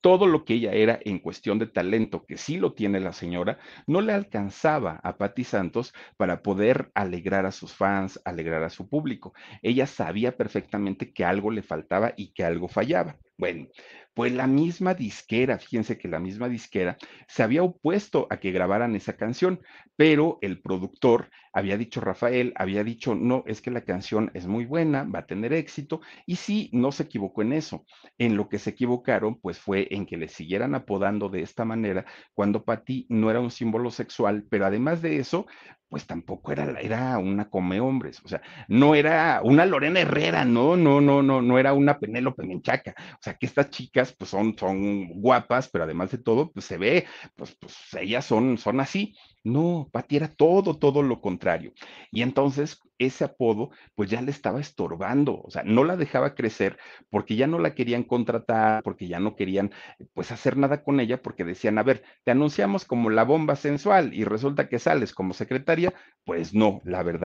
todo 0.00 0.26
lo 0.26 0.44
que 0.44 0.54
ella 0.54 0.72
era 0.72 0.98
en 1.04 1.18
cuestión 1.18 1.58
de 1.58 1.66
talento, 1.66 2.24
que 2.26 2.36
sí 2.36 2.56
lo 2.56 2.72
tiene 2.74 3.00
la 3.00 3.12
señora, 3.12 3.58
no 3.86 4.00
le 4.00 4.12
alcanzaba 4.12 5.00
a 5.02 5.16
Patti 5.18 5.44
Santos 5.44 5.94
para 6.16 6.42
poder 6.42 6.90
alegrar 6.94 7.46
a 7.46 7.52
sus 7.52 7.74
fans, 7.74 8.20
alegrar 8.24 8.62
a 8.62 8.70
su 8.70 8.88
público. 8.88 9.34
Ella 9.62 9.86
sabía 9.86 10.36
perfectamente 10.36 11.12
que 11.12 11.24
algo 11.24 11.50
le 11.50 11.62
faltaba 11.62 12.14
y 12.16 12.32
que 12.32 12.44
algo 12.44 12.68
fallaba. 12.68 13.18
Bueno, 13.40 13.68
pues 14.12 14.32
la 14.34 14.46
misma 14.46 14.92
disquera, 14.92 15.58
fíjense 15.58 15.96
que 15.96 16.08
la 16.08 16.20
misma 16.20 16.46
disquera 16.46 16.98
se 17.26 17.42
había 17.42 17.62
opuesto 17.62 18.26
a 18.28 18.38
que 18.38 18.50
grabaran 18.52 18.94
esa 18.96 19.16
canción, 19.16 19.62
pero 19.96 20.36
el 20.42 20.60
productor 20.60 21.30
había 21.54 21.78
dicho, 21.78 22.02
Rafael, 22.02 22.52
había 22.56 22.84
dicho, 22.84 23.14
no, 23.14 23.42
es 23.46 23.62
que 23.62 23.70
la 23.70 23.80
canción 23.80 24.30
es 24.34 24.46
muy 24.46 24.66
buena, 24.66 25.04
va 25.04 25.20
a 25.20 25.26
tener 25.26 25.54
éxito, 25.54 26.02
y 26.26 26.36
sí, 26.36 26.68
no 26.74 26.92
se 26.92 27.04
equivocó 27.04 27.40
en 27.40 27.54
eso. 27.54 27.86
En 28.18 28.36
lo 28.36 28.50
que 28.50 28.58
se 28.58 28.70
equivocaron, 28.70 29.40
pues 29.40 29.58
fue 29.58 29.88
en 29.90 30.04
que 30.04 30.18
le 30.18 30.28
siguieran 30.28 30.74
apodando 30.74 31.30
de 31.30 31.40
esta 31.40 31.64
manera 31.64 32.04
cuando 32.34 32.62
Patti 32.66 33.06
no 33.08 33.30
era 33.30 33.40
un 33.40 33.50
símbolo 33.50 33.90
sexual, 33.90 34.44
pero 34.50 34.66
además 34.66 35.00
de 35.00 35.16
eso, 35.16 35.46
pues 35.90 36.06
tampoco 36.06 36.52
era, 36.52 36.80
era 36.80 37.18
una 37.18 37.50
come 37.50 37.80
hombres, 37.80 38.22
o 38.24 38.28
sea, 38.28 38.40
no 38.68 38.94
era 38.94 39.40
una 39.44 39.66
Lorena 39.66 40.00
Herrera, 40.00 40.44
no, 40.46 40.76
no, 40.76 41.00
no, 41.00 41.22
no, 41.22 41.42
no 41.42 41.58
era 41.58 41.74
una 41.74 41.98
Penélope 41.98 42.44
Menchaca, 42.46 42.94
o 42.96 43.18
sea, 43.20 43.34
que 43.34 43.46
estas 43.46 43.70
chicas 43.70 44.14
pues 44.16 44.30
son, 44.30 44.56
son 44.56 45.08
guapas, 45.20 45.68
pero 45.68 45.84
además 45.84 46.12
de 46.12 46.18
todo, 46.18 46.52
pues 46.52 46.64
se 46.64 46.78
ve, 46.78 47.06
pues, 47.36 47.56
pues 47.60 47.76
ellas 48.00 48.24
son, 48.24 48.56
son 48.56 48.80
así, 48.80 49.14
no, 49.44 49.88
Pati 49.92 50.16
era 50.16 50.28
todo, 50.28 50.78
todo 50.78 51.02
lo 51.02 51.20
contrario. 51.20 51.72
Y 52.10 52.22
entonces 52.22 52.80
ese 52.98 53.24
apodo 53.24 53.70
pues 53.94 54.10
ya 54.10 54.20
le 54.20 54.30
estaba 54.30 54.60
estorbando, 54.60 55.40
o 55.42 55.50
sea, 55.50 55.62
no 55.64 55.84
la 55.84 55.96
dejaba 55.96 56.34
crecer 56.34 56.78
porque 57.08 57.36
ya 57.36 57.46
no 57.46 57.58
la 57.58 57.74
querían 57.74 58.04
contratar, 58.04 58.82
porque 58.82 59.08
ya 59.08 59.18
no 59.20 59.36
querían 59.36 59.72
pues 60.14 60.32
hacer 60.32 60.56
nada 60.56 60.82
con 60.82 61.00
ella, 61.00 61.22
porque 61.22 61.44
decían, 61.44 61.78
a 61.78 61.82
ver, 61.82 62.02
te 62.24 62.30
anunciamos 62.32 62.84
como 62.84 63.10
la 63.10 63.24
bomba 63.24 63.56
sensual 63.56 64.12
y 64.14 64.24
resulta 64.24 64.68
que 64.68 64.78
sales 64.78 65.14
como 65.14 65.32
secretaria, 65.34 65.94
pues 66.24 66.54
no, 66.54 66.80
la 66.84 67.02
verdad. 67.02 67.29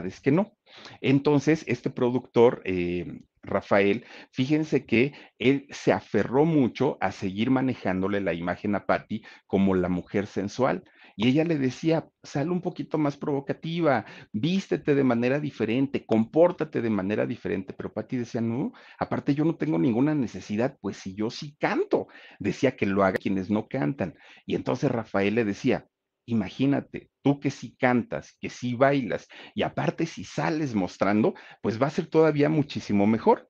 es 0.00 0.20
que 0.20 0.32
no. 0.32 0.52
Entonces, 1.00 1.64
este 1.66 1.90
productor, 1.90 2.62
eh, 2.64 3.20
Rafael, 3.42 4.04
fíjense 4.30 4.86
que 4.86 5.12
él 5.38 5.66
se 5.70 5.92
aferró 5.92 6.44
mucho 6.44 6.96
a 7.00 7.12
seguir 7.12 7.50
manejándole 7.50 8.20
la 8.20 8.34
imagen 8.34 8.74
a 8.74 8.86
Patty 8.86 9.22
como 9.46 9.74
la 9.74 9.88
mujer 9.88 10.26
sensual. 10.26 10.84
Y 11.16 11.28
ella 11.28 11.44
le 11.44 11.58
decía, 11.58 12.08
sal 12.22 12.50
un 12.50 12.62
poquito 12.62 12.96
más 12.96 13.16
provocativa, 13.18 14.06
vístete 14.32 14.94
de 14.94 15.04
manera 15.04 15.40
diferente, 15.40 16.06
compórtate 16.06 16.80
de 16.80 16.90
manera 16.90 17.26
diferente. 17.26 17.74
Pero 17.74 17.92
Patty 17.92 18.16
decía, 18.18 18.40
no, 18.40 18.72
aparte 18.98 19.34
yo 19.34 19.44
no 19.44 19.56
tengo 19.56 19.78
ninguna 19.78 20.14
necesidad, 20.14 20.78
pues 20.80 20.96
si 20.96 21.14
yo 21.14 21.28
sí 21.30 21.56
canto, 21.58 22.06
decía 22.38 22.76
que 22.76 22.86
lo 22.86 23.04
haga 23.04 23.18
quienes 23.18 23.50
no 23.50 23.68
cantan. 23.68 24.14
Y 24.46 24.54
entonces 24.54 24.90
Rafael 24.90 25.34
le 25.34 25.44
decía, 25.44 25.86
Imagínate, 26.26 27.10
tú 27.22 27.40
que 27.40 27.50
sí 27.50 27.76
cantas, 27.78 28.36
que 28.40 28.50
sí 28.50 28.74
bailas 28.74 29.28
y 29.54 29.62
aparte 29.62 30.06
si 30.06 30.24
sales 30.24 30.74
mostrando, 30.74 31.34
pues 31.62 31.80
va 31.80 31.86
a 31.86 31.90
ser 31.90 32.06
todavía 32.06 32.48
muchísimo 32.48 33.06
mejor. 33.06 33.48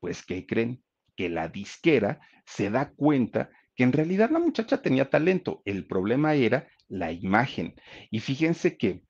Pues, 0.00 0.24
¿qué 0.24 0.46
creen? 0.46 0.82
Que 1.16 1.28
la 1.28 1.48
disquera 1.48 2.20
se 2.46 2.70
da 2.70 2.92
cuenta 2.92 3.50
que 3.74 3.84
en 3.84 3.92
realidad 3.92 4.30
la 4.30 4.38
muchacha 4.38 4.82
tenía 4.82 5.10
talento, 5.10 5.62
el 5.64 5.86
problema 5.86 6.34
era 6.34 6.68
la 6.88 7.12
imagen. 7.12 7.74
Y 8.10 8.20
fíjense 8.20 8.76
que 8.76 9.02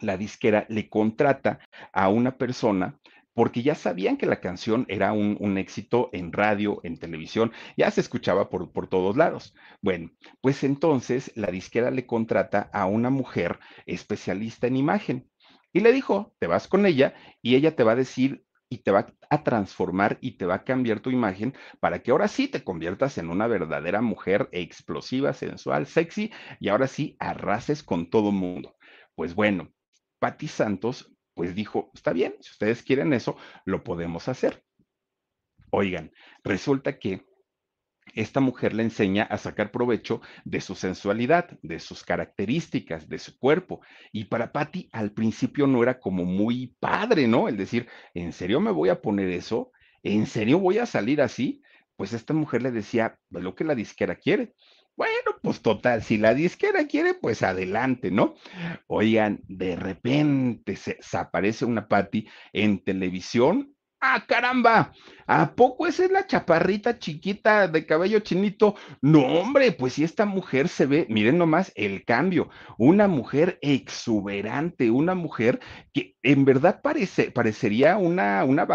la 0.00 0.16
disquera 0.16 0.66
le 0.68 0.88
contrata 0.88 1.60
a 1.92 2.08
una 2.08 2.36
persona 2.36 2.98
porque 3.38 3.62
ya 3.62 3.76
sabían 3.76 4.16
que 4.16 4.26
la 4.26 4.40
canción 4.40 4.84
era 4.88 5.12
un, 5.12 5.58
éxito 5.58 6.10
en 6.12 6.32
radio, 6.32 6.80
en 6.82 6.98
televisión, 6.98 7.52
ya 7.76 7.88
se 7.92 8.00
escuchaba 8.00 8.48
por, 8.48 8.72
por 8.72 8.88
todos 8.88 9.16
lados. 9.16 9.54
Bueno, 9.80 10.10
pues 10.40 10.64
entonces 10.64 11.30
la 11.36 11.46
disquera 11.46 11.92
le 11.92 12.04
contrata 12.04 12.68
a 12.72 12.86
una 12.86 13.10
mujer 13.10 13.60
especialista 13.86 14.66
en 14.66 14.74
imagen 14.74 15.30
y 15.72 15.78
le 15.78 15.92
dijo, 15.92 16.34
te 16.40 16.48
vas 16.48 16.66
con 16.66 16.84
ella 16.84 17.14
y 17.40 17.54
ella 17.54 17.76
te 17.76 17.84
va 17.84 17.92
a 17.92 17.94
decir 17.94 18.44
y 18.68 18.78
te 18.78 18.90
va 18.90 19.14
a 19.30 19.44
transformar 19.44 20.18
y 20.20 20.32
te 20.32 20.44
va 20.44 20.56
a 20.56 20.64
cambiar 20.64 20.98
tu 20.98 21.10
imagen 21.10 21.54
para 21.78 22.02
que 22.02 22.10
ahora 22.10 22.26
sí 22.26 22.48
te 22.48 22.64
conviertas 22.64 23.18
en 23.18 23.30
una 23.30 23.46
verdadera 23.46 24.02
mujer 24.02 24.48
explosiva, 24.50 25.32
sensual, 25.32 25.86
sexy 25.86 26.32
y 26.58 26.70
ahora 26.70 26.88
sí 26.88 27.14
arrases 27.20 27.84
con 27.84 28.10
todo 28.10 28.32
mundo. 28.32 28.74
Pues 29.14 29.36
bueno, 29.36 29.72
Patti 30.18 30.48
Santos 30.48 31.14
pues 31.38 31.54
dijo, 31.54 31.92
está 31.94 32.12
bien, 32.12 32.34
si 32.40 32.50
ustedes 32.50 32.82
quieren 32.82 33.12
eso, 33.12 33.36
lo 33.64 33.84
podemos 33.84 34.26
hacer. 34.26 34.64
Oigan, 35.70 36.10
resulta 36.42 36.98
que 36.98 37.28
esta 38.12 38.40
mujer 38.40 38.74
le 38.74 38.82
enseña 38.82 39.22
a 39.22 39.38
sacar 39.38 39.70
provecho 39.70 40.20
de 40.44 40.60
su 40.60 40.74
sensualidad, 40.74 41.56
de 41.62 41.78
sus 41.78 42.02
características, 42.02 43.08
de 43.08 43.20
su 43.20 43.38
cuerpo. 43.38 43.82
Y 44.10 44.24
para 44.24 44.50
Patty 44.50 44.88
al 44.90 45.12
principio 45.12 45.68
no 45.68 45.80
era 45.80 46.00
como 46.00 46.24
muy 46.24 46.74
padre, 46.80 47.28
¿no? 47.28 47.46
El 47.46 47.56
decir, 47.56 47.86
¿en 48.14 48.32
serio 48.32 48.58
me 48.58 48.72
voy 48.72 48.88
a 48.88 49.00
poner 49.00 49.30
eso? 49.30 49.70
¿En 50.02 50.26
serio 50.26 50.58
voy 50.58 50.78
a 50.78 50.86
salir 50.86 51.22
así? 51.22 51.62
Pues 51.94 52.14
esta 52.14 52.34
mujer 52.34 52.62
le 52.62 52.72
decía, 52.72 53.16
lo 53.30 53.54
que 53.54 53.62
la 53.62 53.76
disquera 53.76 54.16
quiere. 54.16 54.56
Bueno, 54.96 55.27
pues 55.42 55.60
total, 55.60 56.02
si 56.02 56.18
la 56.18 56.34
disquera 56.34 56.86
quiere, 56.86 57.14
pues 57.14 57.42
adelante, 57.42 58.10
¿no? 58.10 58.34
Oigan, 58.86 59.40
de 59.48 59.76
repente 59.76 60.76
se, 60.76 60.98
aparece 61.12 61.64
una 61.64 61.88
Patty 61.88 62.28
en 62.52 62.82
televisión 62.82 63.74
¡Ah, 64.00 64.24
caramba! 64.28 64.92
¿A 65.26 65.56
poco 65.56 65.88
esa 65.88 66.04
es 66.04 66.12
la 66.12 66.24
chaparrita 66.24 67.00
chiquita 67.00 67.66
de 67.66 67.84
cabello 67.84 68.20
chinito? 68.20 68.76
No, 69.02 69.26
hombre, 69.40 69.72
pues 69.72 69.94
si 69.94 70.04
esta 70.04 70.24
mujer 70.24 70.68
se 70.68 70.86
ve, 70.86 71.06
miren 71.10 71.36
nomás 71.36 71.72
el 71.74 72.04
cambio, 72.04 72.48
una 72.78 73.08
mujer 73.08 73.58
exuberante, 73.60 74.92
una 74.92 75.16
mujer 75.16 75.58
que 75.92 76.14
en 76.22 76.44
verdad 76.44 76.80
parece, 76.80 77.32
parecería 77.32 77.96
una, 77.96 78.44
una 78.44 78.66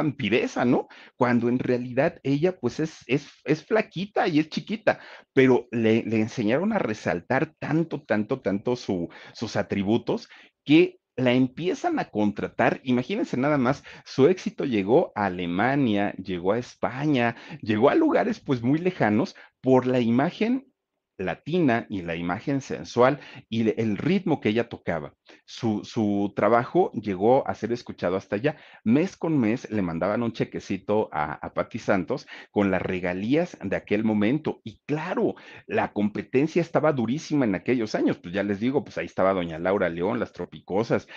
¿no? 0.66 0.88
Cuando 1.16 1.48
en 1.48 1.60
realidad 1.60 2.20
ella 2.24 2.60
pues 2.60 2.82
es, 2.82 2.98
es, 3.08 3.30
es 3.46 3.66
flaquita 3.66 4.28
y 4.28 4.40
es 4.40 4.50
chiquita, 4.50 5.00
pero 5.32 5.68
le, 5.72 6.04
le, 6.04 6.20
enseñaron 6.20 6.74
a 6.74 6.80
resaltar 6.80 7.54
tanto, 7.60 8.02
tanto, 8.04 8.42
tanto 8.42 8.76
su, 8.76 9.08
sus 9.34 9.56
atributos 9.56 10.28
que 10.66 11.00
la 11.16 11.34
empiezan 11.34 12.00
a 12.00 12.06
contratar, 12.06 12.82
imagínense 12.84 13.38
nada 13.38 13.58
más, 13.58 13.84
su 14.06 14.28
éxito 14.28 14.66
llegó 14.66 15.12
a 15.16 15.26
Alemania, 15.26 16.14
llegó 16.14 16.54
a 16.54 16.60
España, 16.60 17.36
llegó 17.62 17.90
a 17.90 17.96
lugares 17.96 18.40
pues 18.40 18.62
muy 18.62 18.80
lejanos 18.80 19.36
por 19.62 19.86
la 19.86 20.00
imagen 20.00 20.73
latina 21.26 21.88
y 21.90 22.02
la 22.04 22.16
imagen 22.16 22.62
sensual 22.62 23.20
y 23.50 23.80
el 23.82 23.98
ritmo 23.98 24.40
que 24.40 24.50
ella 24.50 24.70
tocaba. 24.70 25.14
Su, 25.46 25.84
su, 25.84 26.34
trabajo 26.36 26.92
llegó 26.92 27.48
a 27.48 27.56
ser 27.56 27.72
escuchado 27.72 28.16
hasta 28.16 28.36
allá. 28.36 28.58
Mes 28.84 29.18
con 29.18 29.38
mes 29.40 29.70
le 29.72 29.82
mandaban 29.82 30.24
un 30.24 30.34
chequecito 30.34 31.10
a, 31.12 31.34
a 31.34 31.54
Patti 31.54 31.80
Santos 31.80 32.28
con 32.52 32.72
las 32.72 32.82
regalías 32.82 33.58
de 33.64 33.76
aquel 33.76 34.04
momento. 34.04 34.62
Y 34.64 34.80
claro, 34.86 35.36
la 35.68 35.94
competencia 35.94 36.62
estaba 36.62 36.94
durísima 36.94 37.46
en 37.46 37.56
aquellos 37.56 37.96
años. 37.96 38.18
Pues 38.18 38.34
ya 38.34 38.44
les 38.44 38.60
digo, 38.60 38.84
pues 38.84 38.98
ahí 38.98 39.06
estaba 39.06 39.34
doña 39.34 39.60
Laura 39.60 39.90
León, 39.90 40.20
las 40.20 40.34
tropicosas, 40.34 41.08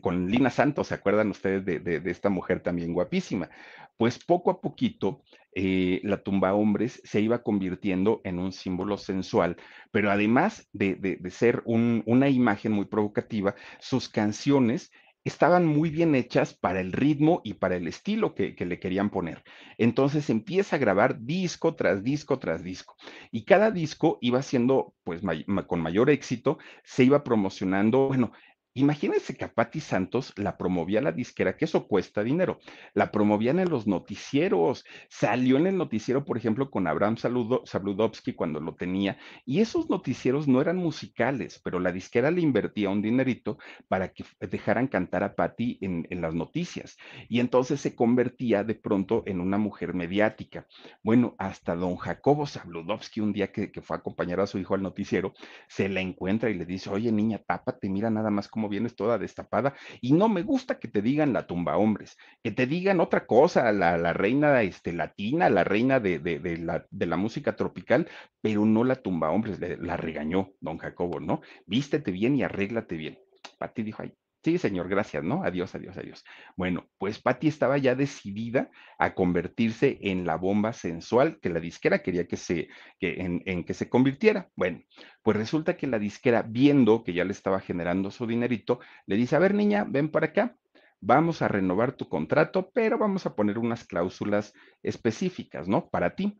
con 0.00 0.30
Lina 0.30 0.50
Santos, 0.50 0.88
¿se 0.88 0.94
acuerdan 0.94 1.30
ustedes 1.30 1.64
de, 1.64 1.80
de 1.80 2.10
esta 2.10 2.28
mujer 2.28 2.60
también 2.60 2.92
guapísima? 2.92 3.50
Pues 3.96 4.22
poco 4.24 4.50
a 4.50 4.60
poquito 4.60 5.22
eh, 5.54 6.00
la 6.02 6.22
tumba 6.22 6.54
hombres 6.54 7.00
se 7.04 7.20
iba 7.20 7.42
convirtiendo 7.42 8.20
en 8.24 8.38
un 8.38 8.52
símbolo 8.52 8.98
sensual, 8.98 9.56
pero 9.90 10.10
además 10.10 10.68
de, 10.72 11.18
ser 11.30 11.62
una 11.66 12.28
imagen 12.28 12.72
muy 12.72 12.86
provocativa, 12.86 13.54
sus 13.78 14.08
canciones 14.08 14.90
estaban 15.24 15.64
muy 15.64 15.90
bien 15.90 16.14
hechas 16.14 16.54
para 16.54 16.80
el 16.80 16.92
ritmo 16.92 17.40
y 17.44 17.54
para 17.54 17.76
el 17.76 17.88
estilo 17.88 18.34
que, 18.34 18.54
le 18.58 18.78
querían 18.78 19.10
poner. 19.10 19.42
Entonces 19.78 20.28
empieza 20.28 20.76
a 20.76 20.78
grabar 20.78 21.20
disco 21.20 21.74
tras 21.74 22.02
disco 22.02 22.38
tras 22.38 22.62
disco. 22.62 22.96
Y 23.30 23.44
cada 23.44 23.70
disco 23.70 24.18
iba 24.20 24.42
siendo, 24.42 24.94
pues, 25.02 25.22
con 25.66 25.80
mayor 25.80 26.10
éxito, 26.10 26.58
se 26.84 27.04
iba 27.04 27.24
promocionando, 27.24 28.08
bueno, 28.08 28.32
Imagínense 28.76 29.36
que 29.36 29.44
a 29.44 29.54
Patti 29.54 29.78
Santos 29.78 30.32
la 30.36 30.56
promovía 30.56 31.00
la 31.00 31.12
disquera, 31.12 31.56
que 31.56 31.64
eso 31.64 31.86
cuesta 31.86 32.24
dinero. 32.24 32.58
La 32.92 33.12
promovían 33.12 33.60
en 33.60 33.70
los 33.70 33.86
noticieros. 33.86 34.84
Salió 35.08 35.58
en 35.58 35.68
el 35.68 35.76
noticiero, 35.76 36.24
por 36.24 36.36
ejemplo, 36.36 36.72
con 36.72 36.88
Abraham 36.88 37.16
Sabludowski 37.16 38.32
cuando 38.32 38.58
lo 38.58 38.74
tenía. 38.74 39.16
Y 39.46 39.60
esos 39.60 39.88
noticieros 39.88 40.48
no 40.48 40.60
eran 40.60 40.76
musicales, 40.76 41.60
pero 41.62 41.78
la 41.78 41.92
disquera 41.92 42.32
le 42.32 42.40
invertía 42.40 42.90
un 42.90 43.00
dinerito 43.00 43.58
para 43.86 44.12
que 44.12 44.24
dejaran 44.40 44.88
cantar 44.88 45.22
a 45.22 45.36
Patti 45.36 45.78
en, 45.80 46.08
las 46.20 46.34
noticias. 46.34 46.98
Y 47.28 47.38
entonces 47.38 47.80
se 47.80 47.94
convertía 47.94 48.64
de 48.64 48.74
pronto 48.74 49.22
en 49.26 49.40
una 49.40 49.56
mujer 49.56 49.94
mediática. 49.94 50.66
Bueno, 51.04 51.36
hasta 51.38 51.76
don 51.76 51.94
Jacobo 51.94 52.44
Sabludowski, 52.44 53.20
un 53.20 53.32
día 53.32 53.52
que, 53.52 53.70
que 53.70 53.82
fue 53.82 53.96
a 53.96 54.00
acompañar 54.00 54.40
a 54.40 54.48
su 54.48 54.58
hijo 54.58 54.74
al 54.74 54.82
noticiero, 54.82 55.32
se 55.68 55.88
la 55.88 56.00
encuentra 56.00 56.50
y 56.50 56.54
le 56.54 56.66
dice, 56.66 56.90
oye 56.90 57.12
niña, 57.12 57.38
tápate, 57.38 57.88
mira 57.88 58.10
nada 58.10 58.30
más 58.30 58.48
cómo 58.48 58.63
vienes 58.68 58.96
toda 58.96 59.18
destapada 59.18 59.74
y 60.00 60.12
no 60.12 60.28
me 60.28 60.42
gusta 60.42 60.78
que 60.78 60.88
te 60.88 61.02
digan 61.02 61.32
la 61.32 61.46
tumba 61.46 61.76
hombres, 61.76 62.16
que 62.42 62.50
te 62.50 62.66
digan 62.66 63.00
otra 63.00 63.26
cosa, 63.26 63.70
la, 63.72 63.96
la 63.98 64.12
reina 64.12 64.62
este, 64.62 64.92
latina, 64.92 65.50
la 65.50 65.64
reina 65.64 66.00
de, 66.00 66.18
de, 66.18 66.58
la, 66.58 66.86
de 66.90 67.06
la 67.06 67.16
música 67.16 67.56
tropical, 67.56 68.08
pero 68.40 68.64
no 68.64 68.84
la 68.84 68.96
tumba 68.96 69.30
hombres, 69.30 69.58
la 69.60 69.96
regañó 69.96 70.52
don 70.60 70.78
Jacobo, 70.78 71.20
¿no? 71.20 71.40
Vístete 71.66 72.10
bien 72.10 72.36
y 72.36 72.42
arréglate 72.42 72.96
bien. 72.96 73.18
Pati 73.58 73.82
dijo, 73.82 74.02
ay, 74.02 74.12
Sí, 74.44 74.58
señor, 74.58 74.90
gracias, 74.90 75.24
¿no? 75.24 75.42
Adiós, 75.42 75.74
adiós, 75.74 75.96
adiós. 75.96 76.22
Bueno, 76.54 76.86
pues 76.98 77.18
Patty 77.18 77.48
estaba 77.48 77.78
ya 77.78 77.94
decidida 77.94 78.70
a 78.98 79.14
convertirse 79.14 79.98
en 80.02 80.26
la 80.26 80.36
bomba 80.36 80.74
sensual 80.74 81.40
que 81.40 81.48
la 81.48 81.60
disquera 81.60 82.02
quería 82.02 82.26
que 82.26 82.36
se, 82.36 82.68
que 83.00 83.22
en, 83.22 83.42
en, 83.46 83.64
que 83.64 83.72
se 83.72 83.88
convirtiera. 83.88 84.50
Bueno, 84.54 84.82
pues 85.22 85.38
resulta 85.38 85.78
que 85.78 85.86
la 85.86 85.98
disquera, 85.98 86.42
viendo 86.42 87.04
que 87.04 87.14
ya 87.14 87.24
le 87.24 87.32
estaba 87.32 87.58
generando 87.60 88.10
su 88.10 88.26
dinerito, 88.26 88.80
le 89.06 89.16
dice, 89.16 89.34
a 89.34 89.38
ver, 89.38 89.54
niña, 89.54 89.86
ven 89.88 90.10
para 90.10 90.26
acá, 90.26 90.58
vamos 91.00 91.40
a 91.40 91.48
renovar 91.48 91.92
tu 91.92 92.10
contrato, 92.10 92.70
pero 92.74 92.98
vamos 92.98 93.24
a 93.24 93.34
poner 93.34 93.58
unas 93.58 93.86
cláusulas 93.86 94.52
específicas, 94.82 95.68
¿no? 95.68 95.88
Para 95.88 96.16
ti. 96.16 96.38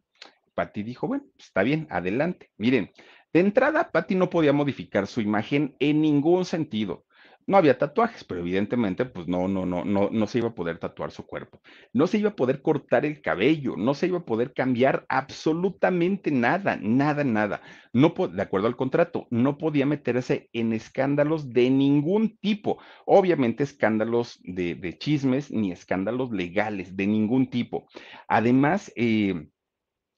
Patty 0.55 0.83
dijo, 0.83 1.09
bueno, 1.09 1.25
está 1.39 1.63
bien, 1.63 1.87
adelante. 1.89 2.51
Miren, 2.59 2.93
de 3.33 3.41
entrada, 3.41 3.91
Patty 3.91 4.15
no 4.15 4.29
podía 4.29 4.53
modificar 4.53 5.07
su 5.07 5.23
imagen 5.23 5.75
en 5.81 6.03
ningún 6.03 6.45
sentido. 6.45 7.04
No 7.47 7.57
había 7.59 7.79
tatuajes, 7.79 8.25
pero 8.25 8.41
evidentemente, 8.41 9.05
pues 9.05 9.29
no, 9.29 9.49
no, 9.49 9.67
no, 9.67 9.85
no, 9.85 10.09
no 10.11 10.27
se 10.27 10.39
iba 10.39 10.49
a 10.49 10.55
poder 10.55 10.79
tatuar 10.79 11.11
su 11.11 11.27
cuerpo. 11.27 11.61
No 11.93 12.07
se 12.07 12.19
iba 12.19 12.31
a 12.31 12.37
poder 12.37 12.63
cortar 12.63 13.05
el 13.05 13.21
cabello, 13.21 13.77
no 13.77 13.95
se 13.95 14.07
iba 14.07 14.19
a 14.19 14.25
poder 14.25 14.55
cambiar 14.55 15.05
absolutamente 15.09 16.31
nada, 16.31 16.79
nada, 16.81 17.23
nada. 17.25 17.61
No, 17.93 18.15
de 18.33 18.43
acuerdo 18.43 18.67
al 18.67 18.77
contrato, 18.77 19.27
no 19.31 19.59
podía 19.59 19.87
meterse 19.87 20.49
en 20.53 20.73
escándalos 20.73 21.53
de 21.53 21.71
ningún 21.71 22.37
tipo. 22.39 22.79
Obviamente, 23.07 23.63
escándalos 23.65 24.41
de, 24.43 24.75
de 24.75 24.99
chismes 24.99 25.51
ni 25.51 25.71
escándalos 25.73 26.31
legales 26.31 26.97
de 26.97 27.07
ningún 27.07 27.49
tipo. 27.51 27.87
Además, 28.29 28.93
eh, 28.97 29.49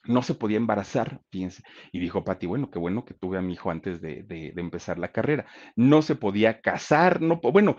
no 0.08 0.22
se 0.22 0.34
podía 0.34 0.56
embarazar, 0.56 1.20
fíjense. 1.30 1.62
Y 1.92 2.00
dijo 2.00 2.24
Pati, 2.24 2.46
bueno, 2.46 2.70
qué 2.70 2.78
bueno 2.78 3.04
que 3.04 3.14
tuve 3.14 3.38
a 3.38 3.42
mi 3.42 3.54
hijo 3.54 3.70
antes 3.70 4.00
de, 4.00 4.22
de, 4.22 4.52
empezar 4.56 4.98
la 4.98 5.12
carrera. 5.12 5.46
No 5.74 6.02
se 6.02 6.14
podía 6.14 6.60
casar, 6.60 7.20
no, 7.20 7.40
bueno, 7.40 7.76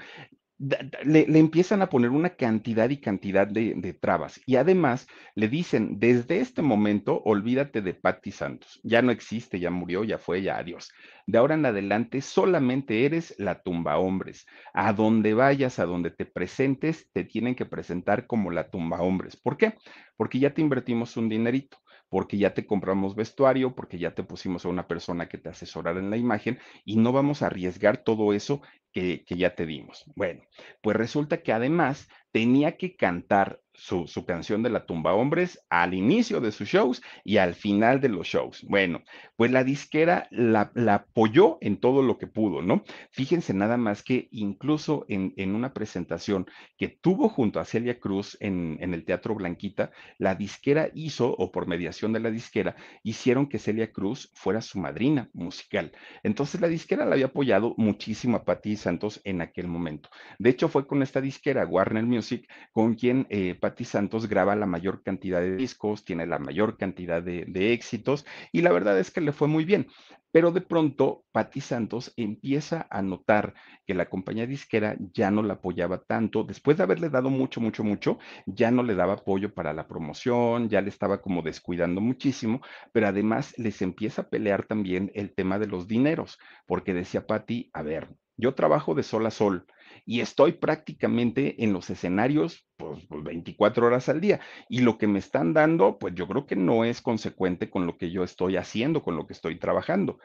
le, 0.59 1.27
le, 1.27 1.39
empiezan 1.39 1.83
a 1.83 1.89
poner 1.89 2.09
una 2.09 2.31
cantidad 2.31 2.89
y 2.89 2.99
cantidad 2.99 3.45
de, 3.47 3.75
de, 3.75 3.93
trabas. 3.93 4.41
Y 4.45 4.55
además 4.55 5.07
le 5.35 5.49
dicen, 5.49 5.99
desde 5.99 6.39
este 6.39 6.61
momento, 6.63 7.21
olvídate 7.25 7.81
de 7.81 7.93
Patti 7.93 8.31
Santos. 8.31 8.79
Ya 8.83 9.01
no 9.01 9.11
existe, 9.11 9.59
ya 9.59 9.69
murió, 9.69 10.03
ya 10.03 10.17
fue, 10.17 10.41
ya 10.41 10.57
adiós. 10.57 10.91
De 11.27 11.37
ahora 11.37 11.55
en 11.55 11.65
adelante 11.65 12.21
solamente 12.21 13.05
eres 13.05 13.35
la 13.37 13.61
tumba 13.61 13.97
hombres. 13.99 14.47
A 14.73 14.93
donde 14.93 15.33
vayas, 15.35 15.77
a 15.77 15.85
donde 15.85 16.09
te 16.09 16.25
presentes, 16.25 17.07
te 17.11 17.23
tienen 17.23 17.53
que 17.53 17.65
presentar 17.65 18.25
como 18.25 18.49
la 18.49 18.69
tumba 18.71 19.01
hombres. 19.01 19.35
¿Por 19.35 19.57
qué? 19.57 19.75
Porque 20.15 20.39
ya 20.39 20.53
te 20.53 20.61
invertimos 20.61 21.17
un 21.17 21.29
dinerito 21.29 21.77
porque 22.09 22.37
ya 22.37 22.53
te 22.53 22.65
compramos 22.65 23.15
vestuario, 23.15 23.75
porque 23.75 23.97
ya 23.97 24.13
te 24.15 24.23
pusimos 24.23 24.65
a 24.65 24.69
una 24.69 24.87
persona 24.87 25.27
que 25.27 25.37
te 25.37 25.49
asesorara 25.49 25.99
en 25.99 26.09
la 26.09 26.17
imagen 26.17 26.59
y 26.85 26.97
no 26.97 27.11
vamos 27.11 27.41
a 27.41 27.47
arriesgar 27.47 27.97
todo 28.03 28.33
eso 28.33 28.61
que, 28.91 29.23
que 29.25 29.37
ya 29.37 29.55
te 29.55 29.65
dimos. 29.65 30.05
Bueno, 30.15 30.43
pues 30.81 30.95
resulta 30.97 31.41
que 31.43 31.53
además 31.53 32.07
tenía 32.31 32.77
que 32.77 32.95
cantar 32.95 33.61
su, 33.77 34.25
canción 34.25 34.63
de 34.63 34.71
la 34.71 34.85
tumba 34.85 35.13
hombres 35.13 35.63
al 35.69 35.93
inicio 35.93 36.41
de 36.41 36.51
sus 36.51 36.67
shows 36.67 37.01
y 37.23 37.37
al 37.37 37.53
final 37.53 38.01
de 38.01 38.09
los 38.09 38.27
shows. 38.27 38.63
Bueno, 38.67 39.03
pues 39.35 39.51
la 39.51 39.63
disquera 39.63 40.27
la, 40.31 40.71
la 40.73 40.95
apoyó 40.95 41.57
en 41.61 41.77
todo 41.77 42.01
lo 42.01 42.17
que 42.17 42.27
pudo, 42.27 42.61
¿no? 42.61 42.83
Fíjense 43.11 43.53
nada 43.53 43.77
más 43.77 44.03
que 44.03 44.27
incluso 44.31 45.05
en, 45.07 45.33
en 45.37 45.53
una 45.55 45.73
presentación 45.73 46.47
que 46.77 46.87
tuvo 46.89 47.29
junto 47.29 47.59
a 47.59 47.65
Celia 47.65 47.99
Cruz 47.99 48.35
en, 48.39 48.77
en, 48.81 48.93
el 48.93 49.05
Teatro 49.05 49.35
Blanquita, 49.35 49.91
la 50.17 50.33
disquera 50.35 50.89
hizo, 50.95 51.35
o 51.37 51.51
por 51.51 51.67
mediación 51.67 52.13
de 52.13 52.19
la 52.19 52.31
disquera, 52.31 52.75
hicieron 53.03 53.47
que 53.47 53.59
Celia 53.59 53.91
Cruz 53.91 54.31
fuera 54.33 54.61
su 54.61 54.79
madrina 54.79 55.29
musical. 55.33 55.91
Entonces 56.23 56.59
la 56.59 56.67
disquera 56.67 57.05
la 57.05 57.13
había 57.13 57.27
apoyado 57.27 57.75
muchísimo 57.77 58.37
a 58.37 58.43
Patti 58.43 58.75
Santos 58.75 59.21
en 59.23 59.41
aquel 59.41 59.67
momento. 59.67 60.09
De 60.39 60.49
hecho, 60.49 60.67
fue 60.67 60.87
con 60.87 61.03
esta 61.03 61.21
disquera, 61.21 61.65
Warner 61.65 62.05
Music, 62.05 62.49
con 62.71 62.95
quien 62.95 63.27
eh, 63.29 63.55
Patti 63.67 63.83
Santos 63.83 64.29
graba 64.29 64.55
la 64.55 64.65
mayor 64.65 65.03
cantidad 65.03 65.41
de 65.41 65.57
discos, 65.57 66.05
tiene 66.05 66.25
la 66.25 66.39
mayor 66.39 66.77
cantidad 66.77 67.21
de, 67.21 67.73
éxitos 67.73 68.25
y 68.53 68.61
la 68.61 68.71
verdad 68.71 68.97
es 68.97 69.11
que 69.11 69.19
le 69.19 69.33
fue 69.33 69.49
muy 69.49 69.65
bien. 69.65 69.87
Pero 70.31 70.51
de 70.51 70.61
pronto, 70.61 71.25
Patti 71.33 71.59
Santos 71.59 72.13
empieza 72.15 72.87
a 72.89 73.01
notar 73.01 73.55
que 73.85 73.93
la 73.93 74.05
compañía 74.05 74.47
disquera 74.47 74.95
ya 75.13 75.31
no 75.31 75.43
la 75.43 75.55
apoyaba 75.55 76.01
tanto, 76.01 76.45
después 76.45 76.77
de 76.77 76.83
haberle 76.83 77.09
dado 77.09 77.29
mucho, 77.29 77.59
mucho, 77.59 77.83
mucho, 77.83 78.19
ya 78.45 78.71
no 78.71 78.83
le 78.83 78.95
daba 78.95 79.15
apoyo 79.15 79.53
para 79.53 79.73
la 79.73 79.85
promoción, 79.85 80.69
ya 80.69 80.79
le 80.79 80.87
estaba 80.87 81.21
como 81.21 81.41
descuidando 81.41 81.99
muchísimo, 81.99 82.61
pero 82.93 83.07
además 83.07 83.53
les 83.57 83.81
empieza 83.81 84.21
a 84.21 84.29
pelear 84.29 84.65
también 84.65 85.11
el 85.13 85.35
tema 85.35 85.59
de 85.59 85.67
los 85.67 85.89
dineros, 85.89 86.39
porque 86.65 86.93
decía 86.93 87.27
Patti, 87.27 87.69
a 87.73 87.81
ver, 87.81 88.15
yo 88.37 88.53
trabajo 88.53 88.95
de 88.95 89.03
sol 89.03 89.25
a 89.25 89.31
sol 89.31 89.65
y 90.05 90.21
estoy 90.21 90.53
prácticamente 90.53 91.63
en 91.63 91.73
los 91.73 91.89
escenarios 91.89 92.65
pues, 92.77 93.05
24 93.09 93.81
pues, 93.81 93.87
horas 93.87 94.09
al 94.09 94.21
día. 94.21 94.39
Y 94.69 94.79
lo 94.79 94.97
que 94.97 95.07
me 95.07 95.19
están 95.19 95.53
dando, 95.53 95.97
pues 95.97 96.13
yo 96.15 96.27
creo 96.27 96.45
que 96.45 96.55
no 96.55 96.85
es 96.85 97.01
consecuente 97.01 97.69
con 97.69 97.85
lo 97.85 97.97
que 97.97 98.11
yo 98.11 98.23
estoy 98.23 98.57
haciendo, 98.57 99.01
con 99.01 99.15
lo 99.15 99.27
que 99.27 99.33
estoy 99.33 99.57
trabajando. 99.59 100.19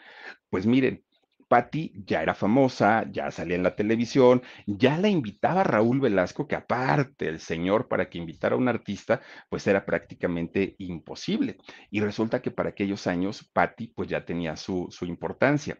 Pues 0.50 0.66
miren, 0.66 1.04
Patti 1.52 1.92
ya 2.06 2.22
era 2.22 2.34
famosa, 2.34 3.04
ya 3.10 3.30
salía 3.30 3.56
en 3.56 3.62
la 3.62 3.76
televisión, 3.76 4.42
ya 4.66 4.96
la 4.96 5.08
invitaba 5.08 5.62
Raúl 5.62 6.00
Velasco, 6.00 6.48
que 6.48 6.56
aparte 6.56 7.28
el 7.28 7.40
señor 7.40 7.88
para 7.88 8.08
que 8.08 8.16
invitara 8.16 8.54
a 8.54 8.58
un 8.58 8.68
artista, 8.68 9.20
pues 9.50 9.66
era 9.66 9.84
prácticamente 9.84 10.76
imposible. 10.78 11.58
Y 11.90 12.00
resulta 12.00 12.40
que 12.40 12.50
para 12.50 12.70
aquellos 12.70 13.06
años 13.06 13.46
Patti 13.52 13.88
pues 13.88 14.08
ya 14.08 14.24
tenía 14.24 14.56
su, 14.56 14.86
su 14.90 15.04
importancia. 15.04 15.78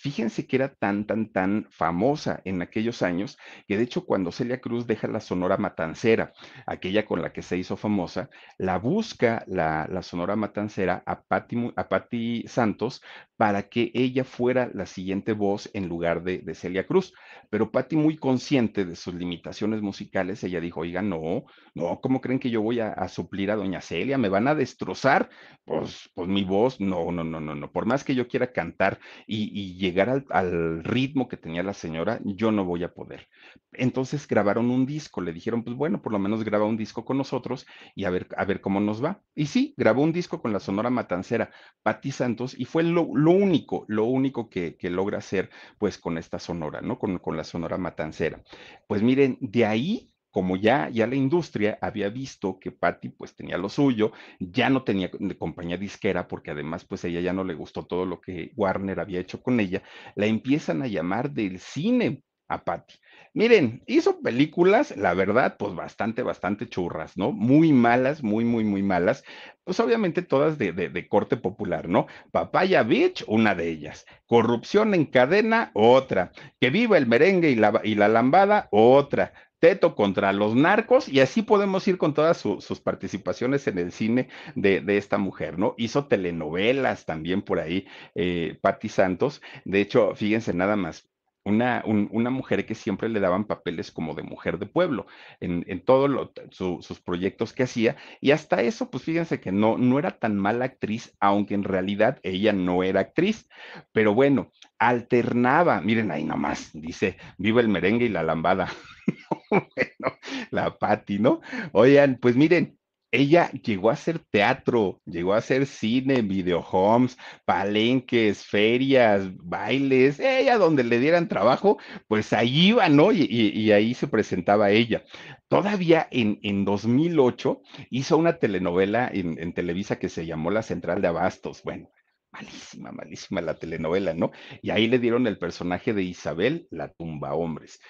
Fíjense 0.00 0.46
que 0.46 0.54
era 0.56 0.72
tan, 0.72 1.06
tan, 1.06 1.32
tan 1.32 1.66
famosa 1.70 2.40
en 2.44 2.62
aquellos 2.62 3.02
años 3.02 3.36
que 3.66 3.76
de 3.76 3.82
hecho 3.82 4.04
cuando 4.06 4.30
Celia 4.30 4.60
Cruz 4.60 4.86
deja 4.86 5.08
la 5.08 5.18
Sonora 5.20 5.56
Matancera, 5.56 6.32
aquella 6.66 7.04
con 7.04 7.20
la 7.20 7.32
que 7.32 7.42
se 7.42 7.56
hizo 7.56 7.76
famosa, 7.76 8.30
la 8.58 8.78
busca 8.78 9.44
la, 9.48 9.88
la 9.90 10.02
Sonora 10.02 10.36
Matancera 10.36 11.02
a 11.04 11.20
Patti, 11.22 11.72
a 11.74 11.88
Patti 11.88 12.44
Santos 12.46 13.02
para 13.36 13.68
que 13.68 13.90
ella 13.94 14.22
fuera 14.24 14.70
la 14.72 14.86
siguiente 14.86 15.32
voz 15.32 15.68
en 15.74 15.88
lugar 15.88 16.22
de, 16.22 16.38
de 16.38 16.54
Celia 16.54 16.86
Cruz. 16.86 17.12
Pero 17.50 17.70
Patti, 17.72 17.96
muy 17.96 18.16
consciente 18.16 18.84
de 18.84 18.96
sus 18.96 19.14
limitaciones 19.14 19.80
musicales, 19.82 20.42
ella 20.44 20.60
dijo, 20.60 20.80
oiga, 20.80 21.02
no, 21.02 21.44
no, 21.74 22.00
¿cómo 22.00 22.20
creen 22.20 22.38
que 22.40 22.50
yo 22.50 22.62
voy 22.62 22.80
a, 22.80 22.92
a 22.92 23.08
suplir 23.08 23.50
a 23.50 23.56
doña 23.56 23.80
Celia? 23.80 24.18
¿Me 24.18 24.28
van 24.28 24.48
a 24.48 24.54
destrozar? 24.54 25.28
Pues, 25.64 26.10
pues 26.14 26.28
mi 26.28 26.44
voz, 26.44 26.80
no, 26.80 27.10
no, 27.12 27.24
no, 27.24 27.40
no, 27.40 27.54
no. 27.54 27.70
Por 27.72 27.86
más 27.86 28.04
que 28.04 28.14
yo 28.14 28.26
quiera 28.28 28.52
cantar 28.52 28.98
y, 29.26 29.50
y 29.58 29.87
llegar 29.88 30.24
al, 30.30 30.84
ritmo 30.84 31.28
que 31.28 31.36
tenía 31.36 31.62
la 31.62 31.72
señora, 31.72 32.20
yo 32.24 32.52
no 32.52 32.64
voy 32.64 32.84
a 32.84 32.92
poder. 32.92 33.28
Entonces 33.72 34.26
grabaron 34.28 34.70
un 34.70 34.86
disco, 34.86 35.20
le 35.20 35.32
dijeron, 35.32 35.64
pues 35.64 35.76
bueno, 35.76 36.02
por 36.02 36.12
lo 36.12 36.18
menos 36.18 36.44
graba 36.44 36.64
un 36.64 36.76
disco 36.76 37.04
con 37.04 37.18
nosotros 37.18 37.66
y 37.94 38.04
a 38.04 38.10
ver, 38.10 38.28
a 38.36 38.44
ver 38.44 38.60
cómo 38.60 38.80
nos 38.80 39.02
va. 39.02 39.22
Y 39.34 39.46
sí, 39.46 39.74
grabó 39.76 40.02
un 40.02 40.12
disco 40.12 40.40
con 40.42 40.52
la 40.52 40.60
Sonora 40.60 40.90
Matancera, 40.90 41.50
Patti 41.82 42.12
Santos, 42.12 42.54
y 42.58 42.64
fue 42.64 42.82
lo, 42.82 43.08
lo 43.14 43.30
único, 43.30 43.84
lo 43.88 44.04
único 44.04 44.48
que, 44.48 44.76
que, 44.76 44.90
logra 44.90 45.18
hacer 45.18 45.50
pues 45.78 45.98
con 45.98 46.18
esta 46.18 46.38
Sonora, 46.38 46.80
¿no? 46.80 46.98
Con, 46.98 47.18
con 47.18 47.36
la 47.36 47.44
Sonora 47.44 47.78
Matancera. 47.78 48.42
Pues 48.86 49.02
miren, 49.02 49.38
de 49.40 49.66
ahí 49.66 50.12
como 50.30 50.56
ya, 50.56 50.88
ya 50.90 51.06
la 51.06 51.14
industria 51.16 51.78
había 51.80 52.08
visto 52.10 52.58
que 52.60 52.70
Patty 52.72 53.10
pues 53.10 53.34
tenía 53.34 53.58
lo 53.58 53.68
suyo, 53.68 54.12
ya 54.38 54.70
no 54.70 54.82
tenía 54.84 55.10
compañía 55.38 55.76
disquera 55.76 56.28
porque 56.28 56.50
además 56.50 56.84
pues 56.84 57.04
a 57.04 57.08
ella 57.08 57.20
ya 57.20 57.32
no 57.32 57.44
le 57.44 57.54
gustó 57.54 57.84
todo 57.86 58.06
lo 58.06 58.20
que 58.20 58.52
Warner 58.56 59.00
había 59.00 59.20
hecho 59.20 59.42
con 59.42 59.60
ella, 59.60 59.82
la 60.14 60.26
empiezan 60.26 60.82
a 60.82 60.86
llamar 60.86 61.30
del 61.30 61.58
cine 61.58 62.22
a 62.50 62.64
Patty. 62.64 62.94
Miren, 63.34 63.82
hizo 63.86 64.20
películas, 64.20 64.96
la 64.96 65.12
verdad, 65.14 65.56
pues 65.58 65.74
bastante, 65.74 66.22
bastante 66.22 66.66
churras, 66.68 67.16
¿no? 67.16 67.30
Muy 67.30 67.72
malas, 67.72 68.22
muy, 68.22 68.44
muy, 68.44 68.64
muy 68.64 68.82
malas. 68.82 69.22
Pues 69.64 69.78
obviamente 69.80 70.22
todas 70.22 70.56
de, 70.58 70.72
de, 70.72 70.88
de 70.88 71.08
corte 71.08 71.36
popular, 71.36 71.88
¿no? 71.88 72.06
Papaya 72.32 72.82
Beach, 72.82 73.22
una 73.28 73.54
de 73.54 73.68
ellas. 73.68 74.06
Corrupción 74.26 74.94
en 74.94 75.04
cadena, 75.04 75.70
otra. 75.74 76.32
Que 76.58 76.70
viva 76.70 76.96
el 76.96 77.06
merengue 77.06 77.50
y 77.50 77.54
la, 77.54 77.80
y 77.84 77.94
la 77.94 78.08
lambada, 78.08 78.68
otra. 78.72 79.32
Teto 79.60 79.94
contra 79.94 80.32
los 80.32 80.54
narcos, 80.54 81.08
y 81.08 81.20
así 81.20 81.42
podemos 81.42 81.86
ir 81.88 81.98
con 81.98 82.14
todas 82.14 82.36
su, 82.36 82.60
sus 82.60 82.80
participaciones 82.80 83.66
en 83.66 83.78
el 83.78 83.92
cine 83.92 84.28
de, 84.54 84.80
de, 84.80 84.96
esta 84.96 85.18
mujer, 85.18 85.58
¿no? 85.58 85.74
Hizo 85.76 86.06
telenovelas 86.06 87.06
también 87.06 87.42
por 87.42 87.58
ahí, 87.58 87.86
eh, 88.14 88.58
Patti 88.60 88.88
Santos. 88.88 89.42
De 89.64 89.80
hecho, 89.80 90.14
fíjense 90.14 90.54
nada 90.54 90.76
más, 90.76 91.08
una, 91.48 91.82
un, 91.86 92.08
una, 92.12 92.30
mujer 92.30 92.66
que 92.66 92.74
siempre 92.74 93.08
le 93.08 93.20
daban 93.20 93.44
papeles 93.44 93.90
como 93.90 94.14
de 94.14 94.22
mujer 94.22 94.58
de 94.58 94.66
pueblo 94.66 95.06
en, 95.40 95.64
en 95.66 95.84
todos 95.84 96.30
su, 96.50 96.78
sus 96.82 97.00
proyectos 97.00 97.52
que 97.52 97.62
hacía. 97.64 97.96
Y 98.20 98.32
hasta 98.32 98.62
eso, 98.62 98.90
pues 98.90 99.02
fíjense 99.02 99.40
que 99.40 99.50
no, 99.50 99.78
no 99.78 99.98
era 99.98 100.18
tan 100.18 100.36
mala 100.36 100.66
actriz, 100.66 101.16
aunque 101.20 101.54
en 101.54 101.64
realidad 101.64 102.20
ella 102.22 102.52
no 102.52 102.82
era 102.82 103.00
actriz. 103.00 103.48
Pero 103.92 104.14
bueno, 104.14 104.52
alternaba, 104.78 105.80
miren 105.80 106.10
ahí 106.10 106.24
nomás, 106.24 106.70
dice, 106.74 107.16
viva 107.38 107.60
el 107.60 107.68
merengue 107.68 108.06
y 108.06 108.10
la 108.10 108.22
lambada. 108.22 108.68
bueno, 109.50 110.18
la 110.50 110.76
Patti, 110.78 111.18
¿no? 111.18 111.40
Oigan, 111.72 112.18
pues 112.20 112.36
miren, 112.36 112.78
ella 113.10 113.50
llegó 113.52 113.88
a 113.90 113.94
hacer 113.94 114.18
teatro, 114.18 115.00
llegó 115.06 115.32
a 115.32 115.38
hacer 115.38 115.66
cine, 115.66 116.20
videohomes, 116.22 117.16
palenques, 117.46 118.44
ferias, 118.44 119.34
bailes, 119.36 120.20
ella 120.20 120.58
donde 120.58 120.84
le 120.84 120.98
dieran 120.98 121.28
trabajo, 121.28 121.78
pues 122.06 122.32
ahí 122.34 122.68
iba, 122.68 122.88
¿no? 122.90 123.12
Y 123.12 123.72
ahí 123.72 123.94
se 123.94 124.08
presentaba 124.08 124.70
ella. 124.70 125.04
Todavía 125.48 126.06
en, 126.10 126.38
en 126.42 126.64
2008 126.66 127.62
hizo 127.90 128.18
una 128.18 128.38
telenovela 128.38 129.10
en, 129.12 129.38
en 129.40 129.54
Televisa 129.54 129.98
que 129.98 130.10
se 130.10 130.26
llamó 130.26 130.50
La 130.50 130.62
Central 130.62 131.00
de 131.00 131.08
Abastos. 131.08 131.62
Bueno, 131.62 131.90
malísima, 132.30 132.92
malísima 132.92 133.40
la 133.40 133.54
telenovela, 133.54 134.12
¿no? 134.12 134.32
Y 134.60 134.68
ahí 134.70 134.86
le 134.86 134.98
dieron 134.98 135.26
el 135.26 135.38
personaje 135.38 135.94
de 135.94 136.02
Isabel, 136.02 136.68
la 136.70 136.92
tumba 136.92 137.32
hombres 137.32 137.80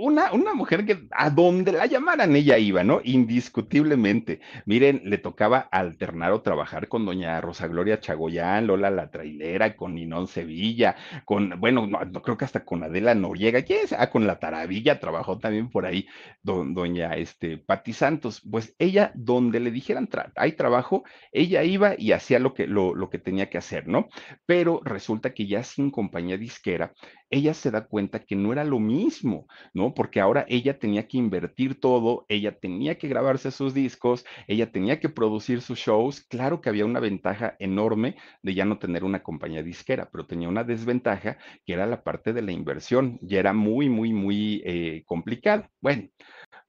una, 0.00 0.32
una 0.32 0.54
mujer 0.54 0.84
que 0.86 1.06
a 1.10 1.30
donde 1.30 1.72
la 1.72 1.86
llamaran 1.86 2.34
ella 2.34 2.58
iba, 2.58 2.82
¿no? 2.82 3.00
Indiscutiblemente. 3.04 4.40
Miren, 4.64 5.02
le 5.04 5.18
tocaba 5.18 5.58
alternar 5.58 6.32
o 6.32 6.42
trabajar 6.42 6.88
con 6.88 7.04
doña 7.04 7.40
Rosa 7.40 7.66
Gloria 7.68 8.00
Chagoyán, 8.00 8.66
Lola 8.66 8.90
la 8.90 9.10
Trailera, 9.10 9.76
con 9.76 9.94
Ninón 9.94 10.26
Sevilla, 10.26 10.96
con, 11.24 11.60
bueno, 11.60 11.86
no, 11.86 12.04
no 12.04 12.22
creo 12.22 12.36
que 12.38 12.44
hasta 12.44 12.64
con 12.64 12.82
Adela 12.82 13.14
Noriega, 13.14 13.62
¿quién 13.62 13.80
es? 13.84 13.92
Ah, 13.92 14.10
con 14.10 14.26
la 14.26 14.38
Taravilla 14.38 15.00
trabajó 15.00 15.38
también 15.38 15.70
por 15.70 15.86
ahí, 15.86 16.06
do, 16.42 16.64
doña 16.64 17.14
este, 17.16 17.58
Patti 17.58 17.92
Santos. 17.92 18.42
Pues 18.50 18.74
ella, 18.78 19.12
donde 19.14 19.60
le 19.60 19.70
dijeran, 19.70 20.08
hay 20.36 20.52
trabajo, 20.52 21.04
ella 21.32 21.62
iba 21.62 21.94
y 21.98 22.12
hacía 22.12 22.38
lo 22.38 22.54
que, 22.54 22.66
lo, 22.66 22.94
lo 22.94 23.10
que 23.10 23.18
tenía 23.18 23.50
que 23.50 23.58
hacer, 23.58 23.86
¿no? 23.86 24.08
Pero 24.46 24.80
resulta 24.84 25.34
que 25.34 25.46
ya 25.46 25.62
sin 25.62 25.90
compañía 25.90 26.36
disquera, 26.38 26.92
ella 27.30 27.54
se 27.54 27.70
da 27.70 27.86
cuenta 27.86 28.24
que 28.24 28.36
no 28.36 28.52
era 28.52 28.64
lo 28.64 28.78
mismo, 28.80 29.46
¿no? 29.72 29.94
Porque 29.94 30.20
ahora 30.20 30.44
ella 30.48 30.78
tenía 30.78 31.06
que 31.08 31.16
invertir 31.18 31.80
todo, 31.80 32.26
ella 32.28 32.58
tenía 32.58 32.98
que 32.98 33.08
grabarse 33.08 33.50
sus 33.50 33.72
discos, 33.72 34.24
ella 34.48 34.70
tenía 34.72 35.00
que 35.00 35.08
producir 35.08 35.62
sus 35.62 35.78
shows. 35.78 36.20
Claro 36.22 36.60
que 36.60 36.68
había 36.68 36.84
una 36.84 37.00
ventaja 37.00 37.56
enorme 37.58 38.16
de 38.42 38.54
ya 38.54 38.64
no 38.64 38.78
tener 38.78 39.04
una 39.04 39.22
compañía 39.22 39.62
disquera, 39.62 40.10
pero 40.10 40.26
tenía 40.26 40.48
una 40.48 40.64
desventaja 40.64 41.38
que 41.64 41.72
era 41.72 41.86
la 41.86 42.02
parte 42.02 42.32
de 42.32 42.42
la 42.42 42.52
inversión, 42.52 43.18
ya 43.22 43.38
era 43.38 43.52
muy, 43.52 43.88
muy, 43.88 44.12
muy 44.12 44.62
eh, 44.64 45.04
complicado. 45.06 45.68
Bueno. 45.80 46.08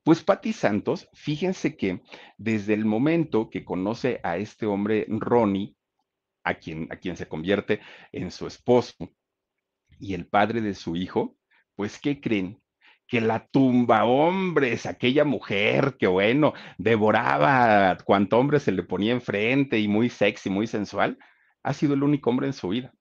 Pues 0.04 0.24
Patti 0.24 0.52
Santos, 0.52 1.08
fíjense 1.14 1.78
que 1.78 2.02
desde 2.38 2.74
el 2.74 2.86
momento 2.86 3.52
que 3.52 3.64
conoce 3.64 4.20
a 4.24 4.38
este 4.38 4.66
hombre 4.66 5.06
Ronnie, 5.08 5.76
a 6.44 6.56
quien, 6.56 6.88
a 6.92 6.96
quien 6.96 7.16
se 7.18 7.28
convierte 7.28 7.82
en 8.12 8.32
su 8.32 8.48
esposo, 8.48 8.96
y 10.02 10.14
el 10.16 10.28
padre 10.28 10.62
de 10.62 10.74
su 10.74 10.96
hijo, 10.96 11.38
pues 11.76 12.00
¿qué 12.00 12.20
creen? 12.20 12.62
que 13.12 13.20
la 13.20 13.46
tumba 13.46 14.06
hombres, 14.06 14.86
aquella 14.86 15.26
mujer 15.26 15.98
que 16.00 16.08
bueno, 16.08 16.54
devoraba 16.78 17.98
cuanto 18.06 18.40
hombre 18.40 18.62
se 18.62 18.72
le 18.72 18.84
ponía 18.84 19.12
enfrente 19.12 19.78
y 19.80 19.90
muy 19.90 20.10
sexy, 20.10 20.50
muy 20.50 20.66
sensual, 20.66 21.18
ha 21.62 21.74
sido 21.74 21.94
el 21.94 22.04
único 22.04 22.30
hombre 22.30 22.48
en 22.48 22.54
su 22.54 22.70
vida. 22.70 22.94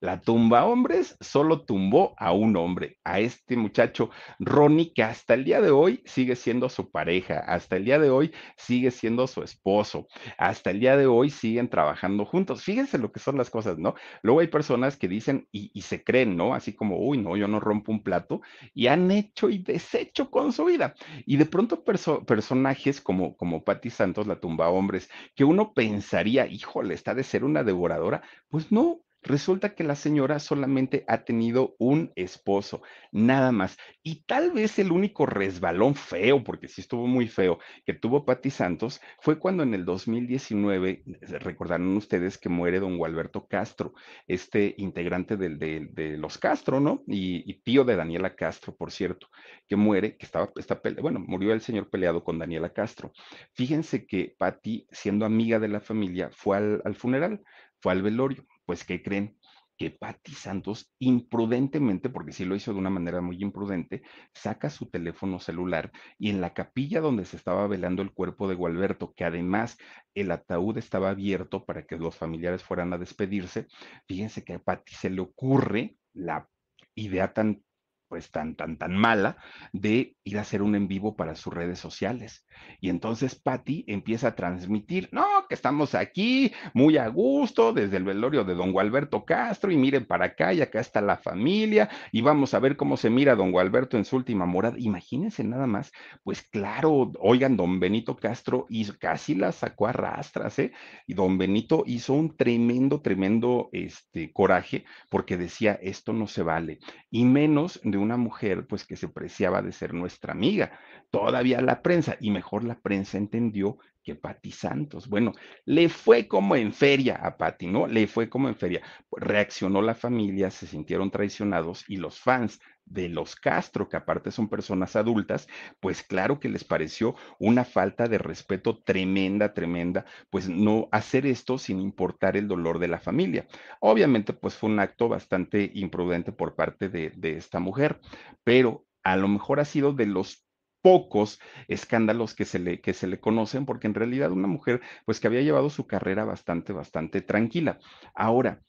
La 0.00 0.20
tumba 0.20 0.64
hombres 0.64 1.16
solo 1.20 1.64
tumbó 1.64 2.14
a 2.18 2.30
un 2.30 2.56
hombre, 2.56 2.98
a 3.02 3.18
este 3.18 3.56
muchacho 3.56 4.10
Ronnie, 4.38 4.92
que 4.92 5.02
hasta 5.02 5.34
el 5.34 5.44
día 5.44 5.60
de 5.60 5.72
hoy 5.72 6.02
sigue 6.04 6.36
siendo 6.36 6.68
su 6.68 6.92
pareja, 6.92 7.40
hasta 7.40 7.76
el 7.76 7.84
día 7.84 7.98
de 7.98 8.08
hoy 8.08 8.32
sigue 8.56 8.92
siendo 8.92 9.26
su 9.26 9.42
esposo, 9.42 10.06
hasta 10.36 10.70
el 10.70 10.78
día 10.78 10.96
de 10.96 11.06
hoy 11.06 11.30
siguen 11.30 11.68
trabajando 11.68 12.24
juntos. 12.24 12.62
Fíjense 12.62 12.96
lo 12.96 13.10
que 13.10 13.18
son 13.18 13.36
las 13.36 13.50
cosas, 13.50 13.76
¿no? 13.78 13.96
Luego 14.22 14.38
hay 14.38 14.46
personas 14.46 14.96
que 14.96 15.08
dicen 15.08 15.48
y, 15.50 15.82
se 15.82 16.04
creen, 16.04 16.36
¿no? 16.36 16.54
Así 16.54 16.74
como, 16.74 16.98
uy, 16.98 17.18
no, 17.18 17.36
yo 17.36 17.48
no 17.48 17.58
rompo 17.58 17.90
un 17.90 18.04
plato, 18.04 18.40
y 18.74 18.86
han 18.86 19.10
hecho 19.10 19.48
y 19.50 19.58
deshecho 19.58 20.30
con 20.30 20.52
su 20.52 20.66
vida. 20.66 20.94
Y 21.26 21.38
de 21.38 21.46
pronto 21.46 21.82
personajes 21.84 23.00
como, 23.00 23.36
como 23.36 23.64
Patti 23.64 23.90
Santos, 23.90 24.28
la 24.28 24.38
tumba 24.38 24.68
hombres, 24.68 25.10
que 25.34 25.42
uno 25.42 25.72
pensaría, 25.74 26.46
híjole, 26.46 26.94
está 26.94 27.14
de 27.14 27.24
ser 27.24 27.42
una 27.42 27.64
devoradora, 27.64 28.22
pues 28.48 28.70
no, 28.70 29.00
Resulta 29.28 29.74
que 29.74 29.84
la 29.84 29.94
señora 29.94 30.38
solamente 30.38 31.04
ha 31.06 31.22
tenido 31.24 31.76
un 31.78 32.12
esposo, 32.16 32.80
nada 33.12 33.52
más. 33.52 33.76
Y 34.02 34.24
tal 34.24 34.52
vez 34.52 34.78
el 34.78 34.90
único 34.90 35.26
resbalón 35.26 35.94
feo, 35.94 36.42
porque 36.42 36.66
sí 36.66 36.80
estuvo 36.80 37.06
muy 37.06 37.28
feo, 37.28 37.58
que 37.84 37.92
tuvo 37.92 38.24
Patti 38.24 38.48
Santos 38.48 39.02
fue 39.20 39.38
cuando 39.38 39.64
en 39.64 39.74
el 39.74 39.84
2019, 39.84 41.04
recordaron 41.40 41.94
ustedes 41.94 42.38
que 42.38 42.48
muere 42.48 42.80
don 42.80 42.96
Gualberto 42.96 43.46
Castro, 43.46 43.92
este 44.26 44.74
integrante 44.78 45.36
del, 45.36 45.58
de, 45.58 46.16
los 46.16 46.38
Castro, 46.38 46.80
¿no? 46.80 47.04
Y, 47.06 47.52
tío 47.64 47.84
de 47.84 47.96
Daniela 47.96 48.34
Castro, 48.34 48.74
por 48.74 48.90
cierto, 48.90 49.28
que 49.68 49.76
muere, 49.76 50.16
que 50.16 50.24
estaba, 50.24 50.50
está, 50.56 50.80
bueno, 51.02 51.20
murió 51.20 51.52
el 51.52 51.60
señor 51.60 51.90
peleado 51.90 52.24
con 52.24 52.38
Daniela 52.38 52.72
Castro. 52.72 53.12
Fíjense 53.52 54.06
que 54.06 54.34
Patti, 54.38 54.86
siendo 54.90 55.26
amiga 55.26 55.58
de 55.58 55.68
la 55.68 55.80
familia, 55.80 56.30
fue 56.32 56.56
al 56.56 56.94
funeral, 56.94 57.42
fue 57.78 57.92
al 57.92 58.00
velorio 58.00 58.46
pues, 58.68 58.84
¿qué 58.84 59.02
creen? 59.02 59.38
que 59.78 59.90
Patti 59.90 60.32
Santos 60.34 60.92
imprudentemente, 60.98 62.10
porque 62.10 62.32
sí 62.32 62.44
lo 62.44 62.56
hizo 62.56 62.72
de 62.72 62.78
una 62.80 62.90
manera 62.90 63.20
muy 63.20 63.40
imprudente, 63.40 64.02
saca 64.34 64.68
su 64.70 64.90
teléfono 64.90 65.38
celular 65.38 65.92
y 66.18 66.30
en 66.30 66.40
la 66.40 66.52
capilla 66.52 67.00
donde 67.00 67.24
se 67.24 67.36
estaba 67.36 67.66
velando 67.68 68.02
el 68.02 68.12
cuerpo 68.12 68.48
de 68.48 68.56
Gualberto, 68.56 69.14
que 69.14 69.24
además 69.24 69.78
el 70.14 70.32
ataúd 70.32 70.76
estaba 70.76 71.10
abierto 71.10 71.64
para 71.64 71.86
que 71.86 71.96
los 71.96 72.16
familiares 72.16 72.64
fueran 72.64 72.92
a 72.92 72.98
despedirse, 72.98 73.68
fíjense 74.06 74.44
que 74.44 74.54
a 74.54 74.58
Patti 74.58 74.94
se 74.94 75.10
le 75.10 75.20
ocurre 75.20 75.96
la 76.12 76.48
idea 76.96 77.32
tan 77.32 77.62
pues 78.08 78.30
tan, 78.30 78.56
tan, 78.56 78.78
tan 78.78 78.96
mala 78.96 79.36
de 79.72 80.16
ir 80.24 80.38
a 80.38 80.40
hacer 80.40 80.62
un 80.62 80.74
en 80.74 80.88
vivo 80.88 81.14
para 81.14 81.34
sus 81.34 81.52
redes 81.52 81.78
sociales. 81.78 82.46
Y 82.80 82.88
entonces 82.88 83.34
Patty 83.34 83.84
empieza 83.86 84.28
a 84.28 84.34
transmitir, 84.34 85.08
no, 85.12 85.37
que 85.48 85.54
estamos 85.54 85.94
aquí 85.94 86.52
muy 86.74 86.96
a 86.96 87.08
gusto 87.08 87.72
desde 87.72 87.96
el 87.96 88.04
velorio 88.04 88.44
de 88.44 88.54
don 88.54 88.72
Gualberto 88.72 89.24
Castro 89.24 89.72
y 89.72 89.76
miren 89.76 90.04
para 90.04 90.26
acá 90.26 90.52
y 90.52 90.60
acá 90.60 90.80
está 90.80 91.00
la 91.00 91.16
familia 91.16 91.88
y 92.12 92.20
vamos 92.20 92.54
a 92.54 92.58
ver 92.58 92.76
cómo 92.76 92.96
se 92.96 93.10
mira 93.10 93.34
don 93.34 93.50
Gualberto 93.50 93.96
en 93.96 94.04
su 94.04 94.16
última 94.16 94.46
morada. 94.46 94.76
Imagínense 94.78 95.42
nada 95.44 95.66
más, 95.66 95.92
pues 96.22 96.42
claro, 96.42 97.12
oigan, 97.20 97.56
don 97.56 97.80
Benito 97.80 98.16
Castro 98.16 98.66
hizo, 98.68 98.94
casi 98.98 99.34
la 99.34 99.52
sacó 99.52 99.86
a 99.86 99.92
rastras, 99.92 100.58
¿eh? 100.58 100.72
Y 101.06 101.14
don 101.14 101.38
Benito 101.38 101.84
hizo 101.86 102.12
un 102.12 102.36
tremendo, 102.36 103.00
tremendo 103.00 103.70
este, 103.72 104.32
coraje 104.32 104.84
porque 105.10 105.36
decía, 105.36 105.78
esto 105.82 106.12
no 106.12 106.26
se 106.26 106.42
vale. 106.42 106.78
Y 107.10 107.24
menos 107.24 107.80
de 107.82 107.98
una 107.98 108.16
mujer 108.16 108.66
pues 108.66 108.84
que 108.84 108.96
se 108.96 109.08
preciaba 109.08 109.62
de 109.62 109.72
ser 109.72 109.94
nuestra 109.94 110.32
amiga. 110.32 110.78
Todavía 111.10 111.60
la 111.60 111.82
prensa, 111.82 112.16
y 112.20 112.30
mejor 112.30 112.64
la 112.64 112.78
prensa 112.78 113.16
entendió 113.16 113.78
que 114.08 114.14
Patti 114.14 114.50
Santos. 114.50 115.06
Bueno, 115.06 115.32
le 115.66 115.90
fue 115.90 116.26
como 116.26 116.56
en 116.56 116.72
feria 116.72 117.16
a 117.16 117.36
Patti, 117.36 117.66
¿no? 117.66 117.86
Le 117.86 118.06
fue 118.06 118.30
como 118.30 118.48
en 118.48 118.56
feria. 118.56 118.80
Reaccionó 119.12 119.82
la 119.82 119.94
familia, 119.94 120.50
se 120.50 120.66
sintieron 120.66 121.10
traicionados 121.10 121.84
y 121.88 121.96
los 121.98 122.18
fans 122.18 122.58
de 122.86 123.10
los 123.10 123.36
Castro, 123.36 123.86
que 123.86 123.98
aparte 123.98 124.30
son 124.30 124.48
personas 124.48 124.96
adultas, 124.96 125.46
pues 125.78 126.02
claro 126.02 126.40
que 126.40 126.48
les 126.48 126.64
pareció 126.64 127.16
una 127.38 127.64
falta 127.64 128.06
de 128.06 128.16
respeto 128.16 128.82
tremenda, 128.82 129.52
tremenda, 129.52 130.06
pues 130.30 130.48
no 130.48 130.88
hacer 130.90 131.26
esto 131.26 131.58
sin 131.58 131.78
importar 131.78 132.38
el 132.38 132.48
dolor 132.48 132.78
de 132.78 132.88
la 132.88 132.98
familia. 132.98 133.46
Obviamente, 133.80 134.32
pues 134.32 134.54
fue 134.54 134.70
un 134.70 134.80
acto 134.80 135.10
bastante 135.10 135.70
imprudente 135.74 136.32
por 136.32 136.54
parte 136.54 136.88
de 136.88 137.36
esta 137.36 137.60
mujer, 137.60 138.00
pero 138.42 138.86
a 139.02 139.16
lo 139.18 139.28
mejor 139.28 139.60
ha 139.60 139.66
sido 139.66 139.92
de 139.92 140.06
los 140.06 140.47
pocos 140.82 141.40
escándalos 141.66 142.34
que 142.34 142.44
se 142.44 142.58
le, 142.58 142.80
que 142.80 142.94
se 142.94 143.06
le 143.06 143.20
conocen, 143.20 143.66
porque 143.66 143.86
en 143.86 143.94
realidad 143.94 144.32
una 144.32 144.48
mujer, 144.48 144.80
pues 145.04 145.20
que 145.20 145.26
había 145.26 145.42
llevado 145.42 145.70
su 145.70 145.86
carrera 145.86 146.24
bastante, 146.24 146.72
bastante 146.72 147.20
tranquila. 147.20 147.78
Ahora, 148.14 148.62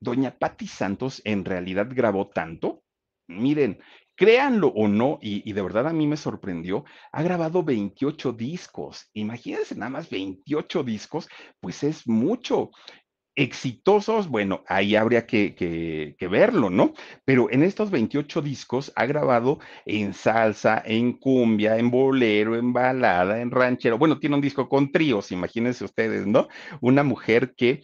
doña 0.00 0.38
Patti 0.38 0.66
Santos 0.66 1.22
en 1.24 1.44
realidad 1.44 1.88
grabó 1.90 2.28
tanto. 2.28 2.82
Miren, 3.28 3.80
créanlo 4.14 4.68
o 4.68 4.88
no, 4.88 5.18
y, 5.22 5.48
y, 5.48 5.52
de 5.52 5.62
verdad 5.62 5.86
a 5.88 5.92
mí 5.92 6.06
me 6.06 6.16
sorprendió, 6.16 6.84
ha 7.12 7.22
grabado 7.22 7.62
28 7.62 8.32
discos. 8.32 9.08
Imagínense 9.14 9.74
nada 9.74 9.90
más 9.90 10.10
28 10.10 10.82
discos, 10.82 11.28
pues 11.60 11.82
es 11.84 12.06
mucho 12.06 12.70
exitosos, 13.34 14.28
bueno, 14.28 14.62
ahí 14.66 14.94
habría 14.94 15.26
que, 15.26 16.16
verlo, 16.30 16.70
¿no? 16.70 16.92
Pero 17.24 17.50
en 17.50 17.62
estos 17.62 17.90
28 17.90 18.42
discos 18.42 18.92
ha 18.96 19.06
grabado 19.06 19.58
en 19.86 20.14
salsa, 20.14 20.82
en 20.84 21.14
cumbia, 21.14 21.78
en 21.78 21.90
bolero, 21.90 22.56
en 22.56 22.72
balada, 22.72 23.40
en 23.40 23.50
ranchero. 23.50 23.98
Bueno, 23.98 24.18
tiene 24.18 24.36
un 24.36 24.42
disco 24.42 24.68
con 24.68 24.92
tríos, 24.92 25.32
imagínense 25.32 25.84
ustedes, 25.84 26.26
¿no? 26.26 26.48
Una 26.80 27.02
mujer 27.02 27.54
que 27.56 27.82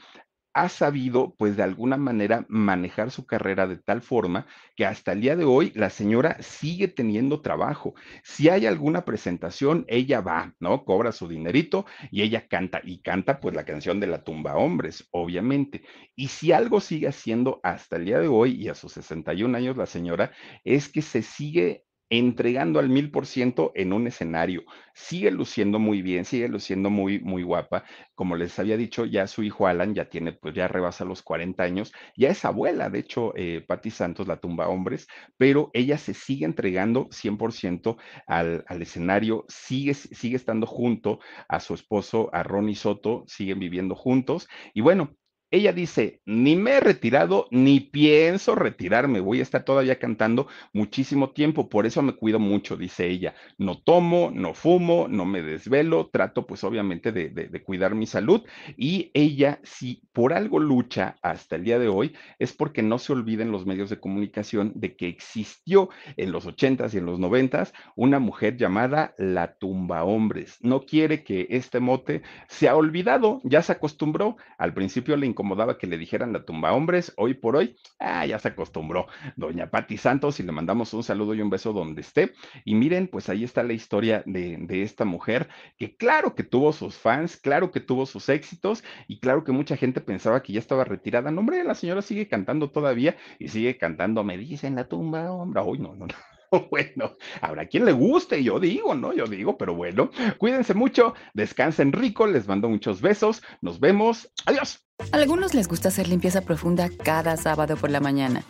ha 0.62 0.68
sabido, 0.68 1.34
pues 1.38 1.56
de 1.56 1.62
alguna 1.62 1.96
manera, 1.96 2.44
manejar 2.48 3.10
su 3.10 3.26
carrera 3.26 3.66
de 3.66 3.76
tal 3.76 4.02
forma 4.02 4.46
que 4.76 4.84
hasta 4.86 5.12
el 5.12 5.20
día 5.20 5.36
de 5.36 5.44
hoy 5.44 5.72
la 5.74 5.90
señora 5.90 6.36
sigue 6.40 6.88
teniendo 6.88 7.40
trabajo. 7.40 7.94
Si 8.22 8.48
hay 8.48 8.66
alguna 8.66 9.04
presentación, 9.04 9.84
ella 9.88 10.20
va, 10.20 10.54
¿no? 10.60 10.84
Cobra 10.84 11.12
su 11.12 11.28
dinerito 11.28 11.86
y 12.10 12.22
ella 12.22 12.48
canta 12.48 12.80
y 12.84 13.00
canta 13.02 13.40
pues 13.40 13.54
la 13.54 13.64
canción 13.64 14.00
de 14.00 14.08
la 14.08 14.24
tumba 14.24 14.56
hombres, 14.56 15.08
obviamente. 15.10 15.82
Y 16.16 16.28
si 16.28 16.52
algo 16.52 16.80
sigue 16.80 17.08
haciendo 17.08 17.60
hasta 17.62 17.96
el 17.96 18.04
día 18.04 18.18
de 18.18 18.28
hoy 18.28 18.52
y 18.54 18.68
a 18.68 18.74
sus 18.74 18.92
61 18.92 19.56
años 19.56 19.76
la 19.76 19.86
señora, 19.86 20.32
es 20.64 20.88
que 20.88 21.02
se 21.02 21.22
sigue 21.22 21.84
entregando 22.10 22.78
al 22.78 22.88
mil 22.88 23.10
por 23.10 23.26
ciento 23.26 23.72
en 23.74 23.92
un 23.92 24.06
escenario. 24.06 24.62
Sigue 24.94 25.30
luciendo 25.30 25.78
muy 25.78 26.02
bien, 26.02 26.24
sigue 26.24 26.48
luciendo 26.48 26.90
muy, 26.90 27.20
muy 27.20 27.42
guapa. 27.42 27.84
Como 28.14 28.36
les 28.36 28.58
había 28.58 28.76
dicho, 28.76 29.04
ya 29.04 29.26
su 29.26 29.42
hijo 29.42 29.66
Alan 29.66 29.94
ya 29.94 30.08
tiene, 30.08 30.32
pues 30.32 30.54
ya 30.54 30.68
rebasa 30.68 31.04
los 31.04 31.22
40 31.22 31.62
años, 31.64 31.92
ya 32.16 32.30
es 32.30 32.44
abuela, 32.44 32.90
de 32.90 32.98
hecho, 33.00 33.32
eh, 33.36 33.64
Patti 33.66 33.90
Santos, 33.90 34.26
la 34.26 34.38
tumba 34.40 34.68
hombres, 34.68 35.06
pero 35.36 35.70
ella 35.74 35.98
se 35.98 36.14
sigue 36.14 36.44
entregando 36.46 37.08
100% 37.10 37.96
al, 38.26 38.64
al 38.66 38.82
escenario, 38.82 39.44
sigue, 39.48 39.94
sigue 39.94 40.36
estando 40.36 40.66
junto 40.66 41.20
a 41.48 41.60
su 41.60 41.74
esposo, 41.74 42.30
a 42.32 42.42
Ronnie 42.42 42.74
Soto, 42.74 43.24
siguen 43.26 43.58
viviendo 43.58 43.94
juntos. 43.94 44.48
Y 44.74 44.80
bueno, 44.80 45.16
ella 45.50 45.72
dice, 45.72 46.20
ni 46.26 46.56
me 46.56 46.72
he 46.72 46.80
retirado, 46.80 47.46
ni 47.50 47.80
pienso 47.80 48.54
retirarme, 48.54 49.20
voy 49.20 49.40
a 49.40 49.42
estar 49.42 49.64
todavía 49.64 49.98
cantando 49.98 50.46
muchísimo 50.72 51.30
tiempo, 51.30 51.68
por 51.68 51.86
eso 51.86 52.02
me 52.02 52.12
cuido 52.12 52.38
mucho, 52.38 52.76
dice 52.76 53.06
ella. 53.06 53.34
No 53.56 53.78
tomo, 53.78 54.30
no 54.32 54.52
fumo, 54.52 55.08
no 55.08 55.24
me 55.24 55.42
desvelo, 55.42 56.10
trato 56.12 56.46
pues 56.46 56.64
obviamente 56.64 57.12
de, 57.12 57.62
cuidar 57.64 57.94
mi 57.94 58.06
salud 58.06 58.42
y 58.76 59.10
ella 59.14 59.60
si 59.62 60.02
por 60.12 60.32
algo 60.32 60.58
lucha 60.58 61.16
hasta 61.22 61.56
el 61.56 61.64
día 61.64 61.78
de 61.78 61.88
hoy 61.88 62.14
es 62.38 62.52
porque 62.52 62.82
no 62.82 62.98
se 62.98 63.12
olviden 63.12 63.50
los 63.50 63.66
medios 63.66 63.90
de 63.90 64.00
comunicación 64.00 64.72
de 64.74 64.96
que 64.96 65.08
existió 65.08 65.90
en 66.16 66.32
los 66.32 66.46
ochentas 66.46 66.94
y 66.94 66.98
en 66.98 67.06
los 67.06 67.18
noventas 67.18 67.72
una 67.96 68.18
mujer 68.18 68.56
llamada 68.56 69.14
la 69.18 69.54
tumba 69.54 70.04
hombres. 70.04 70.58
No 70.60 70.82
quiere 70.82 71.24
que 71.24 71.46
este 71.50 71.80
mote 71.80 72.22
sea 72.48 72.76
olvidado, 72.76 73.40
ya 73.44 73.62
se 73.62 73.72
acostumbró, 73.72 74.36
al 74.56 74.72
principio 74.72 75.16
le 75.16 75.26
incomodaba 75.38 75.78
que 75.78 75.86
le 75.86 75.98
dijeran 75.98 76.32
la 76.32 76.44
tumba 76.44 76.72
hombres, 76.72 77.12
hoy 77.16 77.34
por 77.34 77.54
hoy, 77.54 77.76
ah, 78.00 78.26
ya 78.26 78.40
se 78.40 78.48
acostumbró. 78.48 79.06
Doña 79.36 79.70
Patti 79.70 79.96
Santos, 79.96 80.40
y 80.40 80.42
le 80.42 80.50
mandamos 80.50 80.92
un 80.94 81.04
saludo 81.04 81.32
y 81.34 81.40
un 81.40 81.48
beso 81.48 81.72
donde 81.72 82.00
esté. 82.00 82.32
Y 82.64 82.74
miren, 82.74 83.06
pues 83.06 83.28
ahí 83.28 83.44
está 83.44 83.62
la 83.62 83.72
historia 83.72 84.24
de, 84.26 84.56
de 84.58 84.82
esta 84.82 85.04
mujer, 85.04 85.48
que 85.76 85.96
claro 85.96 86.34
que 86.34 86.42
tuvo 86.42 86.72
sus 86.72 86.96
fans, 86.96 87.36
claro 87.36 87.70
que 87.70 87.78
tuvo 87.78 88.04
sus 88.04 88.28
éxitos, 88.28 88.82
y 89.06 89.20
claro 89.20 89.44
que 89.44 89.52
mucha 89.52 89.76
gente 89.76 90.00
pensaba 90.00 90.42
que 90.42 90.52
ya 90.52 90.58
estaba 90.58 90.84
retirada. 90.84 91.30
No, 91.30 91.40
hombre, 91.40 91.62
la 91.62 91.76
señora 91.76 92.02
sigue 92.02 92.26
cantando 92.26 92.70
todavía 92.70 93.16
y 93.38 93.48
sigue 93.48 93.78
cantando, 93.78 94.24
me 94.24 94.36
dicen 94.36 94.74
la 94.74 94.88
tumba, 94.88 95.30
hombre, 95.30 95.62
hoy 95.64 95.78
no, 95.78 95.94
no, 95.94 96.06
no. 96.06 96.14
Bueno, 96.70 97.16
habrá 97.40 97.66
quien 97.66 97.84
le 97.84 97.92
guste, 97.92 98.42
yo 98.42 98.60
digo, 98.60 98.94
¿no? 98.94 99.12
Yo 99.12 99.26
digo, 99.26 99.56
pero 99.56 99.74
bueno, 99.74 100.10
cuídense 100.38 100.74
mucho, 100.74 101.14
descansen 101.34 101.92
rico, 101.92 102.26
les 102.26 102.46
mando 102.46 102.68
muchos 102.68 103.00
besos, 103.00 103.42
nos 103.60 103.80
vemos, 103.80 104.30
adiós. 104.46 104.84
A 105.12 105.16
algunos 105.16 105.54
les 105.54 105.68
gusta 105.68 105.88
hacer 105.88 106.08
limpieza 106.08 106.42
profunda 106.42 106.90
cada 107.02 107.36
sábado 107.36 107.76
por 107.76 107.90
la 107.90 108.00
mañana. 108.00 108.42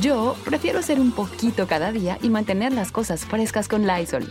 Yo 0.00 0.36
prefiero 0.44 0.80
hacer 0.80 0.98
un 1.00 1.12
poquito 1.12 1.66
cada 1.66 1.92
día 1.92 2.18
y 2.22 2.28
mantener 2.28 2.72
las 2.72 2.90
cosas 2.90 3.24
frescas 3.24 3.68
con 3.68 3.86
Lysol. 3.86 4.30